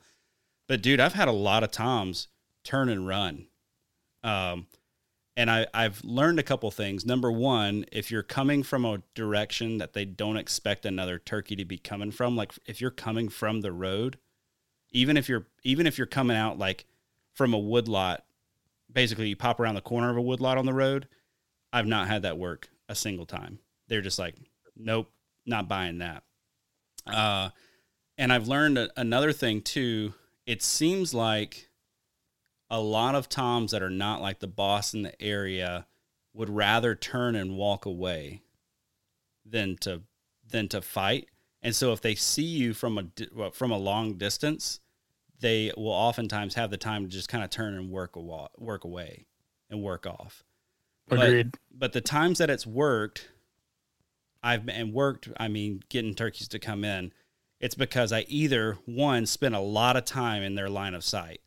But 0.66 0.82
dude, 0.82 1.00
I've 1.00 1.14
had 1.14 1.28
a 1.28 1.32
lot 1.32 1.64
of 1.64 1.70
toms 1.70 2.28
turn 2.64 2.90
and 2.90 3.06
run. 3.06 3.46
Um, 4.22 4.66
and 5.38 5.52
I, 5.52 5.68
I've 5.72 6.02
learned 6.02 6.40
a 6.40 6.42
couple 6.42 6.68
things. 6.72 7.06
Number 7.06 7.30
one, 7.30 7.84
if 7.92 8.10
you're 8.10 8.24
coming 8.24 8.64
from 8.64 8.84
a 8.84 9.02
direction 9.14 9.78
that 9.78 9.92
they 9.92 10.04
don't 10.04 10.36
expect 10.36 10.84
another 10.84 11.20
turkey 11.20 11.54
to 11.54 11.64
be 11.64 11.78
coming 11.78 12.10
from, 12.10 12.34
like 12.34 12.54
if 12.66 12.80
you're 12.80 12.90
coming 12.90 13.28
from 13.28 13.60
the 13.60 13.70
road, 13.70 14.18
even 14.90 15.16
if 15.16 15.28
you're 15.28 15.46
even 15.62 15.86
if 15.86 15.96
you're 15.96 16.08
coming 16.08 16.36
out 16.36 16.58
like 16.58 16.86
from 17.34 17.54
a 17.54 17.58
woodlot, 17.58 18.24
basically 18.92 19.28
you 19.28 19.36
pop 19.36 19.60
around 19.60 19.76
the 19.76 19.80
corner 19.80 20.10
of 20.10 20.16
a 20.16 20.20
woodlot 20.20 20.58
on 20.58 20.66
the 20.66 20.74
road, 20.74 21.06
I've 21.72 21.86
not 21.86 22.08
had 22.08 22.22
that 22.22 22.36
work 22.36 22.68
a 22.88 22.96
single 22.96 23.26
time. 23.26 23.60
They're 23.86 24.02
just 24.02 24.18
like, 24.18 24.34
nope, 24.76 25.08
not 25.46 25.68
buying 25.68 25.98
that. 25.98 26.24
Uh, 27.06 27.50
and 28.18 28.32
I've 28.32 28.48
learned 28.48 28.76
a, 28.76 28.90
another 28.96 29.32
thing 29.32 29.62
too. 29.62 30.14
It 30.46 30.64
seems 30.64 31.14
like 31.14 31.67
a 32.70 32.80
lot 32.80 33.14
of 33.14 33.28
toms 33.28 33.72
that 33.72 33.82
are 33.82 33.90
not 33.90 34.20
like 34.20 34.40
the 34.40 34.46
boss 34.46 34.94
in 34.94 35.02
the 35.02 35.22
area 35.22 35.86
would 36.34 36.50
rather 36.50 36.94
turn 36.94 37.34
and 37.34 37.56
walk 37.56 37.86
away 37.86 38.42
than 39.44 39.76
to 39.76 40.02
than 40.48 40.68
to 40.68 40.80
fight. 40.80 41.28
And 41.62 41.74
so 41.74 41.92
if 41.92 42.00
they 42.00 42.14
see 42.14 42.42
you 42.42 42.74
from 42.74 42.98
a 42.98 43.50
from 43.50 43.70
a 43.70 43.78
long 43.78 44.14
distance, 44.14 44.80
they 45.40 45.72
will 45.76 45.88
oftentimes 45.88 46.54
have 46.54 46.70
the 46.70 46.76
time 46.76 47.04
to 47.04 47.10
just 47.10 47.28
kind 47.28 47.44
of 47.44 47.50
turn 47.50 47.74
and 47.74 47.90
work 47.90 48.16
a 48.16 48.48
work 48.58 48.84
away 48.84 49.26
and 49.70 49.82
work 49.82 50.06
off. 50.06 50.44
Agreed. 51.10 51.52
But, 51.52 51.60
but 51.78 51.92
the 51.92 52.00
times 52.00 52.38
that 52.38 52.50
it's 52.50 52.66
worked, 52.66 53.30
I've 54.42 54.68
and 54.68 54.92
worked. 54.92 55.28
I 55.38 55.48
mean, 55.48 55.82
getting 55.88 56.14
turkeys 56.14 56.48
to 56.48 56.58
come 56.58 56.84
in, 56.84 57.12
it's 57.60 57.74
because 57.74 58.12
I 58.12 58.24
either 58.28 58.78
one 58.84 59.26
spent 59.26 59.54
a 59.54 59.60
lot 59.60 59.96
of 59.96 60.04
time 60.04 60.42
in 60.42 60.54
their 60.54 60.68
line 60.68 60.94
of 60.94 61.02
sight, 61.04 61.40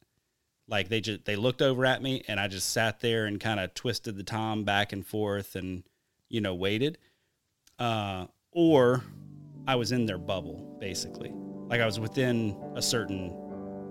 like 0.71 0.87
they 0.87 1.01
just 1.01 1.25
they 1.25 1.35
looked 1.35 1.61
over 1.61 1.85
at 1.85 2.01
me 2.01 2.23
and 2.27 2.39
I 2.39 2.47
just 2.47 2.69
sat 2.69 3.01
there 3.01 3.25
and 3.25 3.39
kind 3.39 3.59
of 3.59 3.73
twisted 3.73 4.15
the 4.17 4.23
tom 4.23 4.63
back 4.63 4.93
and 4.93 5.05
forth 5.05 5.55
and 5.55 5.83
you 6.29 6.41
know 6.41 6.55
waited, 6.55 6.97
uh, 7.77 8.25
or 8.53 9.03
I 9.67 9.75
was 9.75 9.91
in 9.91 10.05
their 10.05 10.17
bubble 10.17 10.77
basically, 10.79 11.31
like 11.67 11.81
I 11.81 11.85
was 11.85 11.99
within 11.99 12.57
a 12.75 12.81
certain 12.81 13.31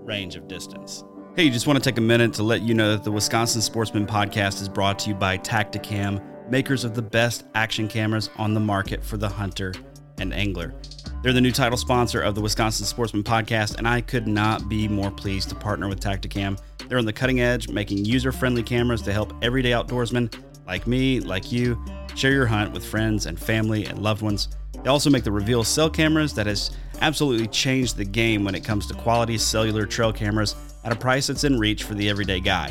range 0.04 0.34
of 0.34 0.48
distance. 0.48 1.04
Hey, 1.36 1.44
you 1.44 1.50
just 1.50 1.66
want 1.66 1.78
to 1.78 1.88
take 1.88 1.98
a 1.98 2.02
minute 2.02 2.32
to 2.34 2.42
let 2.42 2.62
you 2.62 2.74
know 2.74 2.90
that 2.90 3.04
the 3.04 3.12
Wisconsin 3.12 3.60
Sportsman 3.60 4.06
Podcast 4.06 4.60
is 4.60 4.68
brought 4.68 4.98
to 5.00 5.10
you 5.10 5.14
by 5.14 5.38
Tactacam, 5.38 6.20
makers 6.50 6.82
of 6.82 6.94
the 6.94 7.02
best 7.02 7.44
action 7.54 7.86
cameras 7.86 8.30
on 8.36 8.52
the 8.52 8.58
market 8.58 9.04
for 9.04 9.16
the 9.16 9.28
hunter 9.28 9.72
and 10.18 10.34
angler. 10.34 10.74
They're 11.22 11.32
the 11.32 11.40
new 11.40 11.52
title 11.52 11.78
sponsor 11.78 12.20
of 12.20 12.34
the 12.34 12.40
Wisconsin 12.40 12.86
Sportsman 12.86 13.22
Podcast, 13.22 13.76
and 13.76 13.86
I 13.86 14.00
could 14.00 14.26
not 14.26 14.68
be 14.68 14.88
more 14.88 15.10
pleased 15.10 15.50
to 15.50 15.54
partner 15.54 15.86
with 15.86 16.00
Tactacam. 16.00 16.58
They're 16.90 16.98
on 16.98 17.04
the 17.04 17.12
cutting 17.12 17.40
edge, 17.40 17.68
making 17.68 18.04
user 18.04 18.32
friendly 18.32 18.64
cameras 18.64 19.00
to 19.02 19.12
help 19.12 19.32
everyday 19.42 19.70
outdoorsmen 19.70 20.34
like 20.66 20.88
me, 20.88 21.20
like 21.20 21.52
you, 21.52 21.80
share 22.16 22.32
your 22.32 22.46
hunt 22.46 22.72
with 22.72 22.84
friends 22.84 23.26
and 23.26 23.38
family 23.38 23.86
and 23.86 24.00
loved 24.00 24.22
ones. 24.22 24.48
They 24.82 24.90
also 24.90 25.08
make 25.08 25.22
the 25.22 25.30
Reveal 25.30 25.62
cell 25.62 25.88
cameras 25.88 26.34
that 26.34 26.48
has 26.48 26.72
absolutely 27.00 27.46
changed 27.46 27.96
the 27.96 28.04
game 28.04 28.42
when 28.42 28.56
it 28.56 28.64
comes 28.64 28.88
to 28.88 28.94
quality 28.94 29.38
cellular 29.38 29.86
trail 29.86 30.12
cameras 30.12 30.56
at 30.82 30.90
a 30.90 30.96
price 30.96 31.28
that's 31.28 31.44
in 31.44 31.60
reach 31.60 31.84
for 31.84 31.94
the 31.94 32.08
everyday 32.08 32.40
guy. 32.40 32.70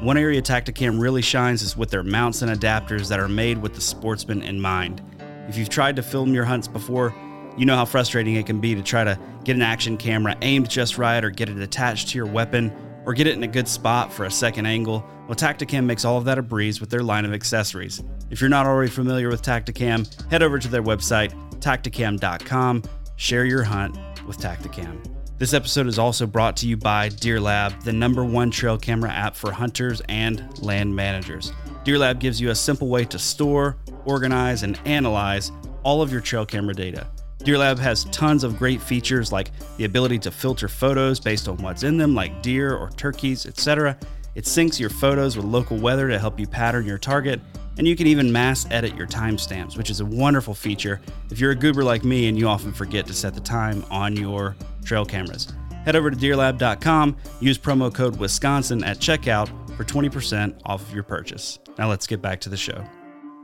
One 0.00 0.16
area 0.16 0.40
Tactacam 0.40 0.98
really 0.98 1.20
shines 1.20 1.60
is 1.60 1.76
with 1.76 1.90
their 1.90 2.02
mounts 2.02 2.40
and 2.40 2.50
adapters 2.50 3.06
that 3.08 3.20
are 3.20 3.28
made 3.28 3.58
with 3.58 3.74
the 3.74 3.82
sportsman 3.82 4.40
in 4.40 4.58
mind. 4.58 5.02
If 5.46 5.58
you've 5.58 5.68
tried 5.68 5.96
to 5.96 6.02
film 6.02 6.32
your 6.32 6.46
hunts 6.46 6.68
before, 6.68 7.14
you 7.58 7.66
know 7.66 7.76
how 7.76 7.84
frustrating 7.84 8.36
it 8.36 8.46
can 8.46 8.60
be 8.60 8.74
to 8.74 8.82
try 8.82 9.04
to 9.04 9.18
get 9.44 9.56
an 9.56 9.62
action 9.62 9.98
camera 9.98 10.38
aimed 10.40 10.70
just 10.70 10.96
right 10.96 11.22
or 11.22 11.28
get 11.28 11.50
it 11.50 11.58
attached 11.58 12.08
to 12.08 12.16
your 12.16 12.26
weapon 12.26 12.72
or 13.08 13.14
get 13.14 13.26
it 13.26 13.32
in 13.32 13.42
a 13.42 13.48
good 13.48 13.66
spot 13.66 14.12
for 14.12 14.26
a 14.26 14.30
second 14.30 14.66
angle. 14.66 15.02
Well, 15.26 15.34
Tactacam 15.34 15.86
makes 15.86 16.04
all 16.04 16.18
of 16.18 16.26
that 16.26 16.36
a 16.36 16.42
breeze 16.42 16.78
with 16.78 16.90
their 16.90 17.02
line 17.02 17.24
of 17.24 17.32
accessories. 17.32 18.02
If 18.28 18.42
you're 18.42 18.50
not 18.50 18.66
already 18.66 18.90
familiar 18.90 19.30
with 19.30 19.40
Tactacam, 19.40 20.30
head 20.30 20.42
over 20.42 20.58
to 20.58 20.68
their 20.68 20.82
website, 20.82 21.32
tactacam.com. 21.58 22.82
Share 23.16 23.46
your 23.46 23.62
hunt 23.62 23.96
with 24.26 24.36
Tactacam. 24.36 25.02
This 25.38 25.54
episode 25.54 25.86
is 25.86 25.98
also 25.98 26.26
brought 26.26 26.54
to 26.58 26.68
you 26.68 26.76
by 26.76 27.08
Deer 27.08 27.40
Lab, 27.40 27.80
the 27.80 27.94
number 27.94 28.26
one 28.26 28.50
trail 28.50 28.76
camera 28.76 29.10
app 29.10 29.34
for 29.34 29.52
hunters 29.52 30.02
and 30.10 30.62
land 30.62 30.94
managers. 30.94 31.50
Deer 31.84 31.96
Lab 31.96 32.20
gives 32.20 32.38
you 32.38 32.50
a 32.50 32.54
simple 32.54 32.88
way 32.88 33.06
to 33.06 33.18
store, 33.18 33.78
organize, 34.04 34.64
and 34.64 34.78
analyze 34.84 35.50
all 35.82 36.02
of 36.02 36.12
your 36.12 36.20
trail 36.20 36.44
camera 36.44 36.74
data. 36.74 37.06
Deer 37.44 37.58
Lab 37.58 37.78
has 37.78 38.04
tons 38.06 38.42
of 38.42 38.58
great 38.58 38.80
features 38.80 39.30
like 39.30 39.52
the 39.76 39.84
ability 39.84 40.18
to 40.20 40.30
filter 40.30 40.68
photos 40.68 41.20
based 41.20 41.48
on 41.48 41.56
what's 41.58 41.84
in 41.84 41.96
them, 41.96 42.14
like 42.14 42.42
deer 42.42 42.74
or 42.74 42.90
turkeys, 42.90 43.46
etc. 43.46 43.96
It 44.34 44.44
syncs 44.44 44.78
your 44.78 44.90
photos 44.90 45.36
with 45.36 45.46
local 45.46 45.78
weather 45.78 46.08
to 46.08 46.18
help 46.18 46.38
you 46.38 46.46
pattern 46.46 46.84
your 46.84 46.98
target, 46.98 47.40
and 47.78 47.86
you 47.86 47.94
can 47.94 48.08
even 48.08 48.30
mass 48.30 48.66
edit 48.70 48.96
your 48.96 49.06
timestamps, 49.06 49.76
which 49.76 49.88
is 49.88 50.00
a 50.00 50.04
wonderful 50.04 50.52
feature 50.52 51.00
if 51.30 51.38
you're 51.38 51.52
a 51.52 51.56
goober 51.56 51.84
like 51.84 52.04
me 52.04 52.28
and 52.28 52.36
you 52.36 52.48
often 52.48 52.72
forget 52.72 53.06
to 53.06 53.14
set 53.14 53.34
the 53.34 53.40
time 53.40 53.84
on 53.90 54.16
your 54.16 54.56
trail 54.84 55.04
cameras. 55.04 55.52
Head 55.84 55.94
over 55.94 56.10
to 56.10 56.16
deerlab.com, 56.16 57.16
use 57.40 57.56
promo 57.56 57.94
code 57.94 58.16
Wisconsin 58.16 58.82
at 58.82 58.98
checkout 58.98 59.48
for 59.76 59.84
20% 59.84 60.60
off 60.66 60.82
of 60.82 60.92
your 60.92 61.04
purchase. 61.04 61.60
Now 61.78 61.88
let's 61.88 62.06
get 62.06 62.20
back 62.20 62.40
to 62.40 62.48
the 62.48 62.56
show. 62.56 62.84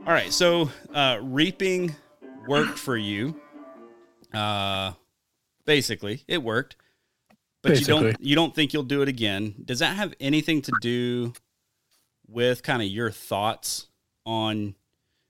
All 0.05 0.13
right, 0.13 0.31
so 0.31 0.69
uh, 0.93 1.19
reaping 1.21 1.95
worked 2.47 2.77
for 2.77 2.97
you. 2.97 3.39
Uh, 4.33 4.93
basically, 5.65 6.23
it 6.27 6.41
worked, 6.41 6.75
but 7.61 7.73
basically. 7.73 7.95
you 7.95 8.01
don't 8.01 8.21
you 8.21 8.35
don't 8.35 8.55
think 8.55 8.73
you'll 8.73 8.83
do 8.83 9.01
it 9.01 9.09
again. 9.09 9.55
Does 9.63 9.79
that 9.79 9.95
have 9.95 10.13
anything 10.19 10.61
to 10.63 10.71
do 10.81 11.33
with 12.27 12.63
kind 12.63 12.81
of 12.81 12.87
your 12.87 13.11
thoughts 13.11 13.87
on 14.25 14.75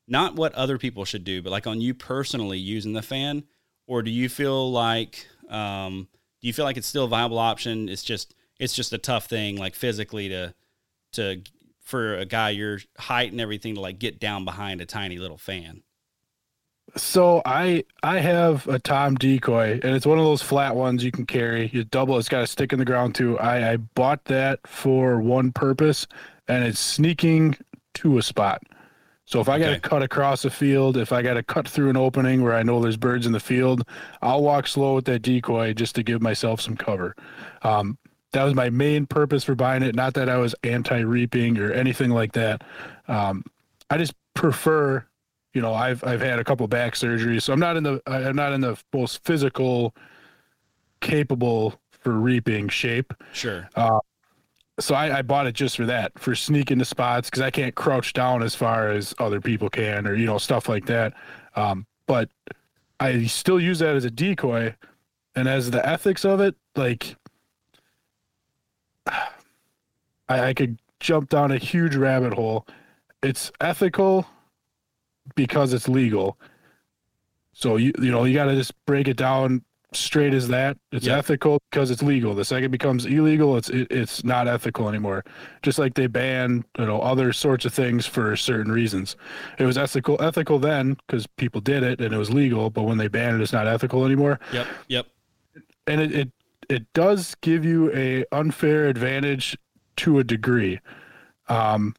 not 0.08 0.36
what 0.36 0.54
other 0.54 0.78
people 0.78 1.06
should 1.06 1.24
do, 1.24 1.42
but 1.42 1.52
like 1.52 1.68
on 1.68 1.82
you 1.82 1.94
personally 1.94 2.58
using 2.58 2.94
the 2.94 3.02
fan, 3.02 3.44
or 3.88 4.02
do 4.02 4.12
you 4.12 4.30
feel 4.30 4.72
like 4.72 5.28
um, 5.50 6.08
do 6.42 6.48
you 6.48 6.54
feel 6.54 6.66
like 6.66 6.78
it's 6.78 6.88
still 6.88 7.06
a 7.06 7.10
viable 7.10 7.40
option? 7.40 7.90
It's 7.90 8.04
just 8.04 8.36
it's 8.60 8.74
just 8.74 8.94
a 8.94 8.98
tough 8.98 9.26
thing, 9.26 9.58
like 9.58 9.76
physically 9.76 10.30
to 10.30 10.54
to 11.14 11.42
for 11.82 12.18
a 12.18 12.26
guy 12.26 12.50
your 12.50 12.80
height 12.98 13.32
and 13.32 13.42
everything 13.42 13.76
to 13.76 13.82
like 13.82 14.00
get 14.00 14.20
down 14.20 14.46
behind 14.46 14.82
a 14.82 14.86
tiny 14.86 15.18
little 15.18 15.38
fan. 15.38 15.84
So 16.98 17.42
I 17.46 17.84
I 18.04 18.20
have 18.20 18.68
a 18.68 18.80
Tom 18.80 19.16
decoy, 19.16 19.80
and 19.84 19.96
it's 19.96 20.06
one 20.06 20.18
of 20.18 20.24
those 20.26 20.42
flat 20.42 20.76
ones 20.76 21.04
you 21.04 21.12
can 21.12 21.26
carry. 21.26 21.70
You 21.74 21.84
double. 21.84 22.18
It's 22.18 22.30
got 22.30 22.44
a 22.44 22.48
stick 22.48 22.72
in 22.72 22.80
the 22.80 22.86
ground 22.86 23.16
too. 23.16 23.38
I 23.40 23.72
I 23.74 23.78
bought 23.78 24.24
that 24.26 24.66
for 24.66 25.20
one 25.20 25.52
purpose, 25.52 26.08
and 26.48 26.64
it's 26.64 26.80
sneaking 26.80 27.58
to 27.96 28.18
a 28.18 28.22
spot. 28.22 28.64
So 29.28 29.42
if 29.42 29.50
I 29.50 29.58
got 29.58 29.72
to 29.72 29.80
cut 29.80 30.04
across 30.04 30.46
a 30.46 30.52
field, 30.52 30.98
if 30.98 31.12
I 31.12 31.24
got 31.24 31.34
to 31.34 31.42
cut 31.42 31.68
through 31.68 31.90
an 31.90 31.98
opening 31.98 32.44
where 32.44 32.54
I 32.54 32.62
know 32.62 32.80
there's 32.80 32.96
birds 32.96 33.26
in 33.26 33.32
the 33.32 33.40
field, 33.40 33.82
I'll 34.22 34.44
walk 34.44 34.68
slow 34.68 34.94
with 34.94 35.06
that 35.06 35.24
decoy 35.24 35.74
just 35.74 35.96
to 35.96 36.04
give 36.04 36.22
myself 36.22 36.62
some 36.62 36.78
cover. 36.78 37.16
Um, 37.64 37.98
that 38.34 38.44
was 38.44 38.54
my 38.54 38.70
main 38.70 39.08
purpose 39.08 39.44
for 39.44 39.56
buying 39.56 39.82
it. 39.82 39.96
Not 39.96 40.14
that 40.14 40.30
I 40.30 40.38
was 40.38 40.54
anti-reaping 40.64 41.58
or 41.58 41.72
anything 41.72 42.12
like 42.12 42.34
that. 42.34 42.64
Um, 43.08 43.44
I 43.90 43.98
just 43.98 44.14
prefer, 44.36 45.04
you 45.56 45.62
know, 45.62 45.74
I've 45.74 46.04
I've 46.04 46.22
had 46.22 46.38
a 46.38 46.44
couple 46.44 46.68
back 46.68 46.96
surgeries, 46.96 47.44
so 47.44 47.54
I'm 47.54 47.60
not 47.60 47.78
in 47.78 47.84
the 47.84 48.02
I'm 48.06 48.36
not 48.36 48.52
in 48.52 48.60
the 48.60 48.78
most 48.94 49.24
physical, 49.24 49.96
capable 51.00 51.80
for 51.90 52.12
reaping 52.12 52.68
shape. 52.68 53.14
Sure. 53.32 53.68
Uh, 53.74 54.00
so 54.78 54.94
I, 54.94 55.20
I, 55.20 55.22
bought 55.22 55.48
it 55.48 55.54
just 55.54 55.78
for 55.78 55.86
that, 55.86 56.12
for 56.20 56.36
sneaking 56.36 56.80
the 56.80 56.86
spots 56.86 57.30
because 57.30 57.42
I 57.42 57.50
can't 57.50 57.74
crouch 57.74 58.12
down 58.12 58.44
as 58.44 58.54
far 58.54 58.92
as 58.92 59.16
other 59.18 59.40
people 59.40 59.70
can, 59.70 60.06
or 60.06 60.14
you 60.14 60.26
know 60.26 60.38
stuff 60.38 60.68
like 60.68 60.86
that. 60.88 61.14
Um, 61.56 61.88
but 62.06 62.30
I 63.00 63.24
still 63.24 63.60
use 63.60 63.80
that 63.80 63.96
as 63.96 64.04
a 64.04 64.12
decoy, 64.12 64.76
and 65.36 65.48
as 65.48 65.72
the 65.72 65.88
ethics 65.88 66.26
of 66.26 66.42
it, 66.42 66.56
like 66.76 67.16
I, 69.08 69.30
I 70.28 70.54
could 70.54 70.80
jump 71.00 71.30
down 71.30 71.54
a 71.54 71.58
huge 71.58 71.96
rabbit 71.96 72.34
hole. 72.34 72.68
It's 73.24 73.54
ethical 73.62 74.28
because 75.36 75.74
it's 75.74 75.88
legal. 75.88 76.38
So 77.54 77.78
you 77.78 77.94
you 78.00 78.12
know 78.12 78.26
you 78.26 78.34
got 78.34 78.46
to 78.46 78.56
just 78.56 78.74
break 78.86 79.08
it 79.08 79.18
down 79.18 79.64
straight 79.94 80.34
as 80.34 80.48
that. 80.50 80.78
It's 80.92 81.06
yep. 81.06 81.20
ethical 81.20 81.62
because 81.70 81.90
it's 81.90 82.04
legal. 82.04 82.36
The 82.36 82.46
second 82.46 82.66
it 82.66 82.70
becomes 82.70 83.06
illegal, 83.06 83.58
it's 83.58 83.70
it, 83.70 83.88
it's 83.90 84.24
not 84.24 84.48
ethical 84.48 84.90
anymore. 84.90 85.24
Just 85.62 85.80
like 85.80 85.94
they 85.94 86.08
ban 86.08 86.64
you 86.78 86.86
know 86.86 87.02
other 87.02 87.34
sorts 87.34 87.66
of 87.66 87.74
things 87.74 88.06
for 88.06 88.36
certain 88.36 88.72
reasons. 88.72 89.16
It 89.58 89.66
was 89.66 89.78
ethical 89.78 90.22
ethical 90.22 90.60
then 90.60 90.98
because 91.08 91.26
people 91.28 91.62
did 91.62 91.84
it 91.84 92.02
and 92.02 92.14
it 92.14 92.18
was 92.18 92.32
legal, 92.32 92.70
but 92.70 92.84
when 92.84 92.98
they 92.98 93.08
ban 93.08 93.36
it, 93.36 93.42
it's 93.42 93.54
not 93.54 93.68
ethical 93.68 94.06
anymore. 94.06 94.40
Yep. 94.52 94.68
Yep. 94.90 95.08
And 95.88 96.02
it 96.02 96.12
it, 96.14 96.32
it 96.70 96.94
does 96.94 97.36
give 97.42 97.64
you 97.64 97.92
a 97.94 98.26
unfair 98.32 98.88
advantage 98.88 99.58
to 99.98 100.20
a 100.20 100.24
degree. 100.24 100.80
Um, 101.48 101.96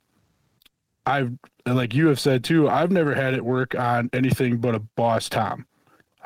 I've 1.07 1.33
like 1.65 1.95
you 1.95 2.09
have 2.09 2.21
said 2.21 2.45
too. 2.45 2.69
I've 2.69 2.91
never 2.91 3.15
had 3.15 3.35
it 3.35 3.45
work 3.45 3.75
on 3.75 4.11
anything 4.13 4.59
but 4.59 4.75
a 4.75 4.81
boss 4.81 5.29
tom 5.29 5.67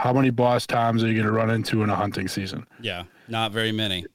how 0.01 0.13
many 0.15 0.31
boss 0.31 0.67
toms 0.67 1.05
are 1.05 1.09
you 1.09 1.15
going 1.15 1.27
to 1.27 1.33
run 1.33 1.51
into 1.51 1.83
in 1.83 1.91
a 1.91 1.95
hunting 1.95 2.27
season? 2.27 2.67
Yeah, 2.81 3.05
not 3.29 3.53
very 3.53 3.71
many. 3.71 4.07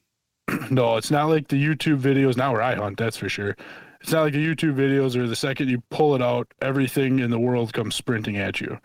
no, 0.72 0.98
it's 0.98 1.12
not 1.12 1.30
like 1.30 1.48
the 1.48 1.64
YouTube 1.64 2.02
videos. 2.02 2.36
Now 2.36 2.52
where 2.52 2.62
I 2.62 2.76
hunt, 2.76 2.98
that's 2.98 3.18
for 3.18 3.30
sure. 3.30 3.56
It's 4.02 4.12
not 4.12 4.24
like 4.24 4.34
the 4.34 4.46
YouTube 4.46 4.76
videos 4.76 5.16
where 5.16 5.28
the 5.28 5.36
second 5.36 5.70
you 5.70 5.82
pull 5.92 6.16
it 6.16 6.22
out, 6.22 6.48
everything 6.62 7.20
in 7.20 7.30
the 7.30 7.40
world 7.40 7.74
comes 7.74 7.96
sprinting 7.96 8.38
at 8.38 8.60
you. 8.60 8.80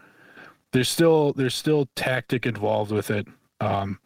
There's 0.73 0.89
still 0.89 1.33
there's 1.33 1.55
still 1.55 1.89
tactic 1.97 2.47
involved 2.47 2.93
with 2.93 3.11
it. 3.11 3.27
Um, 3.61 3.99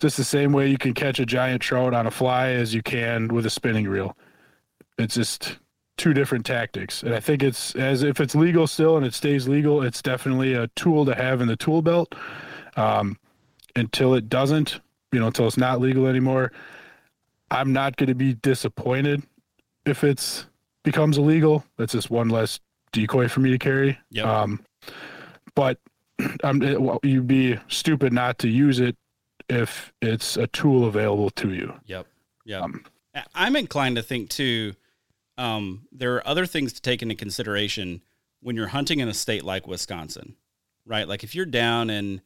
just 0.00 0.16
the 0.16 0.24
same 0.24 0.52
way 0.52 0.68
you 0.68 0.78
can 0.78 0.94
catch 0.94 1.20
a 1.20 1.26
giant 1.26 1.62
trout 1.62 1.94
on 1.94 2.06
a 2.06 2.10
fly 2.10 2.50
as 2.50 2.74
you 2.74 2.82
can 2.82 3.28
with 3.28 3.46
a 3.46 3.50
spinning 3.50 3.88
reel. 3.88 4.16
It's 4.98 5.14
just 5.14 5.58
two 5.96 6.14
different 6.14 6.46
tactics. 6.46 7.02
And 7.02 7.14
I 7.14 7.20
think 7.20 7.42
it's 7.42 7.74
as 7.76 8.02
if 8.02 8.20
it's 8.20 8.34
legal 8.34 8.66
still 8.66 8.96
and 8.96 9.06
it 9.06 9.14
stays 9.14 9.48
legal, 9.48 9.82
it's 9.82 10.02
definitely 10.02 10.54
a 10.54 10.68
tool 10.68 11.04
to 11.06 11.14
have 11.14 11.40
in 11.40 11.48
the 11.48 11.56
tool 11.56 11.82
belt. 11.82 12.14
Um, 12.76 13.18
until 13.76 14.14
it 14.14 14.28
doesn't, 14.28 14.80
you 15.12 15.20
know, 15.20 15.26
until 15.26 15.46
it's 15.46 15.56
not 15.56 15.80
legal 15.80 16.06
anymore, 16.06 16.52
I'm 17.50 17.72
not 17.72 17.96
going 17.96 18.08
to 18.08 18.14
be 18.14 18.34
disappointed 18.34 19.22
if 19.84 20.04
it's 20.04 20.46
becomes 20.82 21.18
illegal. 21.18 21.64
That's 21.76 21.92
just 21.92 22.10
one 22.10 22.28
less 22.28 22.60
decoy 22.92 23.28
for 23.28 23.40
me 23.40 23.50
to 23.50 23.58
carry. 23.58 23.98
Yep. 24.10 24.26
Um, 24.26 24.64
but 25.54 25.78
um, 26.44 26.62
it, 26.62 26.80
well, 26.80 27.00
you'd 27.02 27.26
be 27.26 27.58
stupid 27.68 28.12
not 28.12 28.38
to 28.38 28.48
use 28.48 28.80
it 28.80 28.96
if 29.48 29.92
it's 30.00 30.36
a 30.36 30.46
tool 30.48 30.86
available 30.86 31.30
to 31.30 31.52
you. 31.52 31.74
Yep. 31.86 32.06
Yep. 32.44 32.62
Um, 32.62 32.84
I'm 33.34 33.56
inclined 33.56 33.96
to 33.96 34.02
think 34.02 34.30
too. 34.30 34.74
Um, 35.38 35.86
there 35.90 36.14
are 36.16 36.26
other 36.26 36.46
things 36.46 36.72
to 36.74 36.82
take 36.82 37.02
into 37.02 37.14
consideration 37.14 38.02
when 38.40 38.56
you're 38.56 38.68
hunting 38.68 39.00
in 39.00 39.08
a 39.08 39.14
state 39.14 39.44
like 39.44 39.66
Wisconsin, 39.66 40.36
right? 40.84 41.08
Like 41.08 41.24
if 41.24 41.34
you're 41.34 41.46
down 41.46 41.90
in 41.90 42.20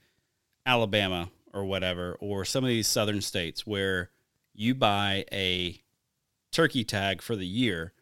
Alabama 0.65 1.29
or 1.53 1.65
whatever, 1.65 2.17
or 2.21 2.45
some 2.45 2.65
of 2.65 2.69
these 2.69 2.89
southern 2.89 3.21
states 3.21 3.67
where 3.67 4.11
you 4.55 4.75
buy 4.75 5.25
a 5.33 5.81
turkey 6.53 6.85
tag 6.85 7.23
for 7.23 7.37
the 7.37 7.47
year, 7.47 7.93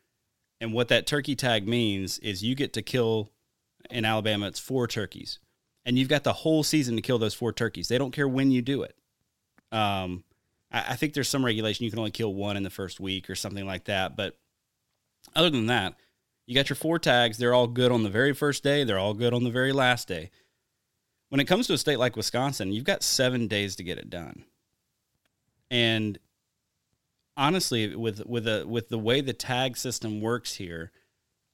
and 0.60 0.72
what 0.72 0.88
that 0.88 1.06
turkey 1.06 1.36
tag 1.36 1.68
means 1.68 2.18
is 2.20 2.42
you 2.42 2.54
get 2.54 2.72
to 2.72 2.82
kill 2.82 3.30
in 3.90 4.04
Alabama, 4.04 4.46
it's 4.46 4.60
four 4.60 4.86
turkeys, 4.86 5.38
and 5.84 5.98
you've 5.98 6.08
got 6.08 6.24
the 6.24 6.32
whole 6.32 6.62
season 6.62 6.96
to 6.96 7.02
kill 7.02 7.18
those 7.18 7.34
four 7.34 7.52
turkeys. 7.52 7.88
They 7.88 7.98
don't 7.98 8.12
care 8.12 8.28
when 8.28 8.50
you 8.50 8.62
do 8.62 8.82
it. 8.82 8.96
Um, 9.70 10.24
I, 10.72 10.92
I 10.92 10.96
think 10.96 11.12
there's 11.12 11.28
some 11.28 11.44
regulation 11.44 11.84
you 11.84 11.90
can 11.90 11.98
only 11.98 12.10
kill 12.10 12.32
one 12.32 12.56
in 12.56 12.62
the 12.62 12.70
first 12.70 13.00
week 13.00 13.28
or 13.28 13.34
something 13.34 13.66
like 13.66 13.84
that. 13.84 14.16
But 14.16 14.38
other 15.34 15.50
than 15.50 15.66
that, 15.66 15.94
you 16.46 16.54
got 16.54 16.68
your 16.68 16.76
four 16.76 16.98
tags. 16.98 17.38
They're 17.38 17.54
all 17.54 17.66
good 17.66 17.92
on 17.92 18.02
the 18.02 18.10
very 18.10 18.34
first 18.34 18.62
day. 18.62 18.84
They're 18.84 18.98
all 18.98 19.14
good 19.14 19.32
on 19.32 19.44
the 19.44 19.50
very 19.50 19.72
last 19.72 20.08
day. 20.08 20.30
When 21.30 21.40
it 21.40 21.46
comes 21.46 21.66
to 21.66 21.72
a 21.72 21.78
state 21.78 21.98
like 21.98 22.16
Wisconsin, 22.16 22.72
you've 22.72 22.84
got 22.84 23.02
seven 23.02 23.48
days 23.48 23.76
to 23.76 23.82
get 23.82 23.98
it 23.98 24.10
done. 24.10 24.44
And 25.70 26.18
honestly, 27.36 27.96
with 27.96 28.24
with 28.26 28.46
a 28.46 28.64
with 28.66 28.88
the 28.88 28.98
way 28.98 29.20
the 29.20 29.32
tag 29.32 29.76
system 29.76 30.20
works 30.20 30.54
here, 30.54 30.92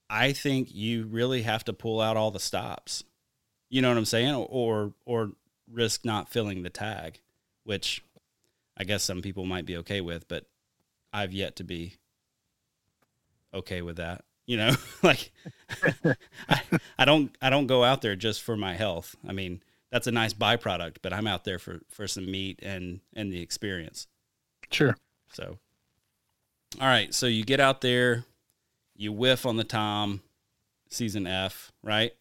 I 0.08 0.32
think 0.32 0.74
you 0.74 1.06
really 1.06 1.42
have 1.42 1.64
to 1.64 1.72
pull 1.72 2.00
out 2.00 2.16
all 2.16 2.30
the 2.30 2.40
stops. 2.40 3.04
You 3.68 3.80
know 3.80 3.88
what 3.88 3.96
I'm 3.96 4.04
saying? 4.04 4.34
Or 4.34 4.92
or 5.06 5.32
risk 5.70 6.04
not 6.04 6.28
filling 6.28 6.62
the 6.62 6.70
tag, 6.70 7.20
which 7.64 8.04
I 8.76 8.84
guess 8.84 9.04
some 9.04 9.22
people 9.22 9.46
might 9.46 9.66
be 9.66 9.76
okay 9.78 10.00
with, 10.00 10.26
but 10.26 10.46
I've 11.12 11.32
yet 11.32 11.56
to 11.56 11.64
be 11.64 11.94
okay 13.55 13.82
with 13.82 13.96
that. 13.96 14.24
You 14.46 14.57
know, 14.57 14.74
like 15.03 15.30
I, 16.48 16.61
I 16.98 17.05
don't 17.05 17.36
I 17.40 17.51
don't 17.51 17.66
go 17.66 17.84
out 17.84 18.03
there 18.03 18.16
just 18.16 18.42
for 18.42 18.57
my 18.57 18.74
health. 18.74 19.14
I 19.28 19.32
mean, 19.32 19.62
that's 19.92 20.07
a 20.07 20.12
nice 20.12 20.34
byproduct, 20.34 20.96
but 21.03 21.12
I'm 21.12 21.26
out 21.26 21.44
there 21.44 21.59
for 21.59 21.80
for 21.88 22.07
some 22.09 22.30
meat 22.30 22.59
and 22.62 23.01
and 23.14 23.32
the 23.32 23.40
experience. 23.42 24.07
sure. 24.70 24.96
So, 25.32 25.59
all 26.80 26.86
right. 26.88 27.14
So 27.14 27.26
you 27.26 27.44
get 27.44 27.61
out 27.61 27.80
there, 27.80 28.24
you 28.96 29.12
whiff 29.12 29.46
on 29.46 29.57
the 29.57 29.64
tom, 29.64 30.22
season 30.88 31.26
F, 31.26 31.70
right? 31.82 32.12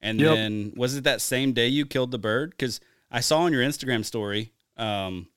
And 0.00 0.18
Yep. 0.20 0.34
then 0.34 0.72
was 0.76 0.96
it 0.96 1.04
that 1.04 1.20
same 1.20 1.52
day 1.52 1.68
you 1.68 1.84
killed 1.84 2.10
the 2.10 2.18
bird? 2.18 2.50
Because 2.50 2.80
I 3.10 3.20
saw 3.20 3.40
on 3.40 3.52
your 3.52 3.62
Instagram 3.62 4.04
story 4.04 4.52
um, 4.78 5.28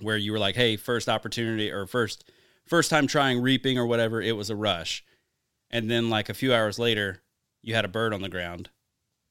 where 0.00 0.16
you 0.16 0.32
were 0.32 0.38
like, 0.38 0.56
"Hey, 0.56 0.76
first 0.76 1.08
opportunity 1.08 1.70
or 1.70 1.86
first 1.86 2.24
first 2.66 2.90
time 2.90 3.06
trying 3.06 3.40
reaping 3.40 3.78
or 3.78 3.86
whatever, 3.86 4.20
it 4.20 4.36
was 4.36 4.50
a 4.50 4.56
rush." 4.56 5.04
And 5.70 5.90
then 5.90 6.10
like 6.10 6.28
a 6.28 6.34
few 6.34 6.54
hours 6.54 6.78
later, 6.78 7.22
you 7.62 7.74
had 7.74 7.84
a 7.84 7.88
bird 7.88 8.14
on 8.14 8.22
the 8.22 8.28
ground. 8.28 8.70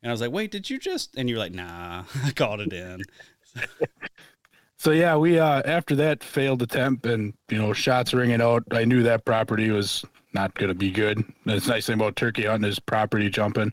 And 0.01 0.11
I 0.11 0.13
was 0.13 0.21
like, 0.21 0.31
"Wait, 0.31 0.51
did 0.51 0.69
you 0.69 0.79
just?" 0.79 1.15
And 1.15 1.29
you're 1.29 1.39
like, 1.39 1.53
"Nah, 1.53 2.03
I 2.23 2.31
called 2.31 2.61
it 2.61 2.73
in." 2.73 3.03
So 4.83 4.91
yeah, 4.91 5.15
we 5.15 5.39
uh 5.39 5.61
after 5.63 5.95
that 5.95 6.21
failed 6.25 6.61
attempt 6.61 7.05
and 7.05 7.33
you 7.47 7.57
know 7.57 7.71
shots 7.71 8.13
ringing 8.13 8.41
out, 8.41 8.63
I 8.71 8.83
knew 8.83 9.01
that 9.03 9.23
property 9.23 9.69
was 9.69 10.03
not 10.33 10.53
going 10.55 10.67
to 10.67 10.75
be 10.75 10.91
good. 10.91 11.23
That's 11.45 11.67
nice 11.67 11.85
thing 11.85 11.93
about 11.93 12.17
turkey 12.17 12.43
hunting 12.43 12.69
is 12.69 12.79
property 12.79 13.29
jumping. 13.29 13.71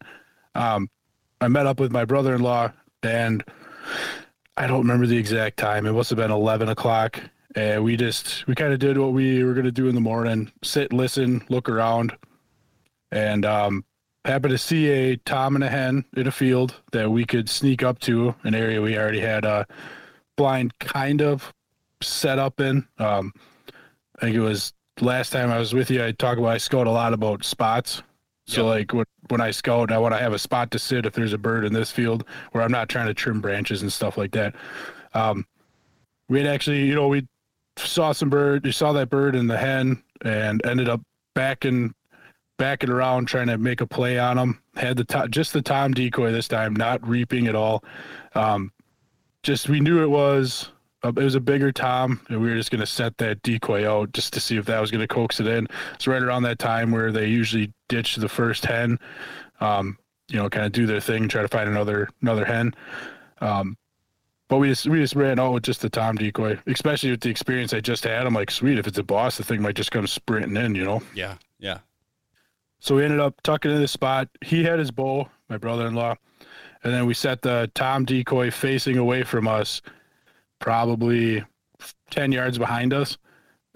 Um, 0.55 0.89
I 1.41 1.49
met 1.49 1.67
up 1.67 1.81
with 1.81 1.91
my 1.91 2.05
brother-in-law 2.05 2.71
and 3.03 3.43
I 4.57 4.69
don't 4.69 4.83
remember 4.83 5.09
the 5.09 5.17
exact 5.17 5.57
time. 5.57 5.85
It 5.85 5.95
must 5.95 6.11
have 6.11 6.17
been 6.17 6.31
eleven 6.31 6.69
o'clock, 6.69 7.21
and 7.55 7.83
we 7.85 7.97
just 7.97 8.47
we 8.47 8.55
kind 8.55 8.73
of 8.73 8.79
did 8.79 8.99
what 8.99 9.13
we 9.13 9.43
were 9.45 9.55
going 9.55 9.65
to 9.67 9.73
do 9.73 9.89
in 9.89 9.95
the 9.95 10.01
morning: 10.01 10.51
sit, 10.63 10.93
listen, 10.93 11.43
look 11.49 11.69
around, 11.69 12.17
and 13.11 13.45
um, 13.45 13.85
happened 14.25 14.53
to 14.53 14.59
see 14.59 14.89
a 14.89 15.17
tom 15.19 15.55
and 15.55 15.65
a 15.65 15.69
hen 15.69 16.05
in 16.17 16.27
a 16.27 16.33
field 16.33 16.75
that 16.93 17.11
we 17.11 17.25
could 17.25 17.49
sneak 17.49 17.83
up 17.83 17.99
to 18.01 18.35
an 18.45 18.55
area 18.55 18.81
we 18.81 18.97
already 18.99 19.21
had 19.21 19.45
a 19.45 19.67
blind 20.37 20.79
kind 20.79 21.23
of 21.23 21.53
set 22.03 22.39
up 22.39 22.61
in. 22.61 22.87
Um, 22.99 23.33
I 24.19 24.21
think 24.23 24.37
it 24.37 24.41
was 24.41 24.73
last 25.01 25.31
time 25.31 25.51
I 25.51 25.59
was 25.59 25.73
with 25.75 25.91
you. 25.91 26.05
I 26.05 26.13
talk 26.13 26.39
about 26.39 26.51
I 26.51 26.59
scout 26.59 26.87
a 26.87 26.91
lot 26.91 27.13
about 27.13 27.45
spots. 27.45 28.03
So 28.47 28.63
Yep. 28.67 28.79
like 28.79 28.93
when 28.93 29.07
when 29.29 29.41
I 29.41 29.51
scout, 29.53 29.93
I 29.93 29.99
want 29.99 30.15
to 30.15 30.19
have 30.19 30.33
a 30.33 30.39
spot 30.39 30.71
to 30.73 30.79
sit 30.79 31.07
if 31.07 31.13
there's 31.15 31.33
a 31.33 31.39
bird 31.39 31.65
in 31.65 31.73
this 31.73 31.91
field 31.91 32.25
where 32.53 32.65
I'm 32.65 32.73
not 32.73 32.89
trying 32.89 33.07
to 33.07 33.15
trim 33.15 33.41
branches 33.41 33.83
and 33.83 33.93
stuff 33.93 34.17
like 34.19 34.33
that. 34.33 34.55
Um, 35.15 35.47
we 36.29 36.39
had 36.39 36.47
actually, 36.49 36.85
you 36.85 36.95
know, 36.95 37.09
we 37.09 37.27
saw 37.87 38.13
some 38.13 38.31
bird. 38.31 38.65
You 38.67 38.73
saw 38.73 38.93
that 38.93 39.11
bird 39.11 39.35
and 39.35 39.49
the 39.49 39.57
hen, 39.57 40.03
and 40.23 40.65
ended 40.65 40.89
up 40.89 41.01
backing 41.35 41.95
backing 42.59 42.91
around 42.91 43.25
trying 43.25 43.47
to 43.47 43.57
make 43.57 43.81
a 43.81 43.87
play 43.87 44.19
on 44.19 44.37
them. 44.37 44.61
Had 44.77 44.99
the 44.99 45.05
to- 45.05 45.29
just 45.29 45.53
the 45.55 45.63
tom 45.63 45.93
decoy 45.93 46.31
this 46.31 46.47
time, 46.49 46.75
not 46.75 47.07
reaping 47.07 47.47
at 47.47 47.55
all. 47.55 47.83
Um, 48.35 48.71
just 49.43 49.69
we 49.69 49.81
knew 49.81 50.03
it 50.03 50.11
was 50.11 50.71
uh, 51.03 51.09
it 51.09 51.25
was 51.25 51.35
a 51.35 51.41
bigger 51.41 51.73
tom, 51.73 52.21
and 52.29 52.41
we 52.41 52.51
were 52.51 52.57
just 52.57 52.71
gonna 52.71 52.87
set 52.87 53.17
that 53.19 53.41
decoy 53.43 53.91
out 53.91 54.13
just 54.13 54.33
to 54.35 54.41
see 54.41 54.57
if 54.59 54.67
that 54.67 54.81
was 54.81 54.91
gonna 54.91 55.09
coax 55.09 55.41
it 55.41 55.47
in. 55.47 55.67
It's 55.95 56.07
right 56.07 56.23
around 56.23 56.43
that 56.43 56.59
time 56.59 56.91
where 56.91 57.11
they 57.11 57.27
usually 57.27 57.73
ditch 57.89 58.17
the 58.17 58.29
first 58.29 58.67
hen, 58.67 58.99
um, 59.61 59.97
you 60.29 60.37
know, 60.37 60.51
kind 60.51 60.67
of 60.67 60.73
do 60.73 60.87
their 60.87 61.01
thing, 61.01 61.29
try 61.29 61.43
to 61.43 61.49
find 61.49 61.69
another 61.69 62.09
another 62.21 62.45
hen. 62.45 62.75
Um, 63.41 63.77
but 64.51 64.59
we 64.59 64.69
just 64.69 64.87
we 64.89 64.99
just 64.99 65.15
ran 65.15 65.39
out 65.39 65.55
with 65.55 65.63
just 65.63 65.81
the 65.81 65.89
tom 65.89 66.17
decoy, 66.17 66.59
especially 66.67 67.13
with 67.13 67.21
the 67.21 67.31
experience 67.31 67.73
I 67.73 67.81
just 67.81 68.05
had. 68.05 68.27
I'm 68.27 68.35
like, 68.35 68.51
sweet, 68.51 68.79
if 68.79 68.87
it's 68.89 68.99
a 68.99 69.03
boss, 69.03 69.37
the 69.37 69.45
thing 69.45 69.63
might 69.63 69.77
just 69.77 69.93
come 69.93 70.07
sprinting 70.09 70.57
in, 70.57 70.75
you 70.75 70.85
know. 70.85 71.01
Yeah, 71.15 71.37
yeah. 71.61 71.79
So 72.81 72.97
we 72.97 73.05
ended 73.05 73.21
up 73.21 73.41
tucking 73.43 73.71
in 73.71 73.81
the 73.81 73.89
spot. 73.89 74.29
He 74.43 74.65
had 74.65 74.81
his 74.81 74.91
bow, 74.91 75.29
my 75.49 75.57
brother-in-law, 75.57 76.17
and 76.83 76.93
then 76.93 77.07
we 77.07 77.15
set 77.15 77.43
the 77.43 77.71
tom 77.75 78.05
decoy 78.05 78.51
facing 78.51 78.99
away 78.99 79.23
from 79.23 79.47
us, 79.47 79.83
probably 80.59 81.45
ten 82.11 82.33
yards 82.33 82.59
behind 82.59 82.93
us. 82.93 83.17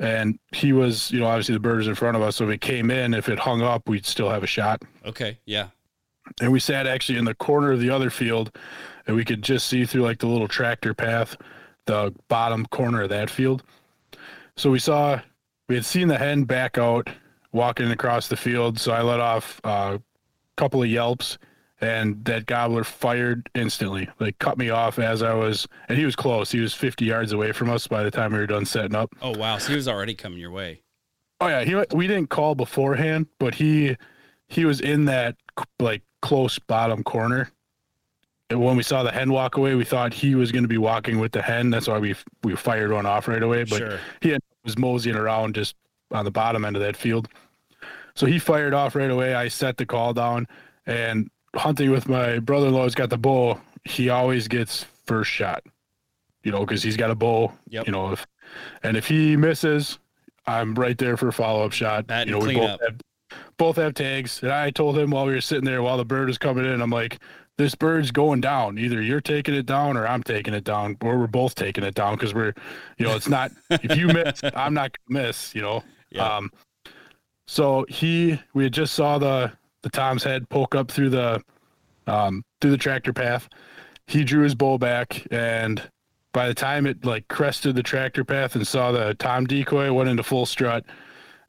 And 0.01 0.41
he 0.53 0.73
was, 0.73 1.13
you 1.13 1.21
know, 1.21 1.27
obviously 1.27 1.55
the 1.55 1.61
bird 1.61 1.83
is 1.83 1.87
in 1.87 1.95
front 1.95 2.17
of 2.17 2.23
us. 2.23 2.35
So 2.35 2.49
if 2.49 2.51
it 2.51 2.61
came 2.61 2.91
in, 2.91 3.15
if 3.15 3.29
it 3.29 3.39
hung 3.39 3.63
up, 3.63 3.89
we'd 3.89 4.05
still 4.05 4.29
have 4.29 4.43
a 4.43 4.49
shot. 4.49 4.83
Okay, 5.07 5.39
yeah. 5.47 5.69
And 6.41 6.51
we 6.51 6.59
sat 6.59 6.89
actually 6.89 7.17
in 7.17 7.27
the 7.27 7.35
corner 7.35 7.71
of 7.71 7.79
the 7.79 7.91
other 7.91 8.11
field, 8.11 8.51
and 9.07 9.17
we 9.17 9.25
could 9.25 9.43
just 9.43 9.67
see 9.67 9.85
through 9.85 10.03
like 10.03 10.19
the 10.19 10.27
little 10.27 10.49
tractor 10.49 10.95
path, 10.95 11.37
the 11.87 12.15
bottom 12.29 12.67
corner 12.67 13.03
of 13.03 13.11
that 13.11 13.31
field. 13.31 13.63
So 14.57 14.71
we 14.71 14.79
saw, 14.79 15.21
we 15.69 15.75
had 15.75 15.85
seen 15.85 16.09
the 16.09 16.19
hen 16.19 16.45
back 16.45 16.79
out, 16.79 17.09
walking 17.53 17.91
across 17.91 18.29
the 18.29 18.37
field. 18.37 18.79
So 18.79 18.93
I 18.93 19.03
let 19.03 19.21
off 19.21 19.61
a 19.65 20.01
couple 20.57 20.83
of 20.83 20.89
yelps, 20.89 21.39
and 21.81 22.25
that 22.25 22.47
gobbler 22.47 22.85
fired 22.85 23.49
instantly, 23.55 24.09
like 24.21 24.39
cut 24.39 24.59
me 24.59 24.71
off 24.71 24.99
as 24.99 25.23
I 25.23 25.35
was, 25.35 25.67
and 25.89 25.99
he 25.99 26.05
was 26.05 26.17
close. 26.17 26.51
He 26.51 26.61
was 26.61 26.73
50 26.75 27.05
yards 27.05 27.33
away 27.33 27.53
from 27.53 27.71
us 27.71 27.87
by 27.87 28.03
the 28.03 28.11
time 28.11 28.33
we 28.33 28.39
were 28.39 28.47
done 28.47 28.65
setting 28.65 28.95
up. 28.95 29.15
Oh 29.21 29.37
wow, 29.37 29.59
so 29.59 29.71
he 29.71 29.77
was 29.77 29.89
already 29.89 30.15
coming 30.15 30.39
your 30.39 30.51
way. 30.51 30.83
Oh 31.41 31.49
yeah, 31.49 31.65
he 31.65 31.75
we 31.95 32.07
didn't 32.07 32.31
call 32.31 32.55
beforehand, 32.55 33.27
but 33.39 33.55
he 33.55 33.97
he 34.49 34.65
was 34.65 34.81
in 34.81 35.07
that 35.07 35.37
like 35.79 36.03
close 36.23 36.59
bottom 36.59 37.03
corner. 37.03 37.51
When 38.51 38.77
we 38.77 38.83
saw 38.83 39.03
the 39.03 39.11
hen 39.11 39.33
walk 39.33 39.57
away, 39.57 39.75
we 39.75 39.85
thought 39.85 40.13
he 40.13 40.35
was 40.35 40.53
going 40.53 40.65
to 40.65 40.69
be 40.69 40.79
walking 40.79 41.19
with 41.19 41.33
the 41.33 41.41
hen. 41.41 41.71
That's 41.71 41.89
why 41.89 41.99
we 41.99 42.15
we 42.43 42.55
fired 42.57 42.93
one 42.93 43.07
off 43.07 43.27
right 43.27 43.43
away. 43.43 43.65
But 43.65 43.79
sure. 43.79 44.01
he 44.21 44.37
was 44.65 44.77
moseying 44.77 45.17
around 45.17 45.55
just 45.55 45.75
on 46.11 46.25
the 46.25 46.31
bottom 46.31 46.65
end 46.65 46.77
of 46.77 46.83
that 46.83 46.97
field. 46.97 47.29
So 48.15 48.27
he 48.27 48.39
fired 48.39 48.75
off 48.75 48.95
right 48.95 49.11
away. 49.11 49.35
I 49.35 49.49
set 49.49 49.77
the 49.77 49.87
call 49.87 50.13
down, 50.13 50.47
and 50.87 51.31
hunting 51.57 51.91
with 51.91 52.09
my 52.09 52.39
brother-in-law's 52.39 52.95
got 52.95 53.11
the 53.11 53.19
bow. 53.19 53.61
He 53.85 54.11
always 54.11 54.47
gets 54.47 54.85
first 55.07 55.31
shot, 55.31 55.65
you 56.43 56.53
know, 56.53 56.61
because 56.61 56.83
he's 56.83 56.97
got 56.97 57.11
a 57.11 57.15
bow. 57.15 57.53
Yep. 57.69 57.87
You 57.87 57.93
know, 57.93 58.13
if 58.13 58.27
and 58.83 58.97
if 58.97 59.09
he 59.09 59.37
misses, 59.37 59.99
I'm 60.47 60.75
right 60.75 60.99
there 60.99 61.17
for 61.17 61.29
a 61.29 61.33
follow-up 61.33 61.73
shot. 61.73 62.07
That 62.09 62.27
you 62.27 62.33
know, 62.33 62.39
we 62.39 62.45
clean 62.45 62.59
both 62.59 62.71
up. 62.71 62.81
have, 62.83 63.01
both 63.57 63.77
have 63.77 63.95
tags, 63.95 64.43
and 64.43 64.53
I 64.53 64.71
told 64.71 64.99
him 64.99 65.11
while 65.11 65.27
we 65.27 65.33
were 65.33 65.41
sitting 65.41 65.65
there 65.65 65.83
while 65.83 65.97
the 65.97 66.05
bird 66.05 66.29
was 66.29 66.39
coming 66.39 66.67
in, 66.67 66.83
I'm 66.83 66.91
like, 66.91 67.19
this 67.57 67.75
bird's 67.75 68.11
going 68.11 68.41
down. 68.41 68.79
Either 68.79 69.01
you're 69.01 69.21
taking 69.21 69.55
it 69.55 69.67
down 69.67 69.97
or 69.97 70.07
I'm 70.07 70.23
taking 70.23 70.55
it 70.55 70.65
down, 70.65 70.97
or 71.03 71.19
we're 71.19 71.27
both 71.27 71.55
taking 71.55 71.85
it 71.85 71.95
down 71.95 72.17
because 72.17 72.35
we're, 72.35 72.55
you 72.99 73.07
know, 73.07 73.15
it's 73.15 73.29
not 73.29 73.53
if 73.71 73.97
you 73.97 74.09
miss, 74.09 74.41
I'm 74.57 74.75
not 74.75 74.97
gonna 75.09 75.27
miss. 75.27 75.55
You 75.55 75.63
know. 75.63 75.85
Yeah. 76.11 76.37
Um, 76.37 76.51
so 77.47 77.85
he, 77.89 78.41
we 78.55 78.65
had 78.65 78.73
just 78.73 78.95
saw 78.95 79.19
the 79.19 79.53
the 79.83 79.91
Tom's 79.91 80.25
head 80.25 80.49
poke 80.49 80.75
up 80.75 80.91
through 80.91 81.11
the, 81.11 81.43
um, 82.07 82.43
through 82.61 82.71
the 82.71 82.79
tractor 82.79 83.13
path. 83.13 83.49
He 84.07 84.25
drew 84.25 84.43
his 84.43 84.55
bow 84.55 84.79
back, 84.79 85.27
and 85.31 85.83
by 86.33 86.49
the 86.49 86.55
time 86.55 86.87
it 86.87 87.05
like 87.05 87.29
crested 87.29 87.77
the 87.77 87.83
tractor 87.83 88.25
path 88.25 88.57
and 88.57 88.67
saw 88.67 88.93
the 88.93 89.15
Tom 89.15 89.47
decoy, 89.47 89.93
went 89.93 90.09
into 90.09 90.23
full 90.23 90.47
strut, 90.47 90.85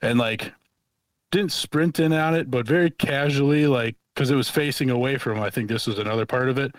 and 0.02 0.20
like 0.20 0.54
didn't 1.32 1.52
sprint 1.52 2.00
in 2.00 2.14
on 2.14 2.36
it, 2.36 2.52
but 2.52 2.68
very 2.68 2.90
casually, 2.92 3.68
like 3.68 3.96
because 4.16 4.32
it 4.32 4.36
was 4.36 4.50
facing 4.50 4.90
away 4.90 5.18
from 5.18 5.38
him. 5.38 5.44
I 5.44 5.50
think 5.50 5.68
this 5.68 5.86
was 5.86 6.00
another 6.00 6.26
part 6.26 6.50
of 6.50 6.58
it. 6.58 6.74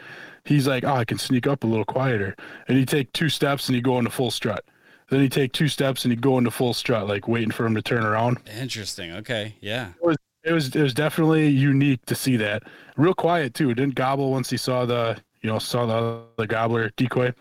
He's 0.44 0.66
like, 0.66 0.84
oh, 0.84 0.94
I 0.94 1.04
can 1.04 1.18
sneak 1.18 1.46
up 1.46 1.62
a 1.64 1.66
little 1.66 1.84
quieter, 1.84 2.34
and 2.66 2.78
he'd 2.78 2.88
take 2.88 3.12
two 3.12 3.28
steps 3.28 3.68
and 3.68 3.76
he'd 3.76 3.84
go 3.84 3.98
into 3.98 4.10
full 4.10 4.30
strut. 4.30 4.64
Then 5.10 5.20
he'd 5.20 5.32
take 5.32 5.52
two 5.52 5.68
steps 5.68 6.04
and 6.04 6.10
he'd 6.10 6.22
go 6.22 6.38
into 6.38 6.50
full 6.50 6.74
strut, 6.74 7.06
like 7.06 7.28
waiting 7.28 7.52
for 7.52 7.64
him 7.64 7.74
to 7.74 7.82
turn 7.82 8.04
around. 8.04 8.38
Interesting. 8.58 9.12
Okay. 9.12 9.54
Yeah. 9.60 9.90
It 10.02 10.06
was 10.06 10.16
it 10.42 10.52
was 10.52 10.74
it 10.74 10.82
was 10.82 10.94
definitely 10.94 11.48
unique 11.48 12.04
to 12.06 12.14
see 12.14 12.36
that. 12.38 12.64
Real 12.96 13.14
quiet 13.14 13.54
too. 13.54 13.72
Didn't 13.74 13.94
gobble 13.94 14.30
once 14.30 14.50
he 14.50 14.56
saw 14.56 14.84
the 14.84 15.16
you 15.42 15.50
know 15.50 15.58
saw 15.58 15.86
the 15.86 16.22
the 16.38 16.46
gobbler 16.46 16.90
decoy, 16.96 17.32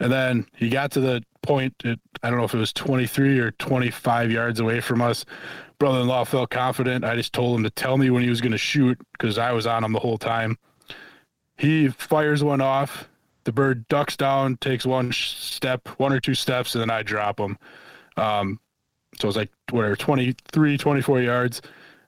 and 0.00 0.10
then 0.10 0.46
he 0.56 0.68
got 0.68 0.90
to 0.92 1.00
the 1.00 1.22
point. 1.42 1.74
At, 1.84 1.98
I 2.22 2.30
don't 2.30 2.38
know 2.38 2.44
if 2.44 2.54
it 2.54 2.58
was 2.58 2.72
23 2.72 3.38
or 3.38 3.50
25 3.52 4.30
yards 4.30 4.60
away 4.60 4.80
from 4.80 5.00
us. 5.00 5.24
Brother-in-law 5.80 6.24
felt 6.24 6.50
confident. 6.50 7.06
I 7.06 7.16
just 7.16 7.32
told 7.32 7.56
him 7.56 7.64
to 7.64 7.70
tell 7.70 7.96
me 7.96 8.10
when 8.10 8.22
he 8.22 8.28
was 8.28 8.42
going 8.42 8.52
to 8.52 8.58
shoot 8.58 8.98
because 9.12 9.38
I 9.38 9.50
was 9.52 9.66
on 9.66 9.82
him 9.82 9.92
the 9.92 9.98
whole 9.98 10.18
time. 10.18 10.58
He 11.56 11.88
fires 11.88 12.44
one 12.44 12.60
off. 12.60 13.08
The 13.44 13.52
bird 13.52 13.88
ducks 13.88 14.14
down, 14.14 14.58
takes 14.58 14.84
one 14.84 15.10
step, 15.12 15.88
one 15.96 16.12
or 16.12 16.20
two 16.20 16.34
steps, 16.34 16.74
and 16.74 16.82
then 16.82 16.90
I 16.90 17.02
drop 17.02 17.40
him. 17.40 17.58
Um, 18.18 18.60
so 19.18 19.24
it 19.24 19.28
was 19.28 19.36
like 19.36 19.50
whatever, 19.70 19.96
23, 19.96 20.76
24 20.76 21.22
yards. 21.22 21.62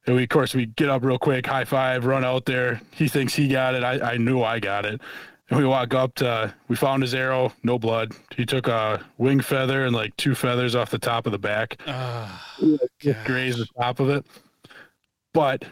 And 0.06 0.16
we, 0.16 0.24
of 0.24 0.28
course, 0.28 0.54
we 0.54 0.66
get 0.66 0.90
up 0.90 1.02
real 1.02 1.18
quick, 1.18 1.46
high 1.46 1.64
five, 1.64 2.04
run 2.04 2.24
out 2.24 2.44
there. 2.44 2.82
He 2.90 3.08
thinks 3.08 3.34
he 3.34 3.48
got 3.48 3.74
it. 3.74 3.82
I, 3.82 4.12
I 4.12 4.16
knew 4.18 4.42
I 4.42 4.60
got 4.60 4.84
it. 4.84 5.00
And 5.52 5.60
we 5.60 5.66
walk 5.66 5.92
up 5.92 6.14
to, 6.14 6.54
we 6.68 6.76
found 6.76 7.02
his 7.02 7.14
arrow, 7.14 7.52
no 7.62 7.78
blood. 7.78 8.12
He 8.34 8.46
took 8.46 8.68
a 8.68 9.04
wing 9.18 9.40
feather 9.40 9.84
and 9.84 9.94
like 9.94 10.16
two 10.16 10.34
feathers 10.34 10.74
off 10.74 10.88
the 10.88 10.98
top 10.98 11.26
of 11.26 11.32
the 11.32 11.38
back, 11.38 11.76
ah, 11.86 12.56
Oh, 12.62 12.78
grazed 13.26 13.58
the 13.58 13.66
top 13.78 14.00
of 14.00 14.08
it. 14.08 14.24
But 15.34 15.66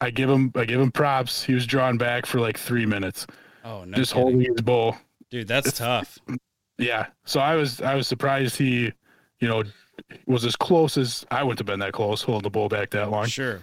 I 0.00 0.10
give 0.10 0.30
him, 0.30 0.52
I 0.54 0.64
give 0.64 0.80
him 0.80 0.92
props. 0.92 1.42
He 1.42 1.52
was 1.52 1.66
drawn 1.66 1.98
back 1.98 2.26
for 2.26 2.38
like 2.38 2.56
three 2.56 2.86
minutes, 2.86 3.26
oh 3.64 3.82
no. 3.84 3.96
just 3.96 4.12
kidding. 4.12 4.22
holding 4.22 4.52
his 4.52 4.60
bow. 4.62 4.96
Dude, 5.30 5.48
that's 5.48 5.72
tough. 5.76 6.20
Yeah. 6.78 7.06
So 7.24 7.40
I 7.40 7.56
was, 7.56 7.80
I 7.82 7.96
was 7.96 8.06
surprised 8.06 8.56
he, 8.56 8.92
you 9.40 9.48
know, 9.48 9.64
was 10.26 10.44
as 10.44 10.54
close 10.54 10.96
as 10.96 11.26
I 11.32 11.42
wouldn't 11.42 11.58
have 11.58 11.66
been 11.66 11.80
that 11.80 11.92
close, 11.92 12.22
holding 12.22 12.44
the 12.44 12.50
bow 12.50 12.68
back 12.68 12.90
that 12.90 13.10
long. 13.10 13.26
Sure. 13.26 13.62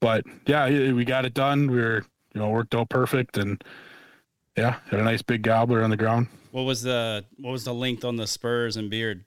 but 0.00 0.24
yeah, 0.46 0.92
we 0.92 1.04
got 1.04 1.24
it 1.24 1.34
done. 1.34 1.68
We 1.68 1.78
were, 1.78 2.04
you 2.32 2.40
know, 2.40 2.48
worked 2.50 2.76
out 2.76 2.90
perfect, 2.90 3.36
and 3.38 3.60
yeah, 4.56 4.76
had 4.90 5.00
a 5.00 5.04
nice 5.04 5.22
big 5.22 5.42
gobbler 5.42 5.82
on 5.82 5.90
the 5.90 5.96
ground. 5.96 6.28
What 6.50 6.62
was 6.62 6.82
the 6.82 7.24
what 7.38 7.50
was 7.52 7.64
the 7.64 7.74
length 7.74 8.04
on 8.04 8.16
the 8.16 8.26
spurs 8.26 8.76
and 8.76 8.90
beard? 8.90 9.24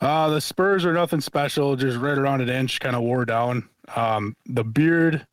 Uh, 0.00 0.28
the 0.30 0.40
spurs 0.40 0.84
are 0.84 0.92
nothing 0.92 1.20
special, 1.20 1.76
just 1.76 1.98
right 1.98 2.18
around 2.18 2.40
an 2.40 2.48
inch, 2.50 2.78
kind 2.80 2.94
of 2.96 3.02
wore 3.02 3.24
down. 3.24 3.68
Um, 3.96 4.36
the 4.46 4.64
beard, 4.64 5.26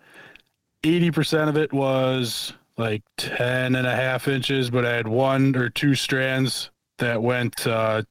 80% 0.83 1.49
of 1.49 1.57
it 1.57 1.73
was 1.73 2.53
like 2.77 3.01
10 3.17 3.75
and 3.75 3.85
a 3.87 3.95
half 3.95 4.27
inches, 4.27 4.69
but 4.69 4.85
I 4.85 4.93
had 4.93 5.07
one 5.07 5.55
or 5.55 5.69
two 5.69 5.93
strands 5.95 6.71
that 6.99 7.21
went 7.21 7.67
uh, 7.67 8.03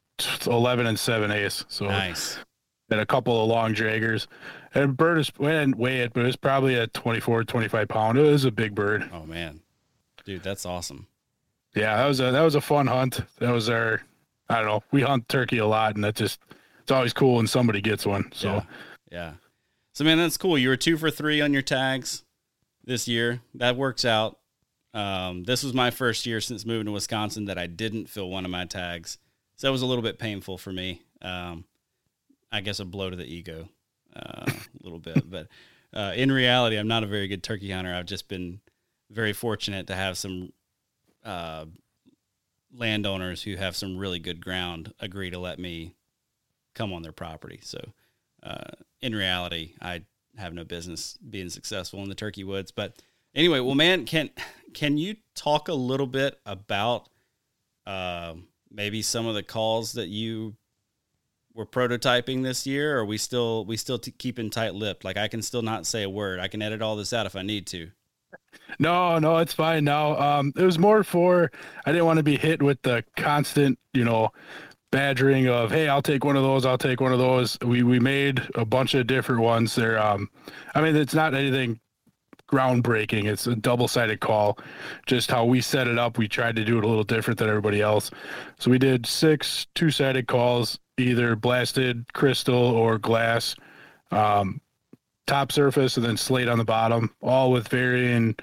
11 0.46 0.86
and 0.86 0.98
7 0.98 1.30
eighths. 1.30 1.64
So 1.68 1.86
Nice. 1.86 2.38
and 2.90 3.00
a 3.00 3.06
couple 3.06 3.40
of 3.42 3.48
long 3.48 3.74
draggers. 3.74 4.26
And 4.74 4.96
bird 4.96 5.18
is, 5.18 5.32
we 5.38 5.46
didn't 5.48 5.76
weigh 5.78 6.00
it, 6.00 6.12
but 6.12 6.22
it 6.22 6.26
was 6.26 6.36
probably 6.36 6.74
a 6.74 6.86
24, 6.88 7.44
25 7.44 7.88
pound. 7.88 8.18
It 8.18 8.22
was 8.22 8.44
a 8.44 8.50
big 8.52 8.74
bird. 8.74 9.08
Oh 9.12 9.24
man. 9.24 9.60
Dude, 10.30 10.44
that's 10.44 10.64
awesome. 10.64 11.08
Yeah, 11.74 11.96
that 11.96 12.06
was 12.06 12.20
a 12.20 12.30
that 12.30 12.42
was 12.42 12.54
a 12.54 12.60
fun 12.60 12.86
hunt. 12.86 13.22
That 13.40 13.50
was 13.50 13.68
our 13.68 14.00
I 14.48 14.58
don't 14.58 14.66
know. 14.66 14.84
We 14.92 15.02
hunt 15.02 15.28
turkey 15.28 15.58
a 15.58 15.66
lot 15.66 15.96
and 15.96 16.04
that 16.04 16.14
just 16.14 16.38
it's 16.82 16.92
always 16.92 17.12
cool 17.12 17.34
when 17.34 17.48
somebody 17.48 17.80
gets 17.80 18.06
one. 18.06 18.30
So 18.32 18.48
Yeah. 18.48 18.62
Yeah. 19.10 19.32
So 19.92 20.04
man, 20.04 20.18
that's 20.18 20.36
cool. 20.36 20.56
You 20.56 20.68
were 20.68 20.76
two 20.76 20.96
for 20.96 21.10
three 21.10 21.40
on 21.40 21.52
your 21.52 21.62
tags 21.62 22.22
this 22.84 23.08
year. 23.08 23.40
That 23.56 23.74
works 23.74 24.04
out. 24.04 24.38
Um, 24.94 25.42
this 25.42 25.64
was 25.64 25.74
my 25.74 25.90
first 25.90 26.26
year 26.26 26.40
since 26.40 26.64
moving 26.64 26.86
to 26.86 26.92
Wisconsin 26.92 27.46
that 27.46 27.58
I 27.58 27.66
didn't 27.66 28.08
fill 28.08 28.30
one 28.30 28.44
of 28.44 28.52
my 28.52 28.66
tags. 28.66 29.18
So 29.56 29.66
that 29.66 29.72
was 29.72 29.82
a 29.82 29.86
little 29.86 30.02
bit 30.02 30.20
painful 30.20 30.58
for 30.58 30.72
me. 30.72 31.02
Um, 31.22 31.64
I 32.52 32.60
guess 32.60 32.78
a 32.78 32.84
blow 32.84 33.10
to 33.10 33.16
the 33.16 33.26
ego, 33.26 33.68
uh, 34.14 34.46
a 34.46 34.84
little 34.84 35.00
bit. 35.00 35.24
But 35.28 35.48
uh, 35.92 36.12
in 36.14 36.30
reality, 36.30 36.76
I'm 36.76 36.86
not 36.86 37.02
a 37.02 37.08
very 37.08 37.26
good 37.26 37.42
turkey 37.42 37.72
hunter. 37.72 37.92
I've 37.92 38.06
just 38.06 38.28
been 38.28 38.60
very 39.10 39.32
fortunate 39.32 39.86
to 39.88 39.94
have 39.94 40.16
some 40.16 40.52
uh, 41.24 41.66
landowners 42.74 43.42
who 43.42 43.56
have 43.56 43.76
some 43.76 43.98
really 43.98 44.18
good 44.18 44.42
ground 44.42 44.94
agree 45.00 45.30
to 45.30 45.38
let 45.38 45.58
me 45.58 45.94
come 46.74 46.92
on 46.92 47.02
their 47.02 47.12
property. 47.12 47.60
So 47.62 47.80
uh, 48.42 48.70
in 49.00 49.14
reality, 49.14 49.74
I 49.80 50.02
have 50.38 50.54
no 50.54 50.64
business 50.64 51.18
being 51.28 51.50
successful 51.50 52.02
in 52.02 52.08
the 52.08 52.14
turkey 52.14 52.44
woods. 52.44 52.70
But 52.70 53.02
anyway, 53.34 53.60
well, 53.60 53.74
man, 53.74 54.04
can 54.04 54.30
can 54.74 54.96
you 54.96 55.16
talk 55.34 55.68
a 55.68 55.74
little 55.74 56.06
bit 56.06 56.38
about 56.46 57.08
uh, 57.86 58.34
maybe 58.70 59.02
some 59.02 59.26
of 59.26 59.34
the 59.34 59.42
calls 59.42 59.92
that 59.92 60.08
you 60.08 60.56
were 61.54 61.66
prototyping 61.66 62.42
this 62.42 62.66
year? 62.66 62.98
Or 62.98 63.04
we 63.04 63.18
still 63.18 63.64
we 63.64 63.76
still 63.76 63.98
t- 63.98 64.12
keeping 64.12 64.50
tight 64.50 64.74
lipped? 64.74 65.04
Like 65.04 65.16
I 65.16 65.28
can 65.28 65.42
still 65.42 65.62
not 65.62 65.86
say 65.86 66.02
a 66.02 66.10
word. 66.10 66.38
I 66.38 66.48
can 66.48 66.62
edit 66.62 66.82
all 66.82 66.96
this 66.96 67.12
out 67.12 67.26
if 67.26 67.36
I 67.36 67.42
need 67.42 67.66
to. 67.68 67.90
No, 68.78 69.18
no, 69.18 69.38
it's 69.38 69.52
fine 69.52 69.84
now. 69.84 70.18
Um, 70.18 70.52
it 70.56 70.64
was 70.64 70.78
more 70.78 71.04
for 71.04 71.50
I 71.86 71.92
didn't 71.92 72.06
want 72.06 72.18
to 72.18 72.22
be 72.22 72.36
hit 72.36 72.62
with 72.62 72.80
the 72.82 73.04
constant, 73.16 73.78
you 73.92 74.04
know, 74.04 74.30
badgering 74.90 75.48
of 75.48 75.70
hey, 75.70 75.88
I'll 75.88 76.02
take 76.02 76.24
one 76.24 76.36
of 76.36 76.42
those, 76.42 76.66
I'll 76.66 76.78
take 76.78 77.00
one 77.00 77.12
of 77.12 77.18
those. 77.18 77.58
We 77.62 77.82
we 77.82 77.98
made 78.00 78.42
a 78.54 78.64
bunch 78.64 78.94
of 78.94 79.06
different 79.06 79.42
ones. 79.42 79.74
They're 79.74 79.98
um, 79.98 80.28
I 80.74 80.80
mean, 80.80 80.96
it's 80.96 81.14
not 81.14 81.34
anything 81.34 81.80
groundbreaking. 82.50 83.26
It's 83.26 83.46
a 83.46 83.54
double 83.54 83.88
sided 83.88 84.20
call. 84.20 84.58
Just 85.06 85.30
how 85.30 85.44
we 85.44 85.60
set 85.60 85.86
it 85.86 85.98
up, 85.98 86.18
we 86.18 86.28
tried 86.28 86.56
to 86.56 86.64
do 86.64 86.78
it 86.78 86.84
a 86.84 86.88
little 86.88 87.04
different 87.04 87.38
than 87.38 87.48
everybody 87.48 87.80
else. 87.80 88.10
So 88.58 88.70
we 88.70 88.78
did 88.78 89.06
six 89.06 89.66
two 89.74 89.90
sided 89.90 90.26
calls, 90.26 90.78
either 90.98 91.36
blasted 91.36 92.12
crystal 92.12 92.56
or 92.56 92.98
glass, 92.98 93.54
um, 94.10 94.60
top 95.26 95.52
surface, 95.52 95.96
and 95.96 96.04
then 96.04 96.16
slate 96.16 96.48
on 96.48 96.58
the 96.58 96.64
bottom, 96.64 97.14
all 97.22 97.50
with 97.52 97.68
varying 97.68 98.34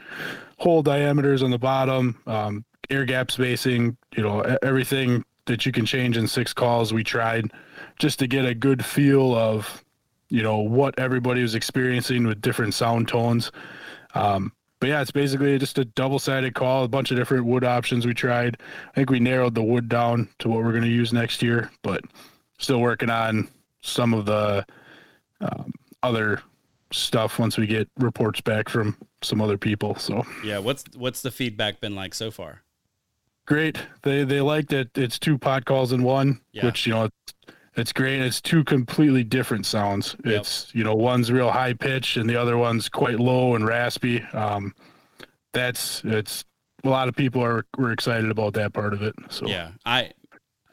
hole 0.58 0.82
diameters 0.82 1.44
on 1.44 1.52
the 1.52 1.60
bottom, 1.60 2.20
um, 2.26 2.66
air 2.90 3.06
gap 3.06 3.32
spacing, 3.32 3.98
you 4.16 4.24
know, 4.24 4.42
everything 4.62 5.24
that 5.46 5.66
you 5.66 5.72
can 5.72 5.86
change 5.86 6.18
in 6.18 6.28
six 6.28 6.54
calls. 6.54 6.94
We 6.94 7.04
tried 7.04 7.52
just 8.00 8.20
to 8.20 8.28
get 8.28 8.46
a 8.46 8.54
good 8.54 8.84
feel 8.84 9.36
of, 9.36 9.84
you 10.30 10.44
know, 10.44 10.60
what 10.60 10.98
everybody 10.98 11.42
was 11.42 11.56
experiencing 11.56 12.26
with 12.26 12.42
different 12.42 12.74
sound 12.74 13.08
tones. 13.08 13.52
Um, 14.14 14.52
but 14.80 14.90
yeah, 14.90 15.02
it's 15.02 15.12
basically 15.12 15.58
just 15.58 15.80
a 15.80 15.86
double 15.86 16.20
sided 16.20 16.54
call, 16.54 16.84
a 16.84 16.88
bunch 16.88 17.12
of 17.12 17.18
different 17.18 17.46
wood 17.46 17.64
options 17.64 18.06
we 18.06 18.14
tried. 18.14 18.58
I 18.90 18.94
think 18.94 19.10
we 19.10 19.20
narrowed 19.20 19.56
the 19.56 19.64
wood 19.64 19.90
down 19.90 20.30
to 20.40 20.50
what 20.50 20.64
we're 20.64 20.72
going 20.72 20.84
to 20.84 20.90
use 20.90 21.12
next 21.12 21.42
year, 21.42 21.72
but 21.82 22.02
still 22.60 22.80
working 22.80 23.10
on 23.10 23.48
some 23.82 24.14
of 24.14 24.26
the 24.26 24.66
um, 25.42 25.72
other 26.04 26.42
stuff 26.92 27.40
once 27.40 27.58
we 27.58 27.68
get 27.68 27.90
reports 27.98 28.42
back 28.42 28.70
from 28.70 28.98
some 29.22 29.42
other 29.42 29.58
people. 29.58 29.96
So 29.96 30.26
Yeah, 30.44 30.60
what's 30.60 30.84
what's 30.96 31.22
the 31.22 31.32
feedback 31.32 31.80
been 31.82 31.96
like 31.96 32.14
so 32.14 32.32
far? 32.32 32.62
great. 33.46 33.78
They 34.04 34.24
they 34.24 34.42
liked 34.42 34.74
it. 34.74 34.90
it's 34.98 35.18
two 35.20 35.38
pot 35.38 35.66
calls 35.66 35.92
in 35.94 36.04
one, 36.04 36.42
Yeah. 36.52 36.66
which 36.66 36.86
you 36.86 36.94
know 36.94 37.06
it's, 37.06 37.34
it's 37.76 37.94
great. 37.94 38.20
It's 38.22 38.42
two 38.42 38.64
completely 38.64 39.24
different 39.24 39.66
sounds. 39.66 40.16
Yep. 40.26 40.42
It's 40.42 40.74
you 40.74 40.84
know 40.84 40.96
one's 40.96 41.32
real 41.32 41.52
high 41.52 41.74
pitch 41.74 42.18
and 42.18 42.30
the 42.30 42.36
other 42.36 42.58
one's 42.58 42.90
quite 42.90 43.20
low 43.20 43.56
and 43.56 43.66
raspy. 43.66 44.22
Um, 44.34 44.74
that's 45.54 46.02
it's 46.04 46.44
a 46.84 46.90
lot 46.90 47.08
of 47.08 47.16
people 47.16 47.44
are 47.44 47.66
were 47.78 47.92
excited 47.92 48.30
about 48.30 48.54
that 48.54 48.74
part 48.74 48.94
of 48.94 49.02
it. 49.02 49.16
So 49.30 49.48
Yeah, 49.48 49.72
I 49.86 50.12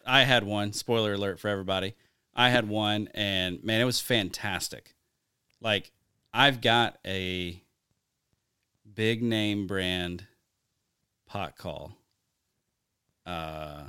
I 0.07 0.23
had 0.25 0.45
one. 0.45 0.73
Spoiler 0.73 1.15
alert 1.15 1.41
for 1.41 1.49
everybody. 1.49 1.95
I 2.35 2.51
had 2.51 2.69
one, 2.69 3.09
and 3.15 3.63
man, 3.63 3.81
it 3.81 3.85
was 3.85 4.01
fantastic. 4.01 4.95
Like 5.61 5.93
I've 6.37 6.61
got 6.61 6.99
a 7.07 7.63
big 8.93 9.23
name 9.23 9.69
brand 9.69 10.27
pot 11.27 11.57
call. 11.57 11.97
Uh, 13.25 13.85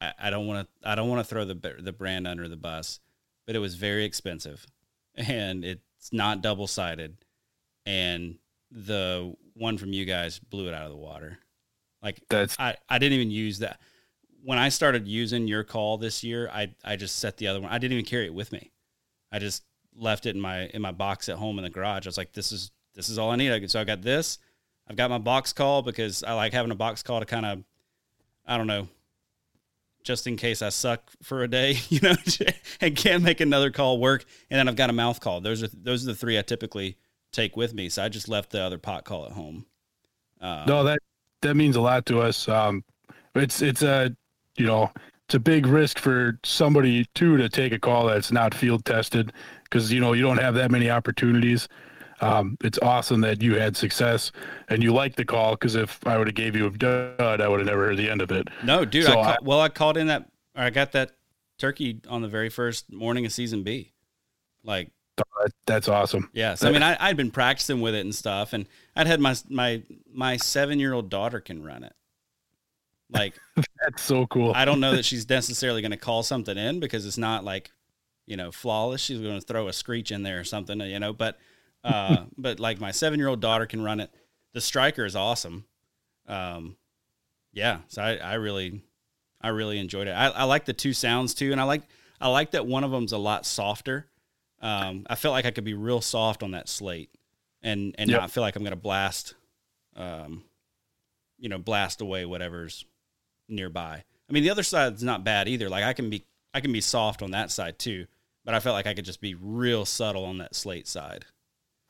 I, 0.00 0.12
I 0.18 0.30
don't 0.30 0.48
want 0.48 0.66
to 0.66 0.88
I 0.88 0.96
don't 0.96 1.08
want 1.08 1.20
to 1.20 1.24
throw 1.24 1.44
the 1.44 1.76
the 1.78 1.92
brand 1.92 2.26
under 2.26 2.48
the 2.48 2.56
bus, 2.56 2.98
but 3.46 3.54
it 3.54 3.60
was 3.60 3.76
very 3.76 4.04
expensive, 4.04 4.66
and 5.14 5.64
it's 5.64 6.12
not 6.12 6.42
double 6.42 6.66
sided, 6.66 7.16
and 7.86 8.38
the 8.72 9.32
one 9.54 9.78
from 9.78 9.92
you 9.92 10.04
guys 10.04 10.40
blew 10.40 10.66
it 10.66 10.74
out 10.74 10.86
of 10.86 10.90
the 10.90 10.96
water. 10.96 11.38
Like 12.02 12.20
that's 12.28 12.58
I, 12.58 12.76
I 12.88 12.98
didn't 12.98 13.14
even 13.14 13.30
use 13.30 13.60
that. 13.60 13.80
When 14.42 14.58
I 14.58 14.70
started 14.70 15.06
using 15.06 15.46
your 15.46 15.62
call 15.62 15.98
this 15.98 16.24
year, 16.24 16.48
I, 16.52 16.74
I 16.84 16.96
just 16.96 17.16
set 17.16 17.36
the 17.36 17.46
other 17.46 17.60
one. 17.60 17.70
I 17.70 17.78
didn't 17.78 17.92
even 17.92 18.04
carry 18.04 18.26
it 18.26 18.34
with 18.34 18.52
me. 18.52 18.72
I 19.32 19.38
just 19.38 19.64
left 19.98 20.26
it 20.26 20.34
in 20.34 20.40
my 20.40 20.66
in 20.66 20.82
my 20.82 20.92
box 20.92 21.28
at 21.28 21.36
home 21.36 21.58
in 21.58 21.64
the 21.64 21.70
garage. 21.70 22.06
I 22.06 22.08
was 22.08 22.18
like, 22.18 22.32
this 22.32 22.52
is 22.52 22.70
this 22.94 23.08
is 23.08 23.18
all 23.18 23.30
I 23.30 23.36
need. 23.36 23.70
So 23.70 23.80
I 23.80 23.84
got 23.84 24.02
this. 24.02 24.38
I've 24.88 24.96
got 24.96 25.10
my 25.10 25.18
box 25.18 25.52
call 25.52 25.82
because 25.82 26.22
I 26.24 26.32
like 26.32 26.52
having 26.52 26.70
a 26.70 26.76
box 26.76 27.02
call 27.02 27.20
to 27.20 27.26
kind 27.26 27.44
of, 27.44 27.62
I 28.46 28.56
don't 28.56 28.66
know, 28.66 28.88
just 30.02 30.26
in 30.26 30.36
case 30.36 30.62
I 30.62 30.70
suck 30.70 31.02
for 31.22 31.42
a 31.42 31.48
day, 31.48 31.76
you 31.90 32.00
know, 32.00 32.14
and 32.80 32.96
can't 32.96 33.22
make 33.22 33.40
another 33.40 33.70
call 33.70 33.98
work. 33.98 34.24
And 34.50 34.58
then 34.58 34.68
I've 34.68 34.76
got 34.76 34.90
a 34.90 34.94
mouth 34.94 35.20
call. 35.20 35.40
Those 35.40 35.62
are 35.62 35.68
those 35.72 36.04
are 36.04 36.12
the 36.12 36.14
three 36.14 36.38
I 36.38 36.42
typically 36.42 36.96
take 37.32 37.56
with 37.56 37.74
me. 37.74 37.88
So 37.88 38.02
I 38.02 38.08
just 38.08 38.28
left 38.28 38.50
the 38.50 38.60
other 38.60 38.78
pot 38.78 39.04
call 39.04 39.26
at 39.26 39.32
home. 39.32 39.66
Um, 40.40 40.64
no, 40.66 40.84
that 40.84 41.00
that 41.42 41.54
means 41.54 41.76
a 41.76 41.80
lot 41.80 42.06
to 42.06 42.20
us. 42.20 42.48
Um, 42.48 42.84
it's 43.34 43.60
it's 43.60 43.82
a 43.82 44.16
you 44.56 44.66
know 44.66 44.90
it's 45.28 45.34
a 45.34 45.40
big 45.40 45.66
risk 45.66 45.98
for 45.98 46.38
somebody 46.42 47.04
too 47.14 47.36
to 47.36 47.50
take 47.50 47.72
a 47.74 47.78
call 47.78 48.06
that's 48.06 48.32
not 48.32 48.54
field 48.54 48.86
tested 48.86 49.30
because 49.64 49.92
you 49.92 50.00
know 50.00 50.14
you 50.14 50.22
don't 50.22 50.38
have 50.38 50.54
that 50.54 50.70
many 50.70 50.88
opportunities. 50.88 51.68
Um, 52.22 52.56
it's 52.64 52.78
awesome 52.78 53.20
that 53.20 53.42
you 53.42 53.56
had 53.56 53.76
success 53.76 54.32
and 54.70 54.82
you 54.82 54.92
liked 54.94 55.16
the 55.16 55.26
call 55.26 55.52
because 55.52 55.74
if 55.74 56.04
I 56.06 56.16
would 56.16 56.28
have 56.28 56.34
gave 56.34 56.56
you 56.56 56.66
a 56.66 56.70
dud, 56.70 57.42
I 57.42 57.46
would 57.46 57.60
have 57.60 57.66
never 57.66 57.88
heard 57.88 57.98
the 57.98 58.08
end 58.08 58.22
of 58.22 58.32
it. 58.32 58.48
No, 58.64 58.86
dude. 58.86 59.04
So 59.04 59.10
I 59.10 59.14
call, 59.14 59.24
I, 59.24 59.36
well, 59.42 59.60
I 59.60 59.68
called 59.68 59.98
in 59.98 60.06
that. 60.06 60.30
I 60.56 60.70
got 60.70 60.92
that 60.92 61.12
turkey 61.58 62.00
on 62.08 62.22
the 62.22 62.28
very 62.28 62.48
first 62.48 62.90
morning 62.90 63.26
of 63.26 63.32
season 63.32 63.62
B. 63.62 63.92
Like 64.64 64.90
that's 65.66 65.88
awesome. 65.88 66.30
Yes, 66.32 66.64
I 66.64 66.70
mean 66.70 66.82
I, 66.82 66.96
I'd 66.98 67.18
been 67.18 67.30
practicing 67.30 67.82
with 67.82 67.94
it 67.94 68.00
and 68.00 68.14
stuff, 68.14 68.54
and 68.54 68.66
I'd 68.96 69.06
had 69.06 69.20
my 69.20 69.36
my 69.50 69.82
my 70.10 70.38
seven 70.38 70.80
year 70.80 70.94
old 70.94 71.10
daughter 71.10 71.38
can 71.38 71.62
run 71.62 71.84
it. 71.84 71.92
Like 73.10 73.34
that's 73.88 74.02
so 74.02 74.26
cool. 74.26 74.52
I 74.54 74.66
don't 74.66 74.80
know 74.80 74.94
that 74.96 75.04
she's 75.04 75.28
necessarily 75.28 75.80
going 75.80 75.92
to 75.92 75.96
call 75.96 76.22
something 76.22 76.56
in 76.58 76.78
because 76.78 77.06
it's 77.06 77.16
not 77.16 77.42
like 77.42 77.70
you 78.26 78.36
know 78.36 78.52
flawless. 78.52 79.00
She's 79.00 79.20
going 79.20 79.40
to 79.40 79.46
throw 79.46 79.68
a 79.68 79.72
screech 79.72 80.10
in 80.10 80.22
there 80.22 80.38
or 80.38 80.44
something, 80.44 80.78
you 80.80 80.98
know. 81.00 81.14
But 81.14 81.38
uh, 81.82 82.24
but 82.36 82.60
like 82.60 82.80
my 82.80 82.90
seven 82.90 83.18
year 83.18 83.28
old 83.28 83.40
daughter 83.40 83.64
can 83.64 83.82
run 83.82 84.00
it. 84.00 84.10
The 84.52 84.60
striker 84.60 85.06
is 85.06 85.16
awesome. 85.16 85.64
Um, 86.26 86.76
yeah, 87.52 87.78
so 87.88 88.02
I, 88.02 88.16
I 88.16 88.34
really 88.34 88.82
I 89.40 89.48
really 89.48 89.78
enjoyed 89.78 90.06
it. 90.06 90.12
I, 90.12 90.28
I 90.28 90.44
like 90.44 90.66
the 90.66 90.74
two 90.74 90.92
sounds 90.92 91.32
too, 91.32 91.52
and 91.52 91.60
I 91.60 91.64
like 91.64 91.82
I 92.20 92.28
like 92.28 92.50
that 92.50 92.66
one 92.66 92.84
of 92.84 92.90
them's 92.90 93.12
a 93.12 93.18
lot 93.18 93.46
softer. 93.46 94.06
Um, 94.60 95.06
I 95.08 95.14
felt 95.14 95.32
like 95.32 95.46
I 95.46 95.50
could 95.50 95.64
be 95.64 95.74
real 95.74 96.02
soft 96.02 96.42
on 96.42 96.50
that 96.50 96.68
slate, 96.68 97.10
and 97.62 97.94
and 97.96 98.10
yep. 98.10 98.20
not 98.20 98.30
feel 98.30 98.42
like 98.42 98.54
I'm 98.54 98.62
going 98.62 98.72
to 98.72 98.76
blast, 98.76 99.34
um, 99.96 100.44
you 101.38 101.48
know, 101.48 101.58
blast 101.58 102.02
away 102.02 102.26
whatever's 102.26 102.84
nearby. 103.48 104.04
I 104.28 104.32
mean, 104.32 104.42
the 104.42 104.50
other 104.50 104.62
side's 104.62 105.02
not 105.02 105.24
bad 105.24 105.48
either. 105.48 105.68
Like 105.68 105.84
I 105.84 105.92
can 105.92 106.10
be 106.10 106.24
I 106.54 106.60
can 106.60 106.72
be 106.72 106.80
soft 106.80 107.22
on 107.22 107.30
that 107.32 107.50
side 107.50 107.78
too, 107.78 108.06
but 108.44 108.54
I 108.54 108.60
felt 108.60 108.74
like 108.74 108.86
I 108.86 108.94
could 108.94 109.04
just 109.04 109.20
be 109.20 109.34
real 109.34 109.84
subtle 109.84 110.24
on 110.24 110.38
that 110.38 110.54
slate 110.54 110.86
side. 110.86 111.24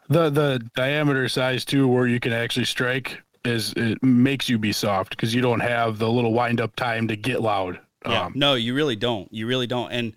The 0.09 0.30
the 0.30 0.62
diameter 0.74 1.28
size 1.28 1.64
too, 1.64 1.86
where 1.88 2.06
you 2.06 2.20
can 2.20 2.32
actually 2.32 2.64
strike, 2.64 3.20
is 3.44 3.72
it 3.76 4.02
makes 4.02 4.48
you 4.48 4.59
be 4.59 4.72
soft 4.72 5.11
because 5.11 5.34
you 5.34 5.42
don't 5.42 5.61
have 5.61 5.98
the 5.98 6.11
little 6.11 6.32
wind 6.32 6.61
up 6.61 6.76
time 6.76 7.09
to 7.09 7.16
get 7.16 7.42
loud. 7.42 7.80
Yeah, 8.06 8.26
um, 8.26 8.32
no, 8.36 8.54
you 8.54 8.74
really 8.74 8.96
don't. 8.96 9.32
You 9.32 9.46
really 9.46 9.66
don't. 9.66 9.90
And 9.90 10.16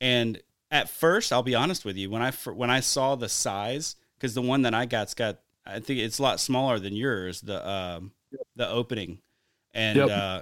and 0.00 0.40
at 0.70 0.88
first, 0.88 1.32
I'll 1.32 1.42
be 1.42 1.54
honest 1.54 1.84
with 1.84 1.96
you, 1.96 2.10
when 2.10 2.22
I 2.22 2.32
when 2.52 2.70
I 2.70 2.80
saw 2.80 3.16
the 3.16 3.28
size, 3.28 3.96
because 4.16 4.34
the 4.34 4.42
one 4.42 4.62
that 4.62 4.74
I 4.74 4.86
got's 4.86 5.14
got, 5.14 5.38
I 5.64 5.80
think 5.80 6.00
it's 6.00 6.18
a 6.18 6.22
lot 6.22 6.40
smaller 6.40 6.78
than 6.78 6.94
yours. 6.94 7.40
The 7.40 7.68
um, 7.68 8.12
the 8.56 8.68
opening, 8.68 9.20
and 9.72 9.96
yep. 9.96 10.10
uh, 10.10 10.40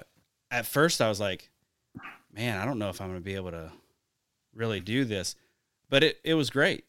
at 0.51 0.65
first 0.65 1.01
I 1.01 1.09
was 1.09 1.19
like, 1.19 1.49
man, 2.33 2.59
I 2.59 2.65
don't 2.65 2.79
know 2.79 2.89
if 2.89 3.01
I'm 3.01 3.07
going 3.07 3.19
to 3.19 3.23
be 3.23 3.35
able 3.35 3.51
to 3.51 3.71
really 4.53 4.79
do 4.79 5.05
this, 5.05 5.35
but 5.89 6.03
it 6.03 6.19
it 6.23 6.33
was 6.33 6.49
great. 6.49 6.85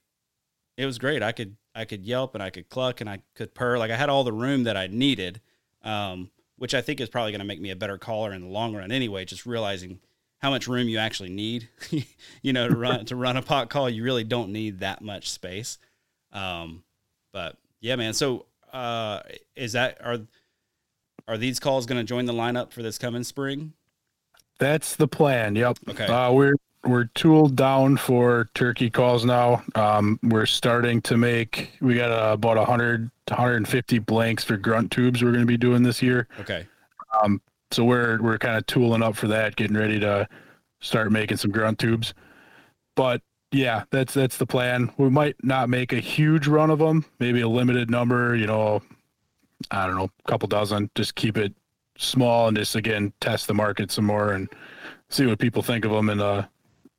It 0.77 0.87
was 0.87 0.99
great. 0.99 1.23
I 1.23 1.33
could 1.33 1.57
I 1.75 1.85
could 1.85 2.05
yelp 2.05 2.35
and 2.35 2.43
I 2.43 2.51
could 2.51 2.69
cluck 2.69 3.01
and 3.01 3.09
I 3.09 3.23
could 3.35 3.55
purr. 3.55 3.79
Like 3.79 3.91
I 3.91 3.97
had 3.97 4.09
all 4.09 4.25
the 4.25 4.33
room 4.33 4.65
that 4.65 4.77
I 4.77 4.87
needed, 4.87 5.41
um, 5.83 6.31
which 6.57 6.75
I 6.75 6.81
think 6.81 7.01
is 7.01 7.09
probably 7.09 7.33
going 7.33 7.41
to 7.41 7.47
make 7.47 7.61
me 7.61 7.71
a 7.71 7.77
better 7.77 7.99
caller 7.99 8.33
in 8.33 8.43
the 8.43 8.49
long 8.49 8.75
run. 8.75 8.91
Anyway, 8.93 9.25
just 9.25 9.47
realizing 9.47 10.01
how 10.39 10.51
much 10.51 10.67
room 10.67 10.89
you 10.89 10.99
actually 10.99 11.29
need, 11.29 11.69
you 12.43 12.53
know, 12.53 12.69
to 12.69 12.77
run 12.77 13.05
to 13.07 13.17
run 13.17 13.37
a 13.37 13.43
pot 13.43 13.71
call. 13.71 13.89
You 13.89 14.03
really 14.05 14.25
don't 14.25 14.53
need 14.53 14.81
that 14.81 15.03
much 15.03 15.31
space. 15.31 15.79
Um, 16.33 16.83
but 17.33 17.57
yeah, 17.81 17.97
man. 17.97 18.15
So 18.15 18.47
uh, 18.73 19.21
is 19.55 19.73
that 19.73 19.99
are 20.05 20.21
are 21.31 21.39
these 21.39 21.61
calls 21.61 21.87
going 21.87 22.01
to 22.01 22.05
join 22.05 22.27
the 22.27 22.33
lineup 22.33 22.73
for 22.73 22.83
this 22.83 22.99
coming 22.99 23.23
spring? 23.23 23.73
That's 24.59 24.97
the 24.97 25.07
plan. 25.07 25.55
Yep. 25.55 25.79
Okay. 25.89 26.07
Uh, 26.07 26.33
we're 26.33 26.57
we're 26.85 27.05
tooled 27.15 27.57
down 27.57 27.97
for 27.99 28.51
turkey 28.55 28.91
calls 28.91 29.25
now. 29.25 29.63
Um, 29.75 30.19
we're 30.23 30.47
starting 30.47 31.01
to 31.03 31.17
make. 31.17 31.73
We 31.81 31.95
got 31.95 32.11
uh, 32.11 32.33
about 32.33 32.57
100 32.57 33.11
150 33.29 33.99
blanks 34.01 34.43
for 34.43 34.57
grunt 34.57 34.91
tubes. 34.91 35.23
We're 35.23 35.31
going 35.31 35.43
to 35.43 35.47
be 35.47 35.57
doing 35.57 35.83
this 35.83 36.03
year. 36.03 36.27
Okay. 36.41 36.67
Um, 37.23 37.41
so 37.71 37.85
we're 37.85 38.21
we're 38.21 38.39
kind 38.39 38.57
of 38.57 38.67
tooling 38.67 39.03
up 39.03 39.15
for 39.15 39.29
that, 39.29 39.55
getting 39.57 39.77
ready 39.77 40.01
to 40.01 40.29
start 40.81 41.13
making 41.13 41.37
some 41.37 41.53
grunt 41.53 41.79
tubes. 41.79 42.13
But 42.97 43.23
yeah, 43.53 43.85
that's 43.91 44.15
that's 44.15 44.37
the 44.37 44.47
plan. 44.47 44.93
We 44.99 45.11
might 45.11 45.37
not 45.45 45.69
make 45.69 45.93
a 45.93 46.01
huge 46.01 46.49
run 46.49 46.71
of 46.71 46.81
them, 46.81 47.05
maybe 47.21 47.41
a 47.41 47.49
limited 47.49 47.89
number. 47.89 48.35
You 48.35 48.47
know, 48.47 48.83
I 49.71 49.87
don't 49.87 49.97
know, 49.97 50.11
a 50.25 50.31
couple 50.31 50.49
dozen. 50.49 50.91
Just 50.95 51.15
keep 51.15 51.37
it 51.37 51.55
small 51.99 52.49
and 52.49 52.57
just 52.57 52.77
again 52.77 53.13
test 53.21 53.47
the 53.47 53.55
market 53.55 53.91
some 53.91 54.07
more 54.07 54.33
and 54.33 54.49
see 55.11 55.27
what 55.27 55.39
people 55.39 55.63
think 55.63 55.85
of 55.85 55.91
them 55.91 56.09
in 56.09 56.19
a 56.19 56.49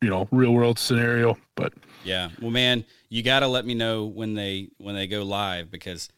you 0.02 0.10
know 0.10 0.28
real 0.32 0.52
world 0.52 0.78
scenario. 0.80 1.38
But 1.56 1.74
yeah, 2.04 2.30
well, 2.42 2.52
man, 2.52 2.86
you 3.10 3.24
got 3.24 3.40
to 3.42 3.48
let 3.48 3.66
me 3.66 3.74
know 3.74 4.06
when 4.06 4.34
they 4.34 4.70
when 4.78 4.96
they 4.96 5.08
go 5.08 5.24
live 5.24 5.72
because 5.72 6.10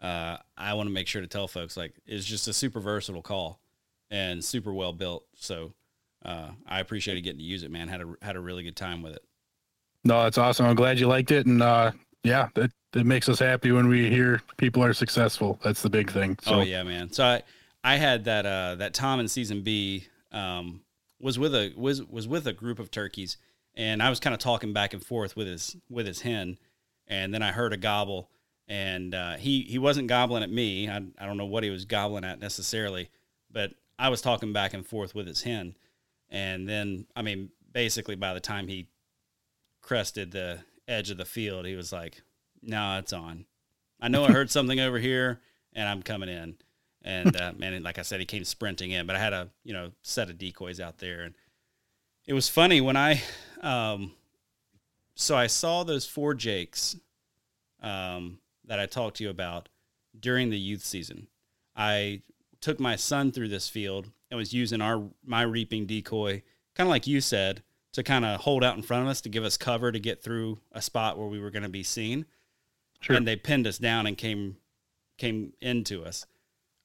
uh, 0.00 0.36
I 0.56 0.74
want 0.74 0.88
to 0.88 0.92
make 0.92 1.06
sure 1.06 1.22
to 1.22 1.28
tell 1.28 1.48
folks 1.48 1.76
like 1.76 1.94
it's 2.06 2.24
just 2.24 2.48
a 2.48 2.52
super 2.52 2.80
versatile 2.80 3.22
call 3.22 3.60
and 4.10 4.44
super 4.44 4.72
well 4.72 4.92
built. 4.92 5.24
So 5.34 5.74
uh, 6.24 6.50
I 6.66 6.80
appreciated 6.80 7.22
getting 7.22 7.38
to 7.38 7.44
use 7.44 7.62
it, 7.62 7.70
man. 7.70 7.88
Had 7.88 8.02
a 8.02 8.14
had 8.22 8.36
a 8.36 8.40
really 8.40 8.62
good 8.62 8.76
time 8.76 9.02
with 9.02 9.14
it. 9.14 9.22
No, 10.04 10.22
that's 10.22 10.38
awesome. 10.38 10.66
I'm 10.66 10.76
glad 10.76 10.98
you 10.98 11.06
liked 11.08 11.30
it, 11.30 11.46
and 11.46 11.62
uh, 11.62 11.92
yeah, 12.28 12.48
that 12.54 12.70
that 12.92 13.04
makes 13.04 13.28
us 13.28 13.38
happy 13.38 13.72
when 13.72 13.88
we 13.88 14.08
hear 14.08 14.40
people 14.56 14.82
are 14.82 14.92
successful. 14.92 15.58
That's 15.62 15.82
the 15.82 15.90
big 15.90 16.10
thing. 16.10 16.38
So. 16.42 16.56
Oh 16.56 16.60
yeah, 16.60 16.82
man. 16.82 17.12
So 17.12 17.24
I 17.24 17.42
I 17.84 17.96
had 17.96 18.24
that 18.24 18.46
uh, 18.46 18.76
that 18.76 18.94
Tom 18.94 19.20
in 19.20 19.28
season 19.28 19.62
B 19.62 20.06
um, 20.32 20.82
was 21.20 21.38
with 21.38 21.54
a 21.54 21.72
was 21.76 22.02
was 22.04 22.28
with 22.28 22.46
a 22.46 22.52
group 22.52 22.78
of 22.78 22.90
turkeys, 22.90 23.36
and 23.74 24.02
I 24.02 24.10
was 24.10 24.20
kind 24.20 24.34
of 24.34 24.40
talking 24.40 24.72
back 24.72 24.92
and 24.92 25.04
forth 25.04 25.36
with 25.36 25.46
his 25.46 25.76
with 25.88 26.06
his 26.06 26.20
hen, 26.20 26.58
and 27.06 27.32
then 27.32 27.42
I 27.42 27.52
heard 27.52 27.72
a 27.72 27.76
gobble, 27.76 28.30
and 28.66 29.14
uh, 29.14 29.36
he 29.36 29.62
he 29.62 29.78
wasn't 29.78 30.08
gobbling 30.08 30.42
at 30.42 30.50
me. 30.50 30.88
I 30.88 31.02
I 31.18 31.26
don't 31.26 31.36
know 31.36 31.46
what 31.46 31.64
he 31.64 31.70
was 31.70 31.84
gobbling 31.84 32.24
at 32.24 32.40
necessarily, 32.40 33.10
but 33.50 33.72
I 33.98 34.08
was 34.08 34.20
talking 34.20 34.52
back 34.52 34.74
and 34.74 34.86
forth 34.86 35.14
with 35.14 35.26
his 35.26 35.42
hen, 35.42 35.74
and 36.28 36.68
then 36.68 37.06
I 37.16 37.22
mean, 37.22 37.50
basically 37.72 38.16
by 38.16 38.34
the 38.34 38.40
time 38.40 38.68
he 38.68 38.88
crested 39.80 40.32
the 40.32 40.60
edge 40.88 41.10
of 41.10 41.18
the 41.18 41.24
field, 41.24 41.66
he 41.66 41.76
was 41.76 41.92
like, 41.92 42.22
"No, 42.62 42.98
it's 42.98 43.12
on. 43.12 43.44
I 44.00 44.08
know 44.08 44.24
I 44.24 44.32
heard 44.32 44.50
something 44.50 44.80
over 44.80 44.98
here, 44.98 45.40
and 45.74 45.88
I'm 45.88 46.02
coming 46.02 46.28
in." 46.28 46.56
And 47.02 47.36
uh, 47.36 47.52
man, 47.56 47.80
like 47.82 47.98
I 47.98 48.02
said, 48.02 48.20
he 48.20 48.26
came 48.26 48.44
sprinting 48.44 48.90
in, 48.90 49.06
but 49.06 49.14
I 49.14 49.20
had 49.20 49.32
a 49.32 49.50
you 49.62 49.72
know 49.72 49.92
set 50.02 50.30
of 50.30 50.38
decoys 50.38 50.80
out 50.80 50.98
there, 50.98 51.22
and 51.22 51.34
it 52.26 52.32
was 52.32 52.48
funny 52.48 52.80
when 52.80 52.96
I, 52.96 53.22
um, 53.62 54.12
so 55.14 55.36
I 55.36 55.46
saw 55.46 55.84
those 55.84 56.06
four 56.06 56.34
Jakes, 56.34 56.96
um, 57.82 58.38
that 58.64 58.78
I 58.78 58.86
talked 58.86 59.16
to 59.18 59.24
you 59.24 59.30
about 59.30 59.68
during 60.18 60.50
the 60.50 60.58
youth 60.58 60.84
season. 60.84 61.28
I 61.76 62.22
took 62.60 62.80
my 62.80 62.96
son 62.96 63.32
through 63.32 63.48
this 63.48 63.68
field 63.68 64.10
and 64.30 64.38
was 64.38 64.52
using 64.52 64.80
our 64.80 65.02
my 65.24 65.42
reaping 65.42 65.86
decoy, 65.86 66.42
kind 66.74 66.86
of 66.86 66.90
like 66.90 67.06
you 67.06 67.20
said, 67.20 67.62
to 67.98 68.04
kind 68.04 68.24
of 68.24 68.40
hold 68.40 68.62
out 68.62 68.76
in 68.76 68.82
front 68.82 69.02
of 69.02 69.08
us 69.08 69.20
to 69.22 69.28
give 69.28 69.44
us 69.44 69.56
cover 69.56 69.90
to 69.90 69.98
get 69.98 70.22
through 70.22 70.58
a 70.72 70.80
spot 70.80 71.18
where 71.18 71.26
we 71.26 71.40
were 71.40 71.50
going 71.50 71.64
to 71.64 71.68
be 71.68 71.82
seen. 71.82 72.26
Sure. 73.00 73.16
And 73.16 73.26
they 73.26 73.36
pinned 73.36 73.66
us 73.66 73.78
down 73.78 74.06
and 74.06 74.16
came 74.16 74.56
came 75.18 75.52
into 75.60 76.04
us. 76.04 76.24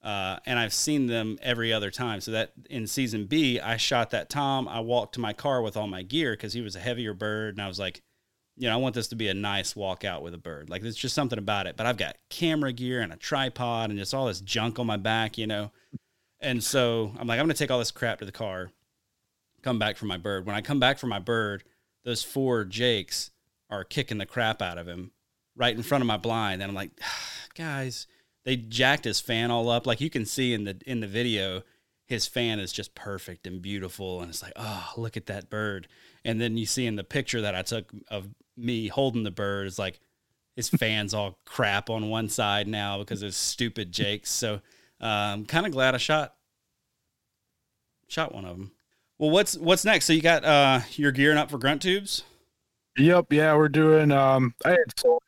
Uh, 0.04 0.38
and 0.46 0.60
I've 0.60 0.74
seen 0.74 1.06
them 1.06 1.38
every 1.42 1.72
other 1.72 1.90
time. 1.90 2.20
So 2.20 2.32
that 2.32 2.52
in 2.70 2.88
season 2.88 3.26
B, 3.26 3.60
I 3.60 3.78
shot 3.78 4.10
that 4.10 4.30
Tom. 4.30 4.68
I 4.68 4.82
walked 4.82 5.14
to 5.16 5.22
my 5.22 5.34
car 5.34 5.62
with 5.62 5.78
all 5.78 5.88
my 5.88 6.02
gear 6.02 6.34
because 6.34 6.52
he 6.52 6.62
was 6.62 6.76
a 6.76 6.80
heavier 6.80 7.14
bird, 7.14 7.56
and 7.56 7.62
I 7.62 7.68
was 7.68 7.80
like, 7.80 8.02
you 8.58 8.68
know, 8.68 8.74
I 8.74 8.78
want 8.78 8.96
this 8.96 9.08
to 9.10 9.16
be 9.16 9.30
a 9.30 9.34
nice 9.34 9.76
walk 9.76 10.04
out 10.04 10.22
with 10.22 10.34
a 10.34 10.38
bird. 10.38 10.70
Like 10.70 10.82
there's 10.82 10.98
just 10.98 11.16
something 11.16 11.40
about 11.40 11.68
it. 11.68 11.78
But 11.78 11.86
I've 11.86 11.98
got 11.98 12.18
camera 12.30 12.74
gear 12.74 13.02
and 13.02 13.14
a 13.14 13.18
tripod 13.18 13.92
and 13.92 14.00
just 14.00 14.14
all 14.14 14.26
this 14.26 14.42
junk 14.42 14.78
on 14.78 14.88
my 14.88 14.98
back, 14.98 15.38
you 15.38 15.48
know. 15.48 15.72
And 16.42 16.62
so 16.62 17.14
I'm 17.18 17.28
like, 17.28 17.40
I'm 17.40 17.46
gonna 17.46 17.54
take 17.54 17.72
all 17.72 17.80
this 17.80 17.92
crap 17.92 18.20
to 18.20 18.26
the 18.26 18.32
car, 18.32 18.72
come 19.64 19.80
back 19.80 19.98
for 19.98 20.06
my 20.06 20.18
bird. 20.18 20.46
When 20.46 20.56
I 20.56 20.62
come 20.62 20.80
back 20.80 21.00
for 21.00 21.08
my 21.08 21.20
bird, 21.20 21.64
those 22.04 22.24
four 22.24 22.66
Jakes 22.66 23.32
are 23.70 23.84
kicking 23.84 24.18
the 24.18 24.26
crap 24.26 24.62
out 24.62 24.78
of 24.78 24.88
him 24.88 25.12
right 25.56 25.76
in 25.76 25.84
front 25.84 26.02
of 26.02 26.08
my 26.08 26.18
blind. 26.18 26.62
And 26.62 26.70
I'm 26.70 26.76
like, 26.76 26.92
guys, 27.56 28.08
they 28.46 28.56
jacked 28.56 29.06
his 29.06 29.20
fan 29.20 29.52
all 29.52 29.70
up. 29.70 29.88
Like 29.88 30.02
you 30.02 30.10
can 30.10 30.26
see 30.26 30.54
in 30.54 30.66
the 30.66 30.80
in 30.86 31.00
the 31.00 31.08
video, 31.08 31.64
his 32.06 32.28
fan 32.28 32.60
is 32.60 32.72
just 32.72 32.96
perfect 32.96 33.48
and 33.48 33.62
beautiful. 33.62 34.22
And 34.22 34.30
it's 34.30 34.44
like, 34.44 34.54
oh, 34.56 34.92
look 34.98 35.18
at 35.18 35.28
that 35.28 35.50
bird. 35.50 35.88
And 36.26 36.40
then 36.40 36.58
you 36.58 36.66
see 36.66 36.86
in 36.86 36.96
the 36.96 37.04
picture 37.04 37.42
that 37.42 37.56
I 37.56 37.62
took 37.62 37.92
of 38.10 38.30
me 38.56 38.88
holding 38.88 39.24
the 39.24 39.32
bird 39.32 39.66
it's 39.66 39.80
like 39.80 40.00
his 40.56 40.70
fans 40.70 41.14
all 41.14 41.40
crap 41.46 41.90
on 41.90 42.10
one 42.10 42.30
side 42.30 42.68
now 42.68 43.00
because 43.00 43.24
of 43.24 43.34
stupid 43.34 43.92
Jakes. 43.92 44.32
So 44.32 44.62
I'm 45.00 45.40
um, 45.40 45.46
kind 45.46 45.66
of 45.66 45.72
glad 45.72 45.96
I 45.96 45.98
shot 45.98 46.36
shot 48.08 48.34
one 48.34 48.46
of 48.46 48.58
them. 48.58 48.72
Well, 49.20 49.30
what's 49.30 49.58
what's 49.58 49.86
next? 49.86 50.06
So 50.06 50.14
you 50.14 50.22
got 50.22 50.44
uh 50.44 50.82
you're 50.92 51.12
gearing 51.12 51.38
up 51.38 51.50
for 51.50 51.58
grunt 51.58 51.82
tubes. 51.82 52.24
Yep, 52.98 53.34
yeah, 53.34 53.56
we're 53.56 53.70
doing. 53.70 54.12
Um, 54.12 54.54
I 54.66 54.72
had 54.72 55.00
so, 55.00 55.20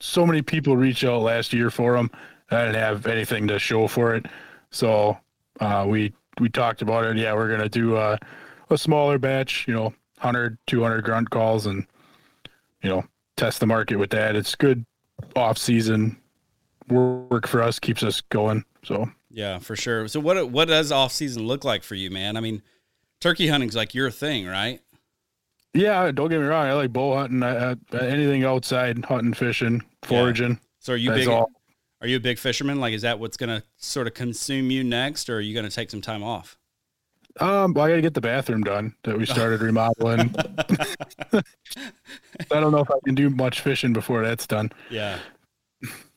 so 0.00 0.26
many 0.26 0.42
people 0.42 0.76
reach 0.76 1.04
out 1.04 1.22
last 1.22 1.52
year 1.52 1.70
for 1.70 1.96
them. 1.96 2.10
I 2.50 2.66
didn't 2.66 2.74
have 2.74 3.06
anything 3.06 3.48
to 3.48 3.58
show 3.58 3.88
for 3.88 4.14
it, 4.14 4.26
so 4.70 5.16
uh, 5.60 5.86
we 5.88 6.12
we 6.38 6.50
talked 6.50 6.82
about 6.82 7.06
it. 7.06 7.16
Yeah, 7.16 7.32
we're 7.34 7.50
gonna 7.50 7.68
do 7.68 7.96
uh, 7.96 8.18
a 8.68 8.76
smaller 8.76 9.18
batch, 9.18 9.66
you 9.66 9.74
know, 9.74 9.84
100, 9.84 10.58
200 10.66 11.02
grunt 11.02 11.30
calls, 11.30 11.66
and 11.66 11.86
you 12.82 12.90
know, 12.90 13.04
test 13.36 13.60
the 13.60 13.66
market 13.66 13.96
with 13.96 14.10
that. 14.10 14.36
It's 14.36 14.54
good 14.54 14.84
off 15.34 15.56
season 15.56 16.18
work 16.88 17.46
for 17.46 17.62
us, 17.62 17.78
keeps 17.78 18.02
us 18.02 18.20
going. 18.20 18.64
So 18.84 19.10
yeah, 19.30 19.58
for 19.58 19.76
sure. 19.76 20.08
So 20.08 20.20
what 20.20 20.50
what 20.50 20.68
does 20.68 20.92
off 20.92 21.12
season 21.12 21.46
look 21.46 21.64
like 21.64 21.82
for 21.82 21.94
you, 21.94 22.10
man? 22.10 22.36
I 22.36 22.40
mean, 22.40 22.62
turkey 23.22 23.48
hunting's 23.48 23.76
like 23.76 23.94
your 23.94 24.10
thing, 24.10 24.46
right? 24.46 24.80
Yeah, 25.74 26.10
don't 26.12 26.28
get 26.28 26.40
me 26.40 26.46
wrong. 26.46 26.66
I 26.66 26.74
like 26.74 26.92
bow 26.92 27.16
hunting. 27.16 27.42
I, 27.42 27.70
I, 27.70 27.76
anything 27.94 28.44
outside, 28.44 29.02
hunting, 29.04 29.32
fishing, 29.32 29.82
foraging. 30.02 30.50
Yeah. 30.50 30.68
So 30.80 30.92
are 30.92 30.96
you 30.96 31.12
big? 31.12 31.28
All. 31.28 31.50
Are 32.02 32.08
you 32.08 32.16
a 32.16 32.20
big 32.20 32.38
fisherman? 32.38 32.80
Like, 32.80 32.92
is 32.92 33.02
that 33.02 33.18
what's 33.18 33.36
gonna 33.36 33.62
sort 33.76 34.06
of 34.06 34.14
consume 34.14 34.70
you 34.70 34.84
next, 34.84 35.30
or 35.30 35.36
are 35.36 35.40
you 35.40 35.54
gonna 35.54 35.70
take 35.70 35.90
some 35.90 36.02
time 36.02 36.22
off? 36.22 36.58
Um, 37.40 37.72
well, 37.72 37.86
I 37.86 37.88
gotta 37.88 38.02
get 38.02 38.12
the 38.12 38.20
bathroom 38.20 38.62
done 38.62 38.94
that 39.04 39.16
we 39.16 39.24
started 39.24 39.62
remodeling. 39.62 40.34
I 41.32 41.42
don't 42.50 42.72
know 42.72 42.80
if 42.80 42.90
I 42.90 42.98
can 43.06 43.14
do 43.14 43.30
much 43.30 43.60
fishing 43.60 43.94
before 43.94 44.22
that's 44.22 44.46
done. 44.46 44.70
Yeah, 44.90 45.18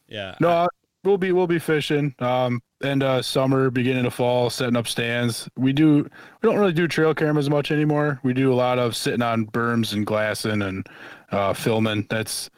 yeah. 0.09 0.35
No, 0.41 0.49
I, 0.49 0.67
we'll 1.05 1.17
be 1.17 1.31
we'll 1.31 1.47
be 1.47 1.59
fishing. 1.59 2.13
Um, 2.19 2.61
and 2.85 3.03
uh, 3.03 3.21
summer, 3.21 3.69
beginning 3.69 4.05
of 4.05 4.13
fall, 4.13 4.49
setting 4.49 4.75
up 4.75 4.87
stands. 4.87 5.49
We 5.57 5.73
do 5.73 6.03
we 6.03 6.49
don't 6.49 6.57
really 6.57 6.73
do 6.73 6.87
trail 6.87 7.13
cameras 7.13 7.49
much 7.49 7.71
anymore. 7.71 8.19
We 8.23 8.33
do 8.33 8.53
a 8.53 8.55
lot 8.55 8.79
of 8.79 8.95
sitting 8.95 9.21
on 9.21 9.47
berms 9.47 9.93
and 9.93 10.05
glassing 10.05 10.61
and 10.61 10.87
uh, 11.31 11.53
filming. 11.53 12.07
That's 12.09 12.49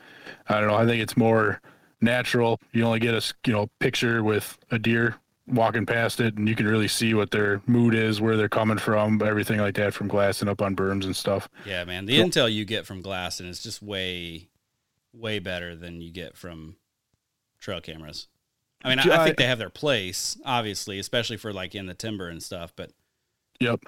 I 0.48 0.60
don't 0.60 0.70
know. 0.70 0.76
I 0.76 0.86
think 0.86 1.02
it's 1.02 1.18
more 1.18 1.62
natural. 2.02 2.60
You 2.72 2.84
only 2.84 3.00
get 3.00 3.14
a 3.14 3.34
you 3.46 3.54
know 3.54 3.70
picture 3.80 4.24
with 4.24 4.58
a 4.72 4.80
deer 4.80 5.16
walking 5.48 5.86
past 5.86 6.20
it, 6.20 6.36
and 6.36 6.48
you 6.48 6.56
can 6.56 6.68
really 6.68 6.88
see 6.88 7.14
what 7.14 7.32
their 7.32 7.62
mood 7.66 7.96
is, 7.96 8.20
where 8.20 8.36
they're 8.36 8.50
coming 8.50 8.78
from, 8.78 9.22
everything 9.24 9.60
like 9.60 9.76
that 9.76 9.94
from 9.94 10.08
glassing 10.08 10.50
up 10.50 10.62
on 10.62 10.76
berms 10.76 11.06
and 11.06 11.16
stuff. 11.16 11.48
Yeah, 11.66 11.86
man. 11.86 12.06
The 12.06 12.20
intel 12.20 12.52
you 12.52 12.66
get 12.66 12.86
from 12.86 13.02
glassing 13.02 13.48
is 13.48 13.64
just 13.64 13.82
way, 13.82 14.50
way 15.14 15.40
better 15.40 15.76
than 15.76 16.02
you 16.02 16.12
get 16.12 16.36
from 16.36 16.76
trail 17.60 17.82
cameras. 17.82 18.28
I 18.88 18.90
mean, 18.90 19.00
I, 19.00 19.22
I 19.22 19.26
think 19.26 19.38
they 19.38 19.46
have 19.46 19.60
their 19.60 19.70
place, 19.70 20.38
obviously, 20.46 21.00
especially 21.00 21.38
for 21.38 21.52
like 21.52 21.76
in 21.76 21.86
the 21.86 21.94
timber 21.94 22.30
and 22.30 22.42
stuff. 22.42 22.74
But 22.76 22.92
yep, 23.60 23.80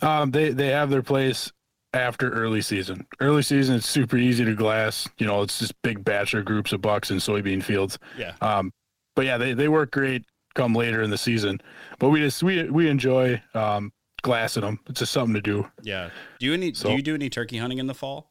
um, 0.00 0.30
they 0.30 0.50
they 0.50 0.68
have 0.68 0.90
their 0.90 1.02
place 1.02 1.52
after 1.92 2.30
early 2.30 2.62
season. 2.62 3.06
Early 3.20 3.42
season, 3.42 3.76
it's 3.76 3.88
super 3.88 4.16
easy 4.16 4.44
to 4.44 4.54
glass. 4.54 5.08
You 5.18 5.26
know, 5.26 5.42
it's 5.42 5.58
just 5.58 5.80
big 5.82 6.04
bachelor 6.04 6.42
groups 6.42 6.72
of 6.72 6.80
bucks 6.80 7.10
in 7.10 7.18
soybean 7.18 7.62
fields. 7.62 7.98
Yeah. 8.16 8.34
Um, 8.40 8.72
but 9.14 9.26
yeah, 9.26 9.38
they, 9.38 9.52
they 9.52 9.68
work 9.68 9.90
great 9.90 10.24
come 10.54 10.74
later 10.74 11.02
in 11.02 11.10
the 11.10 11.18
season. 11.18 11.60
But 11.98 12.10
we 12.10 12.20
just 12.20 12.42
we 12.42 12.64
we 12.70 12.88
enjoy 12.88 13.42
um, 13.54 13.92
glassing 14.22 14.62
them. 14.62 14.80
It's 14.88 15.00
just 15.00 15.12
something 15.12 15.34
to 15.34 15.42
do. 15.42 15.68
Yeah. 15.82 16.10
Do 16.38 16.46
you 16.46 16.54
any 16.54 16.74
so, 16.74 16.88
do 16.88 16.96
you 16.96 17.02
do 17.02 17.14
any 17.14 17.28
turkey 17.30 17.58
hunting 17.58 17.78
in 17.78 17.86
the 17.86 17.94
fall? 17.94 18.30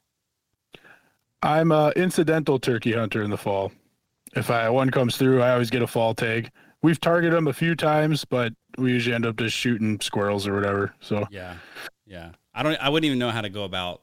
I'm 1.43 1.71
a 1.71 1.91
incidental 1.95 2.57
turkey 2.57 2.93
hunter 2.93 3.21
in 3.21 3.29
the 3.29 3.37
fall 3.37 3.71
if 4.37 4.49
I 4.49 4.69
one 4.69 4.89
comes 4.89 5.17
through, 5.17 5.41
I 5.41 5.51
always 5.51 5.69
get 5.69 5.81
a 5.81 5.87
fall 5.87 6.13
tag. 6.13 6.51
We've 6.81 6.99
targeted 6.99 7.35
them 7.35 7.47
a 7.47 7.53
few 7.53 7.75
times, 7.75 8.23
but 8.23 8.53
we 8.77 8.91
usually 8.91 9.15
end 9.15 9.25
up 9.25 9.37
just 9.37 9.55
shooting 9.55 9.99
squirrels 9.99 10.47
or 10.47 10.53
whatever. 10.53 10.93
So 10.99 11.25
yeah, 11.31 11.55
yeah. 12.05 12.31
I 12.53 12.63
don't. 12.63 12.75
I 12.81 12.89
wouldn't 12.89 13.05
even 13.05 13.19
know 13.19 13.31
how 13.31 13.41
to 13.41 13.49
go 13.49 13.63
about 13.63 14.01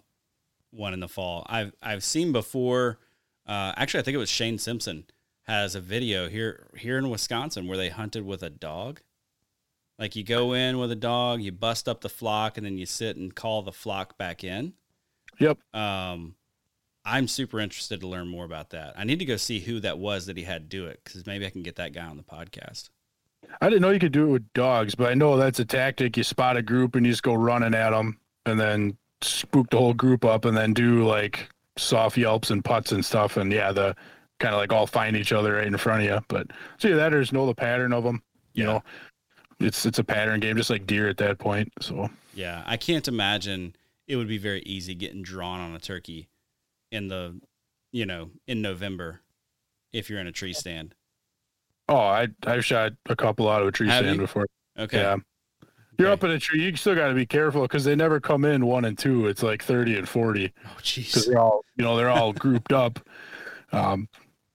one 0.71 0.93
in 0.93 1.01
the 1.01 1.09
fall. 1.09 1.47
I've 1.49 1.73
I've 1.83 2.05
seen 2.05 2.33
before. 2.33 2.99
Uh, 3.47 3.73
actually, 3.77 4.01
I 4.01 4.03
think 4.05 4.15
it 4.15 4.19
was 4.19 4.31
Shane 4.31 4.59
Simpson 4.59 5.05
has 5.43 5.75
a 5.75 5.81
video 5.81 6.29
here 6.29 6.69
here 6.77 6.99
in 6.99 7.11
Wisconsin 7.11 7.67
where 7.67 7.77
they 7.77 7.91
hunted 7.91 8.25
with 8.25 8.43
a 8.43 8.51
dog. 8.51 9.01
Like 9.99 10.17
you 10.17 10.25
go 10.25 10.55
in 10.55 10.79
with 10.79 10.91
a 10.91 10.97
dog, 10.97 11.41
you 11.41 11.53
bust 11.53 11.89
up 11.89 12.01
the 12.01 12.09
flock, 12.09 12.57
and 12.57 12.67
then 12.67 12.79
you 12.79 12.87
sit 12.87 13.17
and 13.17 13.35
call 13.35 13.63
the 13.63 13.73
flock 13.73 14.19
back 14.19 14.43
in. 14.43 14.73
Yep. 15.39 15.59
Um, 15.73 16.35
I'm 17.05 17.29
super 17.29 17.61
interested 17.61 18.01
to 18.01 18.07
learn 18.07 18.29
more 18.29 18.45
about 18.45 18.71
that. 18.71 18.95
I 18.97 19.05
need 19.05 19.19
to 19.19 19.25
go 19.25 19.37
see 19.37 19.61
who 19.61 19.81
that 19.81 19.99
was 19.99 20.27
that 20.27 20.37
he 20.37 20.45
had 20.45 20.69
do 20.69 20.87
it 20.87 21.01
because 21.05 21.27
maybe 21.27 21.47
I 21.47 21.51
can 21.51 21.63
get 21.63 21.77
that 21.77 21.93
guy 21.93 22.07
on 22.07 22.17
the 22.17 22.23
podcast. 22.23 22.89
I 23.61 23.69
didn't 23.69 23.83
know 23.83 23.91
you 23.91 23.99
could 23.99 24.13
do 24.13 24.29
it 24.29 24.33
with 24.33 24.53
dogs, 24.55 24.95
but 24.95 25.11
I 25.11 25.15
know 25.15 25.37
that's 25.37 25.61
a 25.61 25.65
tactic. 25.67 26.17
You 26.17 26.25
spot 26.25 26.57
a 26.57 26.63
group 26.63 26.95
and 26.95 27.05
you 27.05 27.13
just 27.13 27.23
go 27.23 27.35
running 27.35 27.75
at 27.75 27.91
them 27.91 28.19
and 28.47 28.59
then 28.59 28.97
spook 29.21 29.71
the 29.71 29.77
whole 29.77 29.95
group 29.95 30.25
up 30.25 30.47
and 30.47 30.57
then 30.57 30.73
do 30.73 31.07
like 31.07 31.49
soft 31.77 32.17
yelps 32.17 32.51
and 32.51 32.65
putts 32.65 32.93
and 32.93 33.05
stuff. 33.05 33.37
And 33.37 33.53
yeah, 33.53 33.71
the 33.71 33.95
kind 34.41 34.55
of 34.55 34.61
like 34.61 34.73
all 34.73 34.87
find 34.87 35.17
each 35.17 35.33
other 35.33 35.55
right 35.55 35.67
in 35.67 35.77
front 35.77 36.03
of 36.03 36.07
you. 36.07 36.21
But 36.29 36.49
see 36.79 36.89
so 36.89 36.89
yeah, 36.89 36.97
that 36.97 37.15
or 37.15 37.21
just 37.21 37.33
know 37.33 37.47
the 37.47 37.55
pattern 37.55 37.93
of 37.93 38.05
them. 38.05 38.23
You 38.55 38.65
yeah. 38.65 38.73
know, 38.73 38.83
it's 39.61 39.85
it's 39.85 39.99
a 39.99 40.05
pattern 40.05 40.41
game, 40.41 40.57
just 40.57 40.71
like 40.71 40.87
deer 40.87 41.09
at 41.09 41.19
that 41.19 41.39
point. 41.39 41.73
So 41.81 42.09
yeah, 42.35 42.63
I 42.67 42.77
can't 42.77 43.07
imagine 43.09 43.77
it 44.07 44.17
would 44.17 44.29
be 44.29 44.39
very 44.39 44.61
easy 44.61 44.95
getting 44.95 45.23
drawn 45.23 45.61
on 45.61 45.75
a 45.75 45.79
turkey 45.79 46.29
in 46.95 47.09
the 47.09 47.39
you 47.93 48.07
know 48.07 48.31
in 48.47 48.63
November 48.63 49.21
if 49.93 50.09
you're 50.09 50.21
in 50.21 50.27
a 50.27 50.33
tree 50.33 50.53
stand. 50.53 50.95
Oh, 51.89 51.97
I 51.97 52.29
I've 52.47 52.65
shot 52.65 52.93
a 53.07 53.17
couple 53.17 53.49
out 53.49 53.63
of 53.63 53.69
a 53.69 53.73
tree 53.73 53.89
Have 53.89 54.05
stand 54.05 54.17
you? 54.17 54.23
before. 54.23 54.47
Okay. 54.79 54.99
Yeah. 54.99 55.17
You're 55.99 56.09
okay. 56.09 56.13
up 56.15 56.25
in 56.25 56.31
a 56.31 56.39
tree. 56.39 56.63
You 56.63 56.75
still 56.77 56.97
got 56.97 57.09
to 57.09 57.15
be 57.15 57.27
careful 57.27 57.63
because 57.63 57.85
they 57.85 57.95
never 57.95 58.19
come 58.19 58.45
in 58.45 58.67
one 58.67 58.85
and 58.85 58.99
two. 58.99 59.29
It's 59.29 59.43
like 59.43 59.63
thirty 59.63 59.97
and 59.97 60.09
forty. 60.09 60.53
Oh, 60.65 60.77
jeez. 60.81 61.09
Because 61.09 61.27
they're 61.27 61.39
all 61.39 61.65
you 61.77 61.85
know 61.85 61.97
they're 61.97 62.11
all 62.11 62.33
grouped 62.45 62.73
up. 62.73 62.99
Um, 63.73 64.09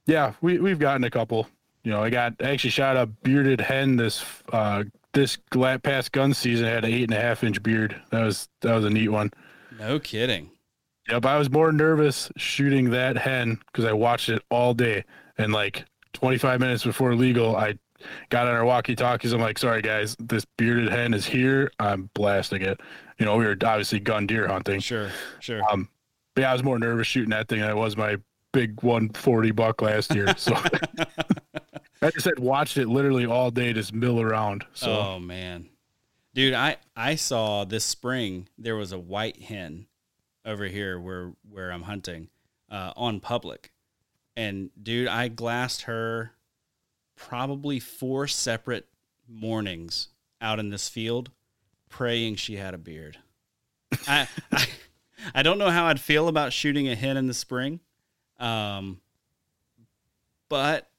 yeah, 0.06 0.34
we 0.42 0.58
we've 0.60 0.80
gotten 0.80 1.04
a 1.04 1.10
couple. 1.10 1.48
You 1.84 1.92
know, 1.92 2.04
I 2.04 2.10
got 2.10 2.34
I 2.42 2.50
actually 2.50 2.72
shot 2.72 2.98
a 2.98 3.06
bearded 3.06 3.62
hen 3.62 3.96
this 3.96 4.26
uh 4.52 4.84
this 5.14 5.38
past 5.84 6.12
gun 6.12 6.34
season. 6.34 6.68
I 6.68 6.72
had 6.72 6.86
an 6.86 6.92
eight 6.92 7.04
and 7.04 7.14
a 7.14 7.22
half 7.22 7.44
inch 7.44 7.62
beard. 7.64 8.00
That 8.10 8.24
was 8.24 8.50
that 8.62 8.74
was 8.74 8.86
a 8.86 8.90
neat 8.90 9.10
one. 9.10 9.32
No 9.80 10.00
kidding. 10.00 10.52
Yep, 11.10 11.26
I 11.26 11.38
was 11.38 11.50
more 11.50 11.72
nervous 11.72 12.32
shooting 12.38 12.92
that 12.92 13.18
hen 13.18 13.60
because 13.68 13.86
I 13.86 13.94
watched 13.94 14.30
it 14.30 14.44
all 14.50 14.74
day. 14.74 15.04
And 15.38 15.52
like 15.52 15.86
25 16.14 16.60
minutes 16.60 16.84
before 16.84 17.16
legal, 17.16 17.56
I 17.56 17.76
got 18.30 18.48
on 18.48 18.54
our 18.54 18.66
walkie 18.66 18.96
talkies. 18.96 19.34
I'm 19.34 19.42
like, 19.42 19.58
sorry 19.58 19.82
guys, 19.82 20.16
this 20.20 20.46
bearded 20.58 20.90
hen 20.90 21.14
is 21.14 21.26
here. 21.26 21.72
I'm 21.80 22.10
blasting 22.14 22.62
it. 22.62 22.80
You 23.18 23.26
know, 23.26 23.38
we 23.38 23.46
were 23.46 23.58
obviously 23.64 24.00
gun 24.00 24.28
deer 24.28 24.48
hunting. 24.48 24.80
Sure, 24.80 25.10
sure. 25.40 25.62
Um, 25.70 25.90
but 26.36 26.42
yeah, 26.42 26.52
I 26.52 26.54
was 26.54 26.64
more 26.64 26.78
nervous 26.78 27.08
shooting 27.08 27.32
that 27.32 27.48
thing 27.48 27.62
than 27.62 27.70
I 27.70 27.74
was 27.74 27.98
my 27.98 28.18
big 28.52 28.82
140 28.84 29.52
buck 29.52 29.82
last 29.82 30.14
year. 30.14 30.34
So 30.38 30.54
I 32.02 32.12
just 32.12 32.26
had 32.26 32.40
watched 32.40 32.78
it 32.78 32.88
literally 32.88 33.26
all 33.26 33.52
day 33.52 33.74
just 33.74 33.94
mill 33.94 34.22
around. 34.22 34.64
So 34.74 34.92
Oh 34.92 35.20
man. 35.20 35.70
Dude, 36.36 36.54
I 36.54 36.78
I 36.96 37.16
saw 37.16 37.66
this 37.66 37.84
spring 37.84 38.48
there 38.58 38.76
was 38.76 38.92
a 38.92 39.00
white 39.00 39.42
hen 39.42 39.88
over 40.46 40.66
here 40.66 41.00
where 41.00 41.34
where 41.50 41.72
I'm 41.72 41.84
hunting 41.84 42.30
uh, 42.70 42.94
on 42.96 43.20
public, 43.20 43.72
and 44.36 44.70
dude, 44.82 45.08
I 45.08 45.28
glassed 45.28 45.84
her 45.84 46.32
probably 47.16 47.80
four 47.80 48.28
separate 48.28 48.88
mornings 49.28 50.10
out 50.42 50.60
in 50.60 50.70
this 50.70 50.88
field, 50.90 51.32
praying 51.90 52.36
she 52.36 52.56
had 52.56 52.74
a 52.74 52.78
beard. 52.78 53.18
I, 54.08 54.28
I 54.52 54.68
I 55.34 55.44
don't 55.44 55.58
know 55.58 55.70
how 55.70 55.86
I'd 55.86 56.00
feel 56.00 56.28
about 56.28 56.54
shooting 56.54 56.88
a 56.88 56.96
hen 56.96 57.18
in 57.18 57.28
the 57.28 57.34
spring, 57.34 57.80
um, 58.40 59.02
but 60.48 60.90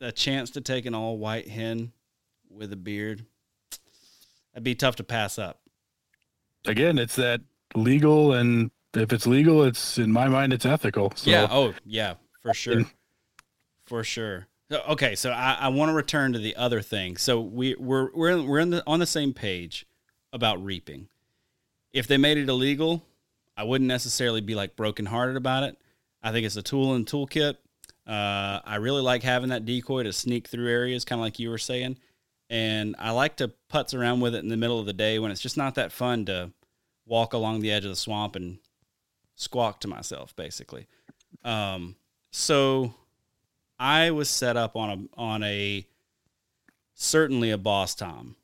a 0.00 0.12
chance 0.12 0.50
to 0.50 0.60
take 0.60 0.86
an 0.86 0.94
all 0.94 1.18
white 1.18 1.48
hen 1.48 1.92
with 2.50 2.72
a 2.72 2.76
beard, 2.76 3.24
that'd 4.52 4.64
be 4.64 4.74
tough 4.74 4.96
to 4.96 5.04
pass 5.04 5.38
up. 5.38 5.60
Again, 6.66 6.98
it's 6.98 7.16
that 7.16 7.40
legal 7.76 8.32
and 8.32 8.70
if 8.94 9.12
it's 9.12 9.26
legal 9.26 9.62
it's 9.64 9.98
in 9.98 10.12
my 10.12 10.28
mind 10.28 10.52
it's 10.52 10.66
ethical 10.66 11.12
so. 11.14 11.30
yeah 11.30 11.48
oh 11.50 11.72
yeah 11.84 12.14
for 12.42 12.54
sure. 12.54 12.84
for 13.86 14.04
sure. 14.04 14.46
Okay 14.88 15.14
so 15.14 15.30
i, 15.30 15.58
I 15.60 15.68
want 15.68 15.90
to 15.90 15.94
return 15.94 16.32
to 16.32 16.38
the 16.38 16.56
other 16.56 16.80
thing. 16.80 17.16
So 17.16 17.40
we 17.40 17.74
we're 17.78 18.10
we're, 18.14 18.42
we're 18.42 18.58
in 18.58 18.70
the, 18.70 18.82
on 18.86 19.00
the 19.00 19.06
same 19.06 19.32
page 19.32 19.86
about 20.32 20.62
reaping. 20.64 21.08
If 21.92 22.06
they 22.06 22.16
made 22.16 22.38
it 22.38 22.48
illegal 22.48 23.02
i 23.56 23.64
wouldn't 23.64 23.88
necessarily 23.88 24.40
be 24.40 24.54
like 24.54 24.76
brokenhearted 24.76 25.36
about 25.36 25.62
it. 25.62 25.78
I 26.22 26.32
think 26.32 26.46
it's 26.46 26.56
a 26.56 26.62
tool 26.62 26.94
in 26.94 27.04
the 27.04 27.10
toolkit. 27.10 27.56
Uh, 28.06 28.60
i 28.64 28.76
really 28.76 29.02
like 29.02 29.22
having 29.22 29.50
that 29.50 29.64
decoy 29.64 30.02
to 30.02 30.12
sneak 30.12 30.48
through 30.48 30.68
areas 30.68 31.04
kind 31.04 31.20
of 31.20 31.24
like 31.24 31.38
you 31.38 31.50
were 31.50 31.58
saying. 31.58 31.98
And 32.50 32.96
i 32.98 33.10
like 33.10 33.36
to 33.36 33.52
putz 33.70 33.98
around 33.98 34.20
with 34.20 34.34
it 34.34 34.42
in 34.42 34.48
the 34.48 34.56
middle 34.56 34.80
of 34.80 34.86
the 34.86 34.92
day 34.92 35.18
when 35.18 35.30
it's 35.30 35.40
just 35.40 35.56
not 35.56 35.74
that 35.76 35.92
fun 35.92 36.24
to 36.26 36.52
walk 37.06 37.32
along 37.32 37.60
the 37.60 37.70
edge 37.72 37.84
of 37.84 37.90
the 37.90 37.96
swamp 37.96 38.36
and 38.36 38.58
squawk 39.34 39.80
to 39.80 39.88
myself, 39.88 40.34
basically. 40.36 40.86
Um, 41.44 41.96
so 42.30 42.94
I 43.78 44.10
was 44.10 44.28
set 44.28 44.56
up 44.56 44.76
on 44.76 44.90
a 44.90 45.20
on 45.20 45.42
a 45.42 45.86
certainly 46.94 47.50
a 47.50 47.58
boss 47.58 47.94
tom, 47.94 48.36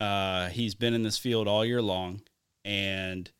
Uh, 0.00 0.48
he's 0.48 0.74
been 0.74 0.94
in 0.94 1.02
this 1.02 1.18
field 1.18 1.48
all 1.48 1.64
year 1.64 1.82
long, 1.82 2.22
and 2.64 3.30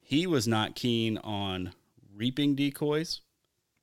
he 0.00 0.26
was 0.26 0.46
not 0.46 0.74
keen 0.74 1.18
on 1.18 1.72
reaping 2.14 2.54
decoys. 2.54 3.20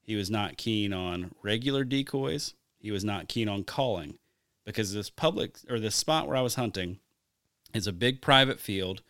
He 0.02 0.16
was 0.16 0.30
not 0.30 0.58
keen 0.58 0.94
on 0.94 1.34
regular 1.42 1.84
decoys. 1.84 2.54
He 2.80 2.92
was 2.92 3.04
not 3.04 3.28
keen 3.28 3.50
on 3.50 3.64
calling 3.64 4.18
because 4.66 4.94
this 4.94 5.10
public 5.10 5.58
or 5.70 5.80
this 5.80 5.96
spot 5.96 6.28
where 6.28 6.38
I 6.38 6.42
was 6.42 6.56
hunting 6.56 7.00
is 7.74 7.88
a 7.88 7.94
big 7.94 8.22
private 8.22 8.60
field. 8.60 9.02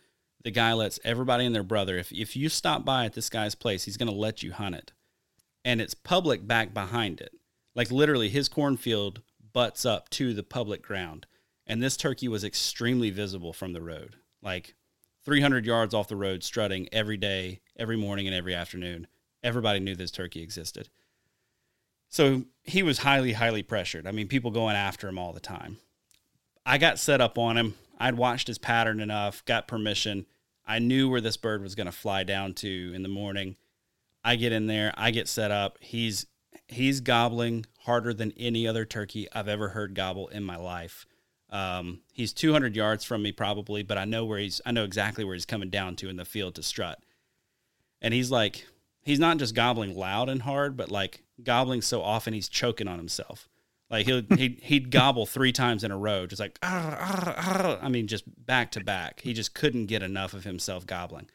The 0.42 0.50
guy 0.50 0.72
lets 0.72 0.98
everybody 1.04 1.44
and 1.44 1.54
their 1.54 1.62
brother. 1.62 1.98
If 1.98 2.12
if 2.12 2.36
you 2.36 2.48
stop 2.48 2.84
by 2.84 3.04
at 3.04 3.12
this 3.12 3.28
guy's 3.28 3.54
place, 3.54 3.84
he's 3.84 3.96
going 3.96 4.10
to 4.10 4.14
let 4.14 4.42
you 4.42 4.52
hunt 4.52 4.74
it, 4.74 4.92
and 5.64 5.80
it's 5.80 5.94
public 5.94 6.46
back 6.46 6.72
behind 6.72 7.20
it. 7.20 7.32
Like 7.74 7.90
literally, 7.90 8.28
his 8.28 8.48
cornfield 8.48 9.22
butts 9.52 9.84
up 9.84 10.08
to 10.10 10.32
the 10.32 10.42
public 10.42 10.82
ground, 10.82 11.26
and 11.66 11.82
this 11.82 11.96
turkey 11.96 12.28
was 12.28 12.44
extremely 12.44 13.10
visible 13.10 13.52
from 13.52 13.72
the 13.72 13.82
road, 13.82 14.16
like 14.42 14.74
300 15.24 15.66
yards 15.66 15.94
off 15.94 16.08
the 16.08 16.16
road, 16.16 16.42
strutting 16.42 16.88
every 16.92 17.16
day, 17.16 17.60
every 17.78 17.96
morning, 17.96 18.26
and 18.26 18.34
every 18.34 18.54
afternoon. 18.54 19.06
Everybody 19.42 19.80
knew 19.80 19.94
this 19.94 20.10
turkey 20.10 20.42
existed. 20.42 20.88
So 22.08 22.44
he 22.64 22.82
was 22.82 22.98
highly, 22.98 23.32
highly 23.32 23.62
pressured. 23.62 24.06
I 24.06 24.12
mean, 24.12 24.28
people 24.28 24.50
going 24.50 24.76
after 24.76 25.08
him 25.08 25.18
all 25.18 25.32
the 25.32 25.40
time. 25.40 25.78
I 26.66 26.78
got 26.78 26.98
set 26.98 27.20
up 27.20 27.38
on 27.38 27.56
him. 27.56 27.74
I'd 28.00 28.16
watched 28.16 28.48
his 28.48 28.58
pattern 28.58 28.98
enough, 28.98 29.44
got 29.44 29.68
permission. 29.68 30.24
I 30.66 30.78
knew 30.78 31.10
where 31.10 31.20
this 31.20 31.36
bird 31.36 31.62
was 31.62 31.74
going 31.74 31.86
to 31.86 31.92
fly 31.92 32.24
down 32.24 32.54
to 32.54 32.92
in 32.94 33.02
the 33.02 33.08
morning. 33.08 33.56
I 34.24 34.36
get 34.36 34.52
in 34.52 34.66
there, 34.66 34.92
I 34.96 35.10
get 35.10 35.28
set 35.28 35.50
up. 35.50 35.78
He's 35.80 36.26
he's 36.66 37.00
gobbling 37.00 37.66
harder 37.80 38.14
than 38.14 38.32
any 38.36 38.66
other 38.66 38.84
turkey 38.84 39.28
I've 39.32 39.48
ever 39.48 39.68
heard 39.68 39.94
gobble 39.94 40.28
in 40.28 40.44
my 40.44 40.56
life. 40.56 41.04
Um, 41.50 42.00
he's 42.12 42.32
200 42.32 42.76
yards 42.76 43.04
from 43.04 43.22
me 43.22 43.32
probably, 43.32 43.82
but 43.82 43.98
I 43.98 44.04
know 44.04 44.24
where 44.24 44.38
he's 44.38 44.60
I 44.64 44.72
know 44.72 44.84
exactly 44.84 45.24
where 45.24 45.34
he's 45.34 45.46
coming 45.46 45.68
down 45.68 45.96
to 45.96 46.08
in 46.08 46.16
the 46.16 46.24
field 46.24 46.54
to 46.54 46.62
strut. 46.62 47.02
And 48.00 48.14
he's 48.14 48.30
like 48.30 48.66
he's 49.02 49.18
not 49.18 49.36
just 49.36 49.54
gobbling 49.54 49.94
loud 49.94 50.28
and 50.28 50.42
hard, 50.42 50.76
but 50.76 50.90
like 50.90 51.22
gobbling 51.42 51.82
so 51.82 52.02
often 52.02 52.32
he's 52.32 52.48
choking 52.48 52.88
on 52.88 52.98
himself. 52.98 53.48
Like 53.90 54.06
he'll 54.06 54.22
he'd, 54.36 54.60
he'd 54.62 54.90
gobble 54.90 55.26
three 55.26 55.52
times 55.52 55.82
in 55.82 55.90
a 55.90 55.98
row, 55.98 56.26
just 56.26 56.38
like 56.40 56.58
I 56.62 57.88
mean, 57.90 58.06
just 58.06 58.24
back 58.46 58.70
to 58.72 58.84
back. 58.84 59.20
He 59.20 59.32
just 59.32 59.52
couldn't 59.52 59.86
get 59.86 60.02
enough 60.02 60.32
of 60.32 60.44
himself 60.44 60.86
gobbling. 60.86 61.28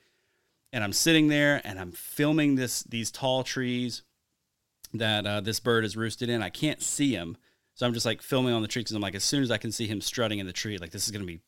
And 0.72 0.84
I'm 0.84 0.94
sitting 0.94 1.28
there 1.28 1.62
and 1.66 1.80
I'm 1.80 1.92
filming 1.92 2.56
this 2.56 2.84
these 2.84 3.12
tall 3.12 3.44
trees 3.44 4.04
that 4.94 5.26
uh, 5.26 5.42
this 5.42 5.60
bird 5.60 5.84
is 5.84 5.98
roosted 5.98 6.30
in. 6.30 6.42
I 6.42 6.50
can't 6.50 6.82
see 6.82 7.14
him, 7.14 7.36
so 7.74 7.86
I'm 7.86 7.94
just 7.94 8.06
like 8.06 8.22
filming 8.22 8.54
on 8.54 8.62
the 8.62 8.70
tree 8.70 8.82
because 8.82 8.96
I'm 8.96 9.02
like, 9.02 9.16
as 9.16 9.24
soon 9.24 9.44
as 9.44 9.52
I 9.52 9.58
can 9.58 9.74
see 9.74 9.88
him 9.88 10.00
strutting 10.00 10.40
in 10.40 10.46
the 10.46 10.54
tree, 10.54 10.78
like 10.78 10.92
this 10.92 11.06
is 11.06 11.12
gonna 11.12 11.26
be 11.26 11.42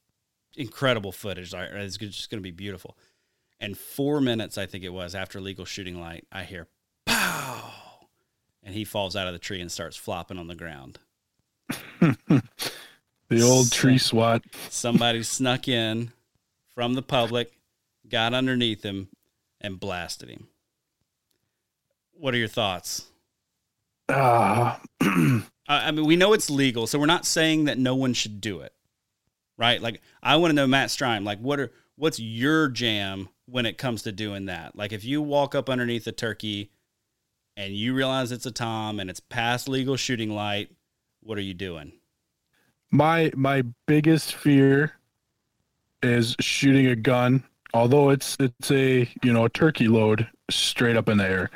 incredible 0.58 1.14
footage. 1.14 1.54
It's 1.54 1.98
just 1.98 2.30
gonna 2.30 2.42
be 2.42 2.52
beautiful. 2.52 2.98
And 3.60 3.78
four 3.78 4.20
minutes, 4.20 4.58
I 4.58 4.66
think 4.66 4.84
it 4.84 4.94
was, 4.94 5.16
after 5.16 5.40
legal 5.40 5.66
shooting 5.66 6.00
light, 6.00 6.26
I 6.32 6.44
hear 6.44 6.68
and 8.68 8.76
he 8.76 8.84
falls 8.84 9.16
out 9.16 9.28
of 9.28 9.34
the 9.34 9.40
tree 9.40 9.62
and 9.62 9.72
starts 9.72 9.96
flopping 9.96 10.38
on 10.38 10.48
the 10.48 10.56
ground. 10.56 11.00
the 12.02 13.42
old 13.42 13.72
tree 13.72 13.98
swat. 13.98 14.44
Somebody 14.70 15.24
snuck 15.24 15.70
in 15.70 16.12
from 16.76 16.94
the 16.94 17.02
public, 17.02 17.54
got 18.10 18.34
underneath 18.34 18.84
him, 18.84 19.08
and 19.62 19.80
blasted 19.80 20.30
him. 20.30 20.50
What 22.12 22.34
are 22.34 22.38
your 22.38 22.50
thoughts? 22.50 23.08
Uh, 25.70 25.82
I 25.84 25.92
mean, 25.92 26.06
we 26.06 26.16
know 26.16 26.32
it's 26.32 26.50
legal, 26.50 26.88
so 26.88 26.98
we're 26.98 27.08
not 27.08 27.26
saying 27.26 27.66
that 27.66 27.78
no 27.78 27.94
one 27.94 28.14
should 28.14 28.40
do 28.40 28.62
it, 28.62 28.72
right? 29.58 29.82
Like, 29.82 30.00
I 30.24 30.38
want 30.38 30.52
to 30.52 30.56
know, 30.56 30.66
Matt 30.66 30.88
Strime, 30.88 31.26
like, 31.26 31.40
what 31.40 31.60
are 31.60 31.74
what's 31.98 32.22
your 32.22 32.70
jam 32.70 33.28
when 33.48 33.66
it 33.66 33.78
comes 33.78 34.04
to 34.04 34.14
doing 34.14 34.46
that? 34.46 34.78
Like, 34.78 34.94
if 34.94 35.04
you 35.04 35.22
walk 35.22 35.56
up 35.56 35.70
underneath 35.70 36.08
a 36.08 36.14
turkey 36.14 36.72
and 37.58 37.74
you 37.76 37.96
realize 37.96 38.32
it's 38.32 38.46
a 38.46 38.52
tom 38.52 39.00
and 39.00 39.10
it's 39.10 39.20
past 39.20 39.68
legal 39.68 39.98
shooting 39.98 40.30
light, 40.30 40.70
what 41.22 41.38
are 41.38 41.42
you 41.42 41.56
doing? 41.56 41.92
My 42.92 43.32
my 43.36 43.64
biggest 43.88 44.36
fear 44.36 44.94
is 46.02 46.36
shooting 46.40 46.88
a 46.88 46.96
gun, 46.96 47.44
although 47.74 48.12
it's 48.12 48.38
it's 48.40 48.72
a 48.72 49.10
you 49.24 49.34
know 49.34 49.46
a 49.46 49.50
turkey 49.50 49.90
load 49.90 50.30
straight 50.50 50.96
up 50.96 51.10
in 51.10 51.18
the 51.18 51.28
air. 51.28 51.50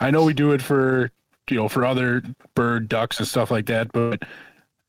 I 0.00 0.10
know 0.10 0.24
we 0.24 0.32
do 0.32 0.52
it 0.52 0.62
for 0.62 1.10
you 1.50 1.56
know 1.56 1.68
for 1.68 1.84
other 1.84 2.22
bird 2.54 2.88
ducks 2.88 3.18
and 3.18 3.28
stuff 3.28 3.50
like 3.50 3.66
that, 3.66 3.92
but 3.92 4.22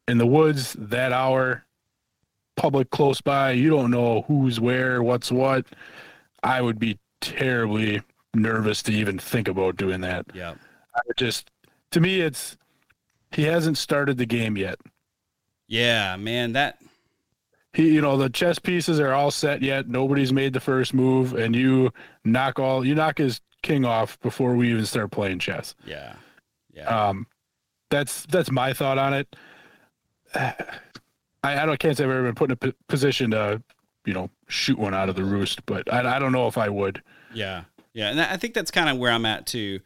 in 0.07 0.19
the 0.19 0.27
woods 0.27 0.75
that 0.79 1.11
hour, 1.11 1.65
public 2.55 2.91
close 2.91 3.19
by, 3.19 3.51
you 3.51 3.69
don't 3.69 3.91
know 3.91 4.21
who's 4.21 4.59
where, 4.59 5.03
what's 5.03 5.31
what. 5.31 5.65
I 6.41 6.61
would 6.61 6.79
be 6.79 6.97
terribly 7.19 8.01
nervous 8.33 8.83
to 8.83 8.91
even 8.91 9.17
think 9.17 9.47
about 9.47 9.77
doing 9.77 10.01
that. 10.01 10.25
Yeah. 10.33 10.55
I 10.95 11.01
just 11.17 11.49
to 11.91 11.99
me 11.99 12.21
it's 12.21 12.57
he 13.31 13.43
hasn't 13.43 13.77
started 13.77 14.17
the 14.17 14.25
game 14.25 14.57
yet. 14.57 14.79
Yeah, 15.67 16.15
man, 16.17 16.53
that 16.53 16.79
he 17.73 17.93
you 17.93 18.01
know 18.01 18.17
the 18.17 18.29
chess 18.29 18.59
pieces 18.59 18.99
are 18.99 19.13
all 19.13 19.31
set 19.31 19.61
yet. 19.61 19.87
Nobody's 19.87 20.33
made 20.33 20.53
the 20.53 20.59
first 20.59 20.93
move 20.93 21.33
and 21.33 21.55
you 21.55 21.91
knock 22.23 22.59
all 22.59 22.85
you 22.85 22.95
knock 22.95 23.17
his 23.17 23.41
king 23.61 23.85
off 23.85 24.19
before 24.21 24.55
we 24.55 24.71
even 24.71 24.85
start 24.85 25.11
playing 25.11 25.39
chess. 25.39 25.75
Yeah. 25.85 26.13
Yeah. 26.73 27.09
Um 27.09 27.27
that's 27.89 28.25
that's 28.27 28.51
my 28.51 28.73
thought 28.73 28.97
on 28.97 29.13
it. 29.13 29.35
I, 31.41 31.61
I 31.61 31.65
don't 31.65 31.79
can't 31.79 31.95
say 31.95 32.03
I've 32.03 32.09
ever 32.09 32.23
been 32.23 32.35
put 32.35 32.49
in 32.49 32.53
a 32.53 32.55
p- 32.57 32.73
position 32.87 33.31
to, 33.31 33.61
you 34.05 34.13
know, 34.13 34.29
shoot 34.47 34.77
one 34.77 34.93
out 34.93 35.07
of 35.09 35.15
the 35.15 35.23
roost, 35.23 35.65
but 35.65 35.91
I, 35.91 36.17
I 36.17 36.19
don't 36.19 36.33
know 36.33 36.47
if 36.47 36.57
I 36.57 36.67
would. 36.67 37.01
Yeah. 37.33 37.63
Yeah, 37.93 38.09
and 38.09 38.21
I 38.21 38.37
think 38.37 38.53
that's 38.53 38.71
kind 38.71 38.89
of 38.89 38.97
where 38.97 39.11
I'm 39.11 39.25
at 39.25 39.45
too. 39.47 39.79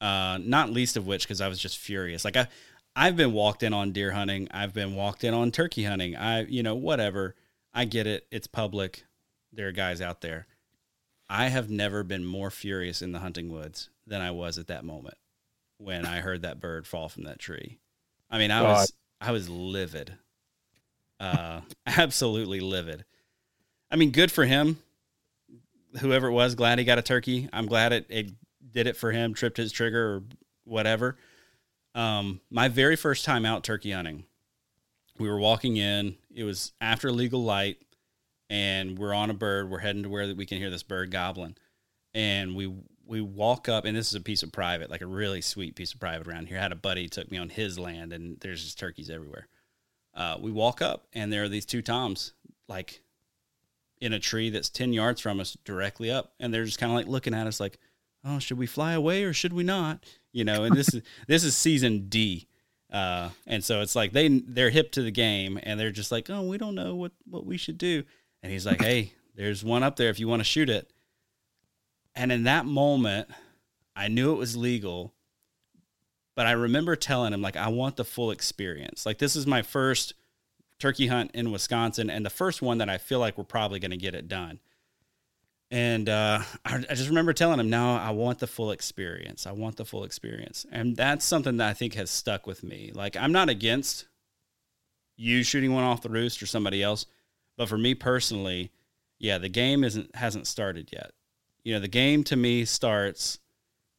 Uh, 0.00 0.38
not 0.42 0.70
least 0.70 0.96
of 0.96 1.06
which 1.06 1.24
because 1.24 1.40
I 1.40 1.48
was 1.48 1.58
just 1.58 1.78
furious. 1.78 2.24
Like 2.24 2.36
I, 2.36 2.48
I've 2.96 3.16
been 3.16 3.32
walked 3.32 3.62
in 3.62 3.72
on 3.72 3.92
deer 3.92 4.12
hunting. 4.12 4.48
I've 4.50 4.72
been 4.72 4.94
walked 4.94 5.24
in 5.24 5.34
on 5.34 5.50
turkey 5.50 5.84
hunting. 5.84 6.16
I, 6.16 6.42
you 6.42 6.62
know, 6.62 6.74
whatever. 6.74 7.34
I 7.74 7.84
get 7.84 8.06
it. 8.06 8.26
It's 8.30 8.46
public. 8.46 9.04
There 9.52 9.68
are 9.68 9.72
guys 9.72 10.00
out 10.00 10.22
there. 10.22 10.46
I 11.28 11.48
have 11.48 11.70
never 11.70 12.02
been 12.02 12.24
more 12.24 12.50
furious 12.50 13.02
in 13.02 13.12
the 13.12 13.20
hunting 13.20 13.50
woods 13.50 13.90
than 14.06 14.20
I 14.20 14.32
was 14.32 14.58
at 14.58 14.66
that 14.68 14.84
moment 14.84 15.16
when 15.78 16.04
I 16.04 16.20
heard 16.20 16.42
that 16.42 16.60
bird 16.60 16.86
fall 16.86 17.08
from 17.08 17.24
that 17.24 17.38
tree. 17.38 17.78
I 18.30 18.38
mean, 18.38 18.50
I 18.50 18.62
was 18.62 18.92
I 19.20 19.32
was 19.32 19.48
livid. 19.48 20.14
Uh, 21.20 21.60
absolutely 21.86 22.60
livid. 22.60 23.04
I 23.90 23.96
mean, 23.96 24.10
good 24.10 24.32
for 24.32 24.44
him 24.44 24.78
whoever 25.98 26.28
it 26.28 26.32
was, 26.32 26.54
glad 26.54 26.78
he 26.78 26.84
got 26.84 26.98
a 26.98 27.02
turkey. 27.02 27.48
I'm 27.52 27.66
glad 27.66 27.92
it, 27.92 28.06
it 28.08 28.30
did 28.72 28.86
it 28.86 28.96
for 28.96 29.12
him, 29.12 29.34
tripped 29.34 29.56
his 29.56 29.72
trigger 29.72 30.16
or 30.16 30.22
whatever. 30.64 31.16
Um, 31.94 32.40
my 32.50 32.68
very 32.68 32.96
first 32.96 33.24
time 33.24 33.44
out 33.44 33.64
turkey 33.64 33.90
hunting, 33.90 34.24
we 35.18 35.28
were 35.28 35.38
walking 35.38 35.76
in. 35.76 36.16
It 36.34 36.44
was 36.44 36.72
after 36.80 37.10
legal 37.10 37.42
light, 37.42 37.78
and 38.48 38.98
we're 38.98 39.14
on 39.14 39.30
a 39.30 39.34
bird. 39.34 39.70
We're 39.70 39.78
heading 39.78 40.04
to 40.04 40.08
where 40.08 40.34
we 40.34 40.46
can 40.46 40.58
hear 40.58 40.70
this 40.70 40.82
bird 40.82 41.10
gobbling, 41.10 41.56
and 42.14 42.54
we 42.54 42.72
we 43.04 43.20
walk 43.20 43.68
up, 43.68 43.84
and 43.84 43.96
this 43.96 44.08
is 44.08 44.14
a 44.14 44.20
piece 44.20 44.44
of 44.44 44.52
private, 44.52 44.88
like 44.88 45.00
a 45.00 45.06
really 45.06 45.40
sweet 45.40 45.74
piece 45.74 45.92
of 45.92 45.98
private 45.98 46.28
around 46.28 46.46
here. 46.46 46.58
I 46.58 46.62
had 46.62 46.70
a 46.70 46.76
buddy 46.76 47.08
took 47.08 47.28
me 47.28 47.38
on 47.38 47.48
his 47.48 47.76
land, 47.76 48.12
and 48.12 48.38
there's 48.40 48.62
just 48.62 48.78
turkeys 48.78 49.10
everywhere. 49.10 49.48
Uh, 50.14 50.36
we 50.40 50.52
walk 50.52 50.80
up, 50.80 51.08
and 51.12 51.32
there 51.32 51.42
are 51.42 51.48
these 51.48 51.66
two 51.66 51.82
toms, 51.82 52.34
like 52.68 53.02
in 54.00 54.12
a 54.12 54.18
tree 54.18 54.50
that's 54.50 54.70
10 54.70 54.92
yards 54.92 55.20
from 55.20 55.40
us 55.40 55.56
directly 55.64 56.10
up. 56.10 56.32
And 56.40 56.52
they're 56.52 56.64
just 56.64 56.78
kind 56.78 56.90
of 56.90 56.96
like 56.96 57.06
looking 57.06 57.34
at 57.34 57.46
us 57.46 57.60
like 57.60 57.78
oh 58.24 58.38
should 58.38 58.58
we 58.58 58.66
fly 58.66 58.92
away 58.92 59.24
or 59.24 59.32
should 59.32 59.52
we 59.52 59.62
not? 59.62 60.04
You 60.32 60.44
know 60.44 60.64
and 60.64 60.76
this 60.76 60.94
is 60.94 61.02
this 61.26 61.44
is 61.44 61.56
season 61.56 62.08
d 62.08 62.46
uh, 62.92 63.30
and 63.46 63.62
so 63.62 63.82
it's 63.82 63.94
like 63.94 64.12
they 64.12 64.28
they're 64.28 64.70
hip 64.70 64.90
to 64.92 65.02
the 65.02 65.12
game 65.12 65.60
and 65.62 65.78
they're 65.78 65.92
just 65.92 66.10
like 66.10 66.28
oh 66.28 66.42
we 66.42 66.58
don't 66.58 66.74
know 66.74 66.94
what 66.94 67.12
what 67.28 67.46
we 67.46 67.56
should 67.56 67.78
do. 67.78 68.04
And 68.42 68.52
he's 68.52 68.66
like 68.66 68.80
hey 68.80 69.12
there's 69.36 69.64
one 69.64 69.82
up 69.82 69.96
there 69.96 70.10
if 70.10 70.18
you 70.18 70.28
want 70.28 70.40
to 70.40 70.44
shoot 70.44 70.70
it. 70.70 70.92
And 72.14 72.32
in 72.32 72.44
that 72.44 72.66
moment 72.66 73.28
i 73.96 74.08
knew 74.08 74.32
it 74.32 74.38
was 74.38 74.56
legal 74.56 75.14
but 76.36 76.46
i 76.46 76.52
remember 76.52 76.94
telling 76.96 77.32
him 77.32 77.42
like 77.42 77.56
i 77.56 77.68
want 77.68 77.96
the 77.96 78.04
full 78.04 78.30
experience. 78.30 79.04
Like 79.04 79.18
this 79.18 79.36
is 79.36 79.46
my 79.46 79.62
first 79.62 80.14
turkey 80.80 81.06
hunt 81.06 81.30
in 81.34 81.52
Wisconsin, 81.52 82.10
and 82.10 82.26
the 82.26 82.30
first 82.30 82.62
one 82.62 82.78
that 82.78 82.88
I 82.88 82.98
feel 82.98 83.20
like 83.20 83.38
we're 83.38 83.44
probably 83.44 83.78
going 83.78 83.92
to 83.92 83.96
get 83.96 84.14
it 84.14 84.26
done. 84.26 84.58
And 85.70 86.08
uh, 86.08 86.40
I, 86.64 86.84
I, 86.90 86.94
just 86.94 87.08
remember 87.08 87.32
telling 87.32 87.60
him, 87.60 87.70
"No, 87.70 87.94
I 87.94 88.10
want 88.10 88.40
the 88.40 88.48
full 88.48 88.72
experience. 88.72 89.46
I 89.46 89.52
want 89.52 89.76
the 89.76 89.84
full 89.84 90.02
experience," 90.02 90.66
and 90.72 90.96
that's 90.96 91.24
something 91.24 91.58
that 91.58 91.68
I 91.68 91.74
think 91.74 91.94
has 91.94 92.10
stuck 92.10 92.46
with 92.46 92.64
me. 92.64 92.90
Like 92.92 93.16
I'm 93.16 93.30
not 93.30 93.48
against 93.48 94.06
you 95.16 95.44
shooting 95.44 95.72
one 95.72 95.84
off 95.84 96.02
the 96.02 96.08
roost 96.08 96.42
or 96.42 96.46
somebody 96.46 96.82
else, 96.82 97.06
but 97.56 97.68
for 97.68 97.78
me 97.78 97.94
personally, 97.94 98.72
yeah, 99.20 99.38
the 99.38 99.48
game 99.48 99.84
isn't 99.84 100.16
hasn't 100.16 100.48
started 100.48 100.88
yet. 100.92 101.12
You 101.62 101.74
know, 101.74 101.80
the 101.80 101.88
game 101.88 102.24
to 102.24 102.36
me 102.36 102.64
starts 102.64 103.38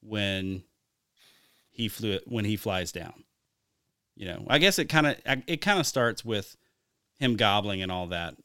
when 0.01 0.63
he 1.69 1.88
flew 1.88 2.19
when 2.25 2.43
he 2.43 2.57
flies 2.57 2.91
down. 2.91 3.23
You 4.17 4.25
know, 4.27 4.45
I 4.49 4.57
guess 4.57 4.77
it 4.77 4.86
kind 4.86 5.07
of 5.07 5.15
it 5.25 5.61
kind 5.61 5.79
of 5.79 5.88
starts 5.88 6.25
with 6.25 6.57
him 7.22 7.36
gobbling 7.36 7.82
and 7.82 7.91
all 7.91 8.07
that. 8.07 8.36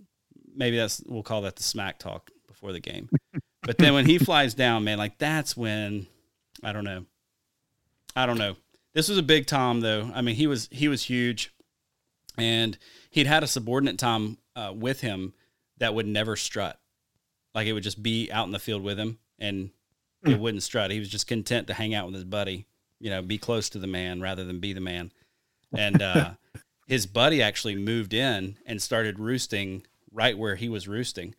maybe 0.55 0.77
that's 0.77 1.03
we'll 1.07 1.23
call 1.23 1.43
that 1.43 1.57
the 1.57 1.63
smack 1.63 1.99
talk 1.99 2.31
before 2.47 2.73
the 2.73 2.81
game. 2.81 3.09
but 3.63 3.79
then 3.79 3.95
when 3.95 4.07
he 4.07 4.19
flies 4.19 4.55
down, 4.55 4.85
man, 4.85 4.99
like 4.99 5.19
that's 5.19 5.57
when 5.57 6.07
I 6.63 6.73
don't 6.73 6.85
know. 6.85 7.05
I 8.15 8.27
don't 8.27 8.39
know. 8.39 8.57
This 8.95 9.09
was 9.09 9.19
a 9.19 9.23
big 9.23 9.47
Tom 9.47 9.81
though. 9.81 10.11
I 10.15 10.23
mean, 10.23 10.37
he 10.37 10.47
was 10.47 10.69
he 10.71 10.89
was 10.89 11.03
huge, 11.03 11.53
and 12.39 12.79
he'd 13.11 13.27
had 13.27 13.43
a 13.43 13.49
subordinate 13.49 13.99
Tom 13.99 14.39
uh, 14.55 14.73
with 14.75 15.01
him 15.01 15.35
that 15.79 15.95
would 15.95 16.07
never 16.07 16.37
strut. 16.37 16.79
Like 17.55 17.67
it 17.67 17.73
would 17.73 17.83
just 17.83 18.03
be 18.03 18.31
out 18.31 18.47
in 18.47 18.53
the 18.53 18.59
field 18.59 18.83
with 18.83 18.99
him, 18.99 19.19
and 19.39 19.71
it 20.25 20.35
hmm. 20.35 20.41
wouldn't 20.41 20.63
strut. 20.63 20.91
He 20.91 20.99
was 20.99 21.09
just 21.09 21.27
content 21.27 21.67
to 21.67 21.75
hang 21.75 21.95
out 21.95 22.07
with 22.07 22.15
his 22.15 22.25
buddy. 22.25 22.67
You 23.01 23.11
know, 23.11 23.23
be 23.23 23.39
close 23.39 23.71
to 23.71 23.79
the 23.79 23.87
man 23.87 24.21
rather 24.21 24.45
than 24.45 24.61
be 24.61 24.73
the 24.73 24.81
man. 24.81 25.13
And 25.77 26.01
uh, 26.01 26.31
his 26.87 27.07
buddy 27.07 27.43
actually 27.43 27.75
moved 27.75 28.15
in 28.15 28.57
and 28.65 28.81
started 28.81 29.19
roosting 29.19 29.85
right 30.13 30.39
where 30.39 30.57
he 30.57 30.69
was 30.69 30.89
roosting. 30.89 31.35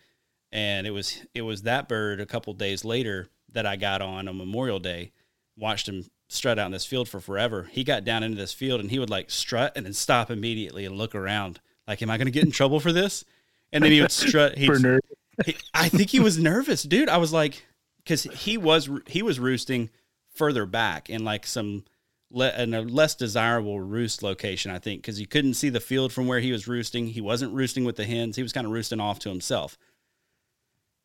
And 0.51 0.85
it 0.85 0.91
was 0.91 1.25
it 1.33 1.41
was 1.41 1.63
that 1.63 1.89
bird 1.89 2.21
a 2.21 2.25
couple 2.25 2.53
days 2.53 2.85
later 2.85 3.29
that 3.51 3.65
I 3.65 3.75
got 3.75 4.01
on 4.01 4.27
on 4.27 4.37
Memorial 4.37 4.79
Day, 4.79 5.11
watched 5.57 5.87
him 5.87 6.05
strut 6.29 6.59
out 6.59 6.67
in 6.67 6.71
this 6.71 6.85
field 6.85 7.07
for 7.07 7.19
forever. 7.19 7.69
He 7.71 7.83
got 7.83 8.03
down 8.03 8.23
into 8.23 8.37
this 8.37 8.53
field 8.53 8.81
and 8.81 8.91
he 8.91 8.99
would 8.99 9.09
like 9.09 9.31
strut 9.31 9.73
and 9.75 9.85
then 9.85 9.93
stop 9.93 10.29
immediately 10.29 10.85
and 10.85 10.97
look 10.97 11.15
around. 11.15 11.59
Like, 11.87 12.01
am 12.01 12.09
I 12.09 12.17
going 12.17 12.25
to 12.25 12.31
get 12.31 12.43
in 12.43 12.51
trouble 12.51 12.79
for 12.79 12.91
this? 12.91 13.23
And 13.71 13.83
then 13.83 13.91
he 13.91 14.01
would 14.01 14.11
strut. 14.11 14.57
He, 15.45 15.55
I 15.71 15.87
think 15.87 16.09
he 16.09 16.19
was 16.19 16.39
nervous, 16.39 16.81
dude. 16.81 17.09
I 17.09 17.17
was 17.17 17.31
like, 17.31 17.63
because 17.97 18.23
he 18.23 18.57
was 18.57 18.89
he 19.05 19.21
was 19.21 19.39
roosting 19.39 19.91
further 20.33 20.65
back 20.65 21.11
in 21.11 21.23
like 21.23 21.45
some 21.45 21.83
le- 22.31 22.53
in 22.61 22.73
a 22.73 22.81
less 22.81 23.15
desirable 23.15 23.79
roost 23.79 24.23
location, 24.23 24.71
I 24.71 24.79
think, 24.79 25.01
because 25.01 25.19
you 25.19 25.27
couldn't 25.27 25.55
see 25.55 25.69
the 25.69 25.79
field 25.79 26.11
from 26.11 26.27
where 26.27 26.39
he 26.39 26.51
was 26.51 26.67
roosting. 26.67 27.07
He 27.07 27.21
wasn't 27.21 27.53
roosting 27.53 27.85
with 27.85 27.95
the 27.95 28.05
hens. 28.05 28.35
He 28.35 28.43
was 28.43 28.53
kind 28.53 28.65
of 28.65 28.73
roosting 28.73 28.99
off 28.99 29.19
to 29.19 29.29
himself. 29.29 29.77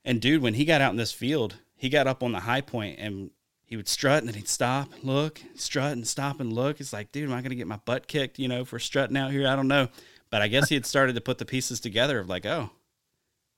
And 0.04 0.20
dude, 0.20 0.42
when 0.42 0.54
he 0.54 0.64
got 0.64 0.80
out 0.80 0.90
in 0.90 0.96
this 0.96 1.12
field, 1.12 1.56
he 1.76 1.88
got 1.88 2.06
up 2.06 2.22
on 2.22 2.32
the 2.32 2.40
high 2.40 2.60
point 2.60 2.98
and 2.98 3.30
he 3.64 3.76
would 3.76 3.88
strut 3.88 4.18
and 4.18 4.28
then 4.28 4.34
he'd 4.34 4.48
stop, 4.48 4.90
look, 5.02 5.40
strut 5.54 5.92
and 5.92 6.06
stop 6.06 6.40
and 6.40 6.52
look. 6.52 6.80
It's 6.80 6.92
like, 6.92 7.12
dude, 7.12 7.28
am 7.28 7.34
I 7.34 7.40
going 7.40 7.50
to 7.50 7.56
get 7.56 7.66
my 7.66 7.80
butt 7.84 8.06
kicked, 8.06 8.38
you 8.38 8.48
know, 8.48 8.64
for 8.64 8.78
strutting 8.78 9.16
out 9.16 9.30
here? 9.30 9.46
I 9.48 9.56
don't 9.56 9.68
know. 9.68 9.88
But 10.30 10.42
I 10.42 10.48
guess 10.48 10.68
he 10.68 10.74
had 10.74 10.86
started 10.86 11.14
to 11.14 11.20
put 11.20 11.38
the 11.38 11.44
pieces 11.44 11.78
together 11.78 12.18
of 12.18 12.28
like, 12.28 12.46
oh, 12.46 12.70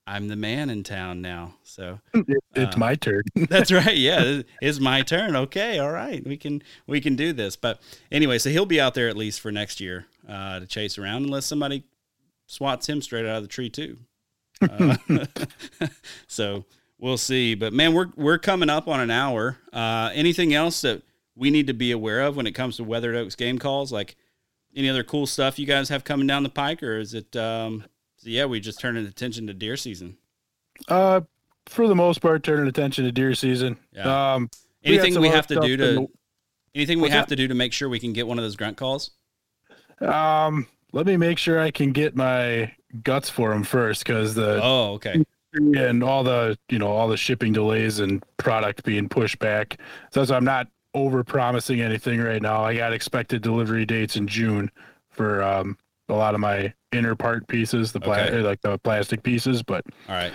I'm 0.06 0.28
the 0.28 0.36
man 0.36 0.68
in 0.68 0.82
town 0.82 1.22
now. 1.22 1.54
So 1.62 2.00
it's 2.12 2.76
uh, 2.76 2.78
my 2.78 2.94
turn. 2.94 3.22
that's 3.48 3.72
right. 3.72 3.96
Yeah, 3.96 4.42
it's 4.60 4.78
my 4.78 5.02
turn. 5.02 5.34
Okay, 5.34 5.78
all 5.78 5.90
right, 5.90 6.24
we 6.26 6.36
can 6.36 6.62
we 6.86 7.00
can 7.00 7.16
do 7.16 7.32
this. 7.32 7.56
But 7.56 7.80
anyway, 8.12 8.38
so 8.38 8.50
he'll 8.50 8.66
be 8.66 8.80
out 8.80 8.94
there 8.94 9.08
at 9.08 9.16
least 9.16 9.40
for 9.40 9.50
next 9.50 9.80
year 9.80 10.06
uh, 10.28 10.60
to 10.60 10.66
chase 10.66 10.98
around, 10.98 11.24
unless 11.24 11.46
somebody 11.46 11.84
swats 12.46 12.88
him 12.88 13.00
straight 13.00 13.26
out 13.26 13.36
of 13.36 13.42
the 13.42 13.48
tree 13.48 13.70
too. 13.70 13.98
Uh, 14.60 14.96
so 16.26 16.64
we'll 16.98 17.16
see. 17.16 17.54
But 17.54 17.72
man, 17.72 17.94
we're 17.94 18.10
we're 18.14 18.38
coming 18.38 18.70
up 18.70 18.88
on 18.88 19.00
an 19.00 19.10
hour. 19.10 19.58
Uh, 19.72 20.10
anything 20.14 20.52
else 20.52 20.82
that 20.82 21.02
we 21.34 21.50
need 21.50 21.66
to 21.66 21.74
be 21.74 21.92
aware 21.92 22.20
of 22.20 22.36
when 22.36 22.46
it 22.46 22.52
comes 22.52 22.76
to 22.76 22.84
Weathered 22.84 23.16
Oaks 23.16 23.36
game 23.36 23.58
calls? 23.58 23.90
Like 23.90 24.16
any 24.76 24.90
other 24.90 25.04
cool 25.04 25.26
stuff 25.26 25.58
you 25.58 25.66
guys 25.66 25.88
have 25.88 26.04
coming 26.04 26.26
down 26.26 26.42
the 26.42 26.50
pike, 26.50 26.82
or 26.82 26.98
is 26.98 27.14
it? 27.14 27.34
Um, 27.34 27.84
yeah, 28.24 28.44
we 28.46 28.60
just 28.60 28.80
turning 28.80 29.06
attention 29.06 29.46
to 29.46 29.54
deer 29.54 29.76
season. 29.76 30.16
Uh, 30.88 31.22
for 31.66 31.88
the 31.88 31.94
most 31.94 32.20
part, 32.20 32.42
turning 32.42 32.66
attention 32.66 33.04
to 33.04 33.12
deer 33.12 33.34
season. 33.34 33.78
Yeah. 33.92 34.34
Um, 34.34 34.50
anything 34.82 35.14
we, 35.14 35.20
we 35.20 35.28
have 35.28 35.46
to 35.48 35.60
do 35.60 35.76
to 35.76 35.86
the, 35.86 36.06
anything 36.74 37.00
we 37.00 37.10
have 37.10 37.28
that? 37.28 37.34
to 37.34 37.36
do 37.36 37.48
to 37.48 37.54
make 37.54 37.72
sure 37.72 37.88
we 37.88 38.00
can 38.00 38.12
get 38.12 38.26
one 38.26 38.38
of 38.38 38.44
those 38.44 38.56
grunt 38.56 38.76
calls. 38.76 39.10
Um, 40.00 40.66
let 40.92 41.06
me 41.06 41.16
make 41.16 41.38
sure 41.38 41.60
I 41.60 41.70
can 41.70 41.92
get 41.92 42.16
my 42.16 42.72
guts 43.02 43.30
for 43.30 43.50
them 43.50 43.64
first, 43.64 44.04
because 44.04 44.34
the 44.34 44.60
oh 44.62 44.94
okay 44.94 45.24
and 45.54 46.02
all 46.02 46.24
the 46.24 46.58
you 46.68 46.78
know 46.78 46.88
all 46.88 47.08
the 47.08 47.16
shipping 47.16 47.52
delays 47.52 48.00
and 48.00 48.22
product 48.36 48.84
being 48.84 49.08
pushed 49.08 49.38
back. 49.38 49.78
So, 50.12 50.24
so 50.24 50.34
I'm 50.34 50.44
not 50.44 50.68
over 50.94 51.24
promising 51.24 51.80
anything 51.80 52.20
right 52.20 52.42
now. 52.42 52.64
I 52.64 52.76
got 52.76 52.92
expected 52.92 53.42
delivery 53.42 53.84
dates 53.84 54.16
in 54.16 54.26
June 54.26 54.70
for 55.10 55.42
um, 55.42 55.78
a 56.08 56.14
lot 56.14 56.34
of 56.34 56.40
my 56.40 56.72
inner 56.92 57.14
part 57.14 57.46
pieces, 57.48 57.92
the 57.92 58.00
pla- 58.00 58.16
okay. 58.16 58.40
like 58.40 58.60
the 58.62 58.78
plastic 58.78 59.22
pieces, 59.22 59.62
but 59.62 59.84
all 60.08 60.14
right. 60.14 60.32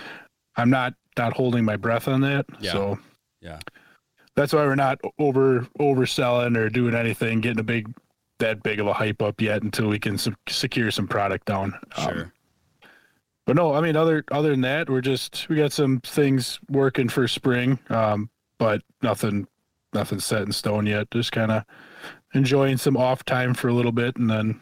I'm 0.56 0.70
not 0.70 0.94
not 1.16 1.32
holding 1.34 1.64
my 1.64 1.76
breath 1.76 2.08
on 2.08 2.20
that. 2.22 2.46
Yeah. 2.60 2.72
So 2.72 2.98
yeah. 3.40 3.58
That's 4.36 4.52
why 4.52 4.64
we're 4.64 4.74
not 4.74 4.98
over 5.18 5.66
overselling 5.78 6.56
or 6.56 6.68
doing 6.68 6.94
anything, 6.94 7.40
getting 7.40 7.60
a 7.60 7.64
big 7.64 7.92
that 8.38 8.62
big 8.62 8.80
of 8.80 8.86
a 8.86 8.92
hype 8.92 9.22
up 9.22 9.40
yet 9.40 9.62
until 9.62 9.88
we 9.88 9.98
can 9.98 10.18
secure 10.48 10.90
some 10.90 11.06
product 11.06 11.46
down. 11.46 11.74
Um, 11.96 12.04
sure. 12.04 12.22
Um, 12.22 12.32
but 13.46 13.56
no, 13.56 13.74
I 13.74 13.80
mean 13.80 13.96
other 13.96 14.24
other 14.30 14.50
than 14.50 14.60
that, 14.62 14.88
we're 14.88 15.00
just 15.00 15.48
we 15.48 15.56
got 15.56 15.72
some 15.72 16.00
things 16.00 16.60
working 16.70 17.08
for 17.08 17.26
spring, 17.26 17.78
um, 17.88 18.30
but 18.58 18.82
nothing 19.02 19.46
nothing 19.92 20.20
set 20.20 20.42
in 20.42 20.52
stone 20.52 20.86
yet. 20.86 21.10
Just 21.10 21.32
kind 21.32 21.50
of 21.50 21.64
enjoying 22.34 22.76
some 22.76 22.96
off 22.96 23.24
time 23.24 23.54
for 23.54 23.68
a 23.68 23.74
little 23.74 23.92
bit, 23.92 24.16
and 24.16 24.30
then 24.30 24.60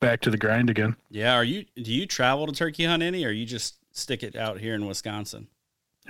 back 0.00 0.20
to 0.22 0.30
the 0.30 0.36
grind 0.36 0.70
again. 0.70 0.96
Yeah. 1.10 1.34
Are 1.34 1.44
you, 1.44 1.64
do 1.76 1.92
you 1.92 2.06
travel 2.06 2.46
to 2.46 2.52
turkey 2.52 2.84
hunt 2.84 3.02
any 3.02 3.24
or 3.24 3.30
you 3.30 3.46
just 3.46 3.76
stick 3.92 4.22
it 4.22 4.36
out 4.36 4.60
here 4.60 4.74
in 4.74 4.86
Wisconsin? 4.86 5.48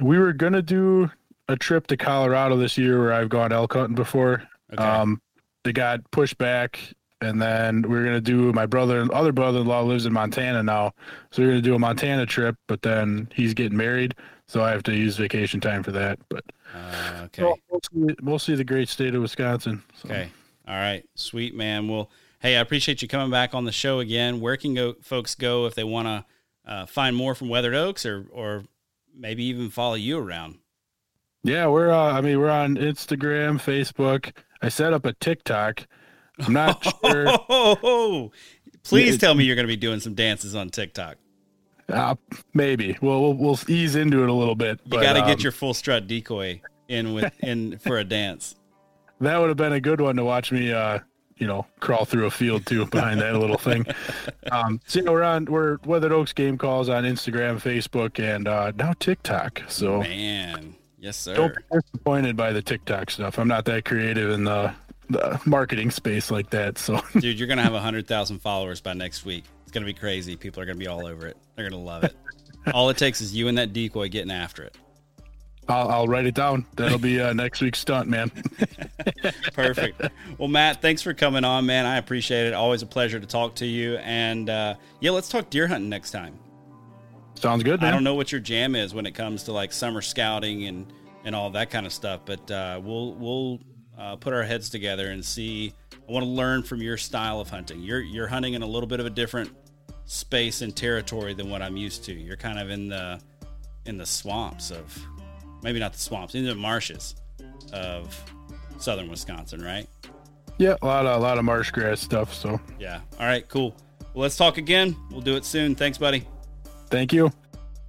We 0.00 0.18
were 0.18 0.32
going 0.32 0.52
to 0.52 0.62
do 0.62 1.10
a 1.48 1.56
trip 1.56 1.86
to 1.88 1.96
Colorado 1.96 2.56
this 2.56 2.76
year 2.76 3.00
where 3.00 3.12
I've 3.12 3.28
gone 3.28 3.52
elk 3.52 3.72
hunting 3.74 3.94
before. 3.94 4.42
Okay. 4.72 4.82
Um, 4.82 5.20
they 5.64 5.72
got 5.72 6.08
pushed 6.10 6.38
back 6.38 6.78
and 7.20 7.40
then 7.40 7.82
we 7.82 7.96
are 7.96 8.02
going 8.02 8.16
to 8.16 8.20
do 8.20 8.52
my 8.52 8.66
brother 8.66 9.00
and 9.00 9.10
other 9.10 9.32
brother-in-law 9.32 9.82
lives 9.82 10.06
in 10.06 10.12
Montana 10.12 10.62
now. 10.62 10.92
So 11.30 11.42
we're 11.42 11.48
going 11.48 11.62
to 11.62 11.68
do 11.68 11.74
a 11.74 11.78
Montana 11.78 12.26
trip, 12.26 12.56
but 12.66 12.82
then 12.82 13.28
he's 13.34 13.54
getting 13.54 13.76
married. 13.76 14.14
So 14.48 14.62
I 14.62 14.70
have 14.70 14.82
to 14.84 14.94
use 14.94 15.16
vacation 15.16 15.60
time 15.60 15.82
for 15.82 15.92
that. 15.92 16.18
But 16.28 16.44
uh, 16.74 17.22
okay. 17.24 17.42
Well, 17.42 17.58
mostly, 17.72 18.16
mostly 18.20 18.54
the 18.54 18.64
great 18.64 18.88
state 18.88 19.14
of 19.14 19.22
Wisconsin. 19.22 19.82
So. 19.94 20.08
Okay. 20.08 20.28
All 20.68 20.74
right. 20.74 21.04
Sweet, 21.14 21.54
man. 21.54 21.88
Well, 21.88 22.10
Hey, 22.40 22.56
I 22.56 22.60
appreciate 22.60 23.02
you 23.02 23.08
coming 23.08 23.30
back 23.30 23.54
on 23.54 23.64
the 23.64 23.72
show 23.72 23.98
again. 23.98 24.40
Where 24.40 24.56
can 24.56 24.74
go, 24.74 24.94
folks 25.00 25.34
go 25.34 25.66
if 25.66 25.74
they 25.74 25.84
want 25.84 26.06
to 26.06 26.24
uh, 26.70 26.86
find 26.86 27.16
more 27.16 27.34
from 27.34 27.48
Weathered 27.48 27.74
Oaks 27.74 28.04
or, 28.04 28.26
or 28.30 28.64
maybe 29.16 29.44
even 29.44 29.70
follow 29.70 29.94
you 29.94 30.18
around? 30.18 30.58
Yeah, 31.42 31.68
we're 31.68 31.90
uh, 31.90 32.12
I 32.12 32.20
mean 32.22 32.40
we're 32.40 32.50
on 32.50 32.74
Instagram, 32.76 33.60
Facebook. 33.60 34.32
I 34.60 34.68
set 34.68 34.92
up 34.92 35.06
a 35.06 35.12
TikTok. 35.12 35.86
I'm 36.40 36.52
not 36.52 36.84
sure. 37.04 37.26
Oh, 37.48 38.32
please 38.82 39.16
tell 39.16 39.34
me 39.34 39.44
you're 39.44 39.54
going 39.54 39.66
to 39.66 39.72
be 39.72 39.76
doing 39.76 40.00
some 40.00 40.14
dances 40.14 40.54
on 40.54 40.70
TikTok. 40.70 41.18
Uh, 41.88 42.16
maybe 42.52 42.98
we'll, 43.00 43.20
we'll, 43.22 43.34
we'll 43.34 43.58
ease 43.68 43.94
into 43.94 44.24
it 44.24 44.28
a 44.28 44.32
little 44.32 44.56
bit. 44.56 44.80
You 44.84 45.00
got 45.00 45.12
to 45.12 45.22
um, 45.22 45.28
get 45.28 45.42
your 45.42 45.52
full 45.52 45.72
strut 45.72 46.08
decoy 46.08 46.60
in 46.88 47.14
with 47.14 47.32
in 47.42 47.78
for 47.78 47.98
a 47.98 48.04
dance. 48.04 48.54
That 49.18 49.38
would 49.38 49.48
have 49.48 49.56
been 49.56 49.72
a 49.72 49.80
good 49.80 49.98
one 49.98 50.16
to 50.16 50.26
watch 50.26 50.52
me 50.52 50.74
uh, 50.74 50.98
you 51.38 51.46
know, 51.46 51.66
crawl 51.80 52.04
through 52.04 52.26
a 52.26 52.30
field 52.30 52.66
too 52.66 52.86
behind 52.90 53.20
that 53.20 53.34
little 53.36 53.58
thing. 53.58 53.86
Um, 54.50 54.80
so 54.86 55.00
yeah, 55.00 55.10
we're 55.10 55.22
on 55.22 55.44
we're 55.46 55.78
Weathered 55.84 56.12
Oaks 56.12 56.32
game 56.32 56.58
calls 56.58 56.88
on 56.88 57.04
Instagram, 57.04 57.60
Facebook, 57.60 58.18
and 58.22 58.48
uh, 58.48 58.72
now 58.76 58.92
TikTok. 58.98 59.62
So 59.68 60.00
man, 60.00 60.74
yes 60.98 61.16
sir. 61.16 61.34
Don't 61.34 61.54
be 61.54 61.62
disappointed 61.72 62.36
by 62.36 62.52
the 62.52 62.62
TikTok 62.62 63.10
stuff. 63.10 63.38
I'm 63.38 63.48
not 63.48 63.64
that 63.66 63.84
creative 63.84 64.30
in 64.30 64.44
the 64.44 64.72
the 65.08 65.40
marketing 65.46 65.90
space 65.90 66.30
like 66.30 66.50
that. 66.50 66.78
So 66.78 67.00
dude, 67.18 67.38
you're 67.38 67.48
gonna 67.48 67.62
have 67.62 67.74
a 67.74 67.80
hundred 67.80 68.06
thousand 68.06 68.40
followers 68.40 68.80
by 68.80 68.94
next 68.94 69.24
week. 69.24 69.44
It's 69.62 69.72
gonna 69.72 69.86
be 69.86 69.94
crazy. 69.94 70.36
People 70.36 70.62
are 70.62 70.66
gonna 70.66 70.78
be 70.78 70.88
all 70.88 71.06
over 71.06 71.26
it. 71.26 71.36
They're 71.54 71.68
gonna 71.68 71.82
love 71.82 72.04
it. 72.04 72.14
all 72.72 72.88
it 72.90 72.96
takes 72.96 73.20
is 73.20 73.34
you 73.34 73.48
and 73.48 73.58
that 73.58 73.72
decoy 73.72 74.08
getting 74.08 74.32
after 74.32 74.62
it. 74.62 74.76
I'll, 75.68 75.88
I'll 75.88 76.08
write 76.08 76.26
it 76.26 76.34
down. 76.34 76.64
That'll 76.76 76.98
be 76.98 77.20
uh, 77.20 77.32
next 77.32 77.60
week's 77.60 77.80
stunt, 77.80 78.08
man. 78.08 78.30
Perfect. 79.52 80.00
Well, 80.38 80.48
Matt, 80.48 80.80
thanks 80.80 81.02
for 81.02 81.12
coming 81.12 81.44
on, 81.44 81.66
man. 81.66 81.86
I 81.86 81.96
appreciate 81.96 82.46
it. 82.46 82.54
Always 82.54 82.82
a 82.82 82.86
pleasure 82.86 83.18
to 83.18 83.26
talk 83.26 83.56
to 83.56 83.66
you. 83.66 83.96
And 83.96 84.48
uh, 84.48 84.74
yeah, 85.00 85.10
let's 85.10 85.28
talk 85.28 85.50
deer 85.50 85.66
hunting 85.66 85.88
next 85.88 86.12
time. 86.12 86.38
Sounds 87.34 87.62
good. 87.62 87.80
Man. 87.80 87.88
I 87.88 87.92
don't 87.92 88.04
know 88.04 88.14
what 88.14 88.32
your 88.32 88.40
jam 88.40 88.74
is 88.74 88.94
when 88.94 89.06
it 89.06 89.12
comes 89.12 89.44
to 89.44 89.52
like 89.52 89.72
summer 89.72 90.00
scouting 90.00 90.66
and 90.66 90.92
and 91.24 91.34
all 91.34 91.50
that 91.50 91.70
kind 91.70 91.84
of 91.84 91.92
stuff, 91.92 92.20
but 92.24 92.48
uh, 92.50 92.80
we'll 92.82 93.14
we'll 93.14 93.60
uh, 93.98 94.16
put 94.16 94.32
our 94.32 94.44
heads 94.44 94.70
together 94.70 95.10
and 95.10 95.24
see. 95.24 95.74
I 96.08 96.12
want 96.12 96.24
to 96.24 96.30
learn 96.30 96.62
from 96.62 96.80
your 96.80 96.96
style 96.96 97.40
of 97.40 97.50
hunting. 97.50 97.82
You're 97.82 98.00
you're 98.00 98.28
hunting 98.28 98.54
in 98.54 98.62
a 98.62 98.66
little 98.66 98.86
bit 98.86 99.00
of 99.00 99.06
a 99.06 99.10
different 99.10 99.50
space 100.04 100.62
and 100.62 100.74
territory 100.74 101.34
than 101.34 101.50
what 101.50 101.62
I'm 101.62 101.76
used 101.76 102.04
to. 102.04 102.12
You're 102.12 102.36
kind 102.36 102.58
of 102.58 102.70
in 102.70 102.88
the 102.88 103.20
in 103.86 103.98
the 103.98 104.06
swamps 104.06 104.70
of 104.70 104.96
maybe 105.62 105.80
not 105.80 105.92
the 105.92 105.98
swamps, 105.98 106.34
in 106.34 106.44
the 106.44 106.54
marshes 106.54 107.16
of 107.72 108.32
southern 108.78 109.08
Wisconsin, 109.08 109.62
right? 109.62 109.86
Yeah, 110.58 110.76
a 110.80 110.86
lot 110.86 111.06
of 111.06 111.18
a 111.18 111.22
lot 111.22 111.38
of 111.38 111.44
marsh 111.44 111.70
grass 111.70 112.00
stuff. 112.00 112.32
So 112.32 112.60
yeah. 112.78 113.00
All 113.18 113.26
right, 113.26 113.46
cool. 113.48 113.74
Well, 114.14 114.22
let's 114.22 114.36
talk 114.36 114.56
again. 114.56 114.96
We'll 115.10 115.20
do 115.20 115.36
it 115.36 115.44
soon. 115.44 115.74
Thanks, 115.74 115.98
buddy. 115.98 116.26
Thank 116.88 117.12
you. 117.12 117.30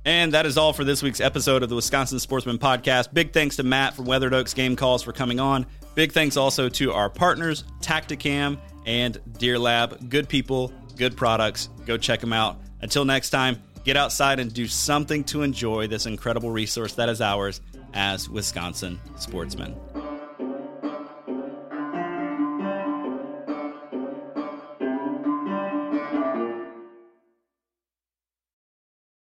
And 0.03 0.33
that 0.33 0.45
is 0.45 0.57
all 0.57 0.71
for 0.71 0.83
this 0.83 1.03
week's 1.03 1.19
episode 1.19 1.63
of 1.63 1.69
the 1.69 1.75
Wisconsin 1.75 2.19
Sportsman 2.19 2.57
Podcast. 2.57 3.13
Big 3.13 3.33
thanks 3.33 3.57
to 3.57 3.63
Matt 3.63 3.93
from 3.93 4.05
Weathered 4.05 4.33
Oaks 4.33 4.53
Game 4.53 4.75
Calls 4.75 5.03
for 5.03 5.11
coming 5.11 5.39
on. 5.39 5.65
Big 5.95 6.11
thanks 6.11 6.37
also 6.37 6.69
to 6.69 6.93
our 6.93 7.09
partners, 7.09 7.65
Tactacam 7.81 8.57
and 8.85 9.19
Deer 9.37 9.59
Lab. 9.59 10.09
Good 10.09 10.29
people, 10.29 10.71
good 10.95 11.17
products. 11.17 11.69
Go 11.85 11.97
check 11.97 12.21
them 12.21 12.31
out. 12.31 12.57
Until 12.81 13.03
next 13.03 13.31
time, 13.31 13.61
Get 13.87 13.95
outside 13.95 14.41
and 14.41 14.53
do 14.53 14.67
something 14.67 15.23
to 15.23 15.43
enjoy 15.43 15.87
this 15.87 16.07
incredible 16.07 16.51
resource 16.51 16.91
that 16.95 17.07
is 17.07 17.21
ours 17.21 17.61
as 17.93 18.27
Wisconsin 18.27 18.99
sportsmen. 19.15 19.77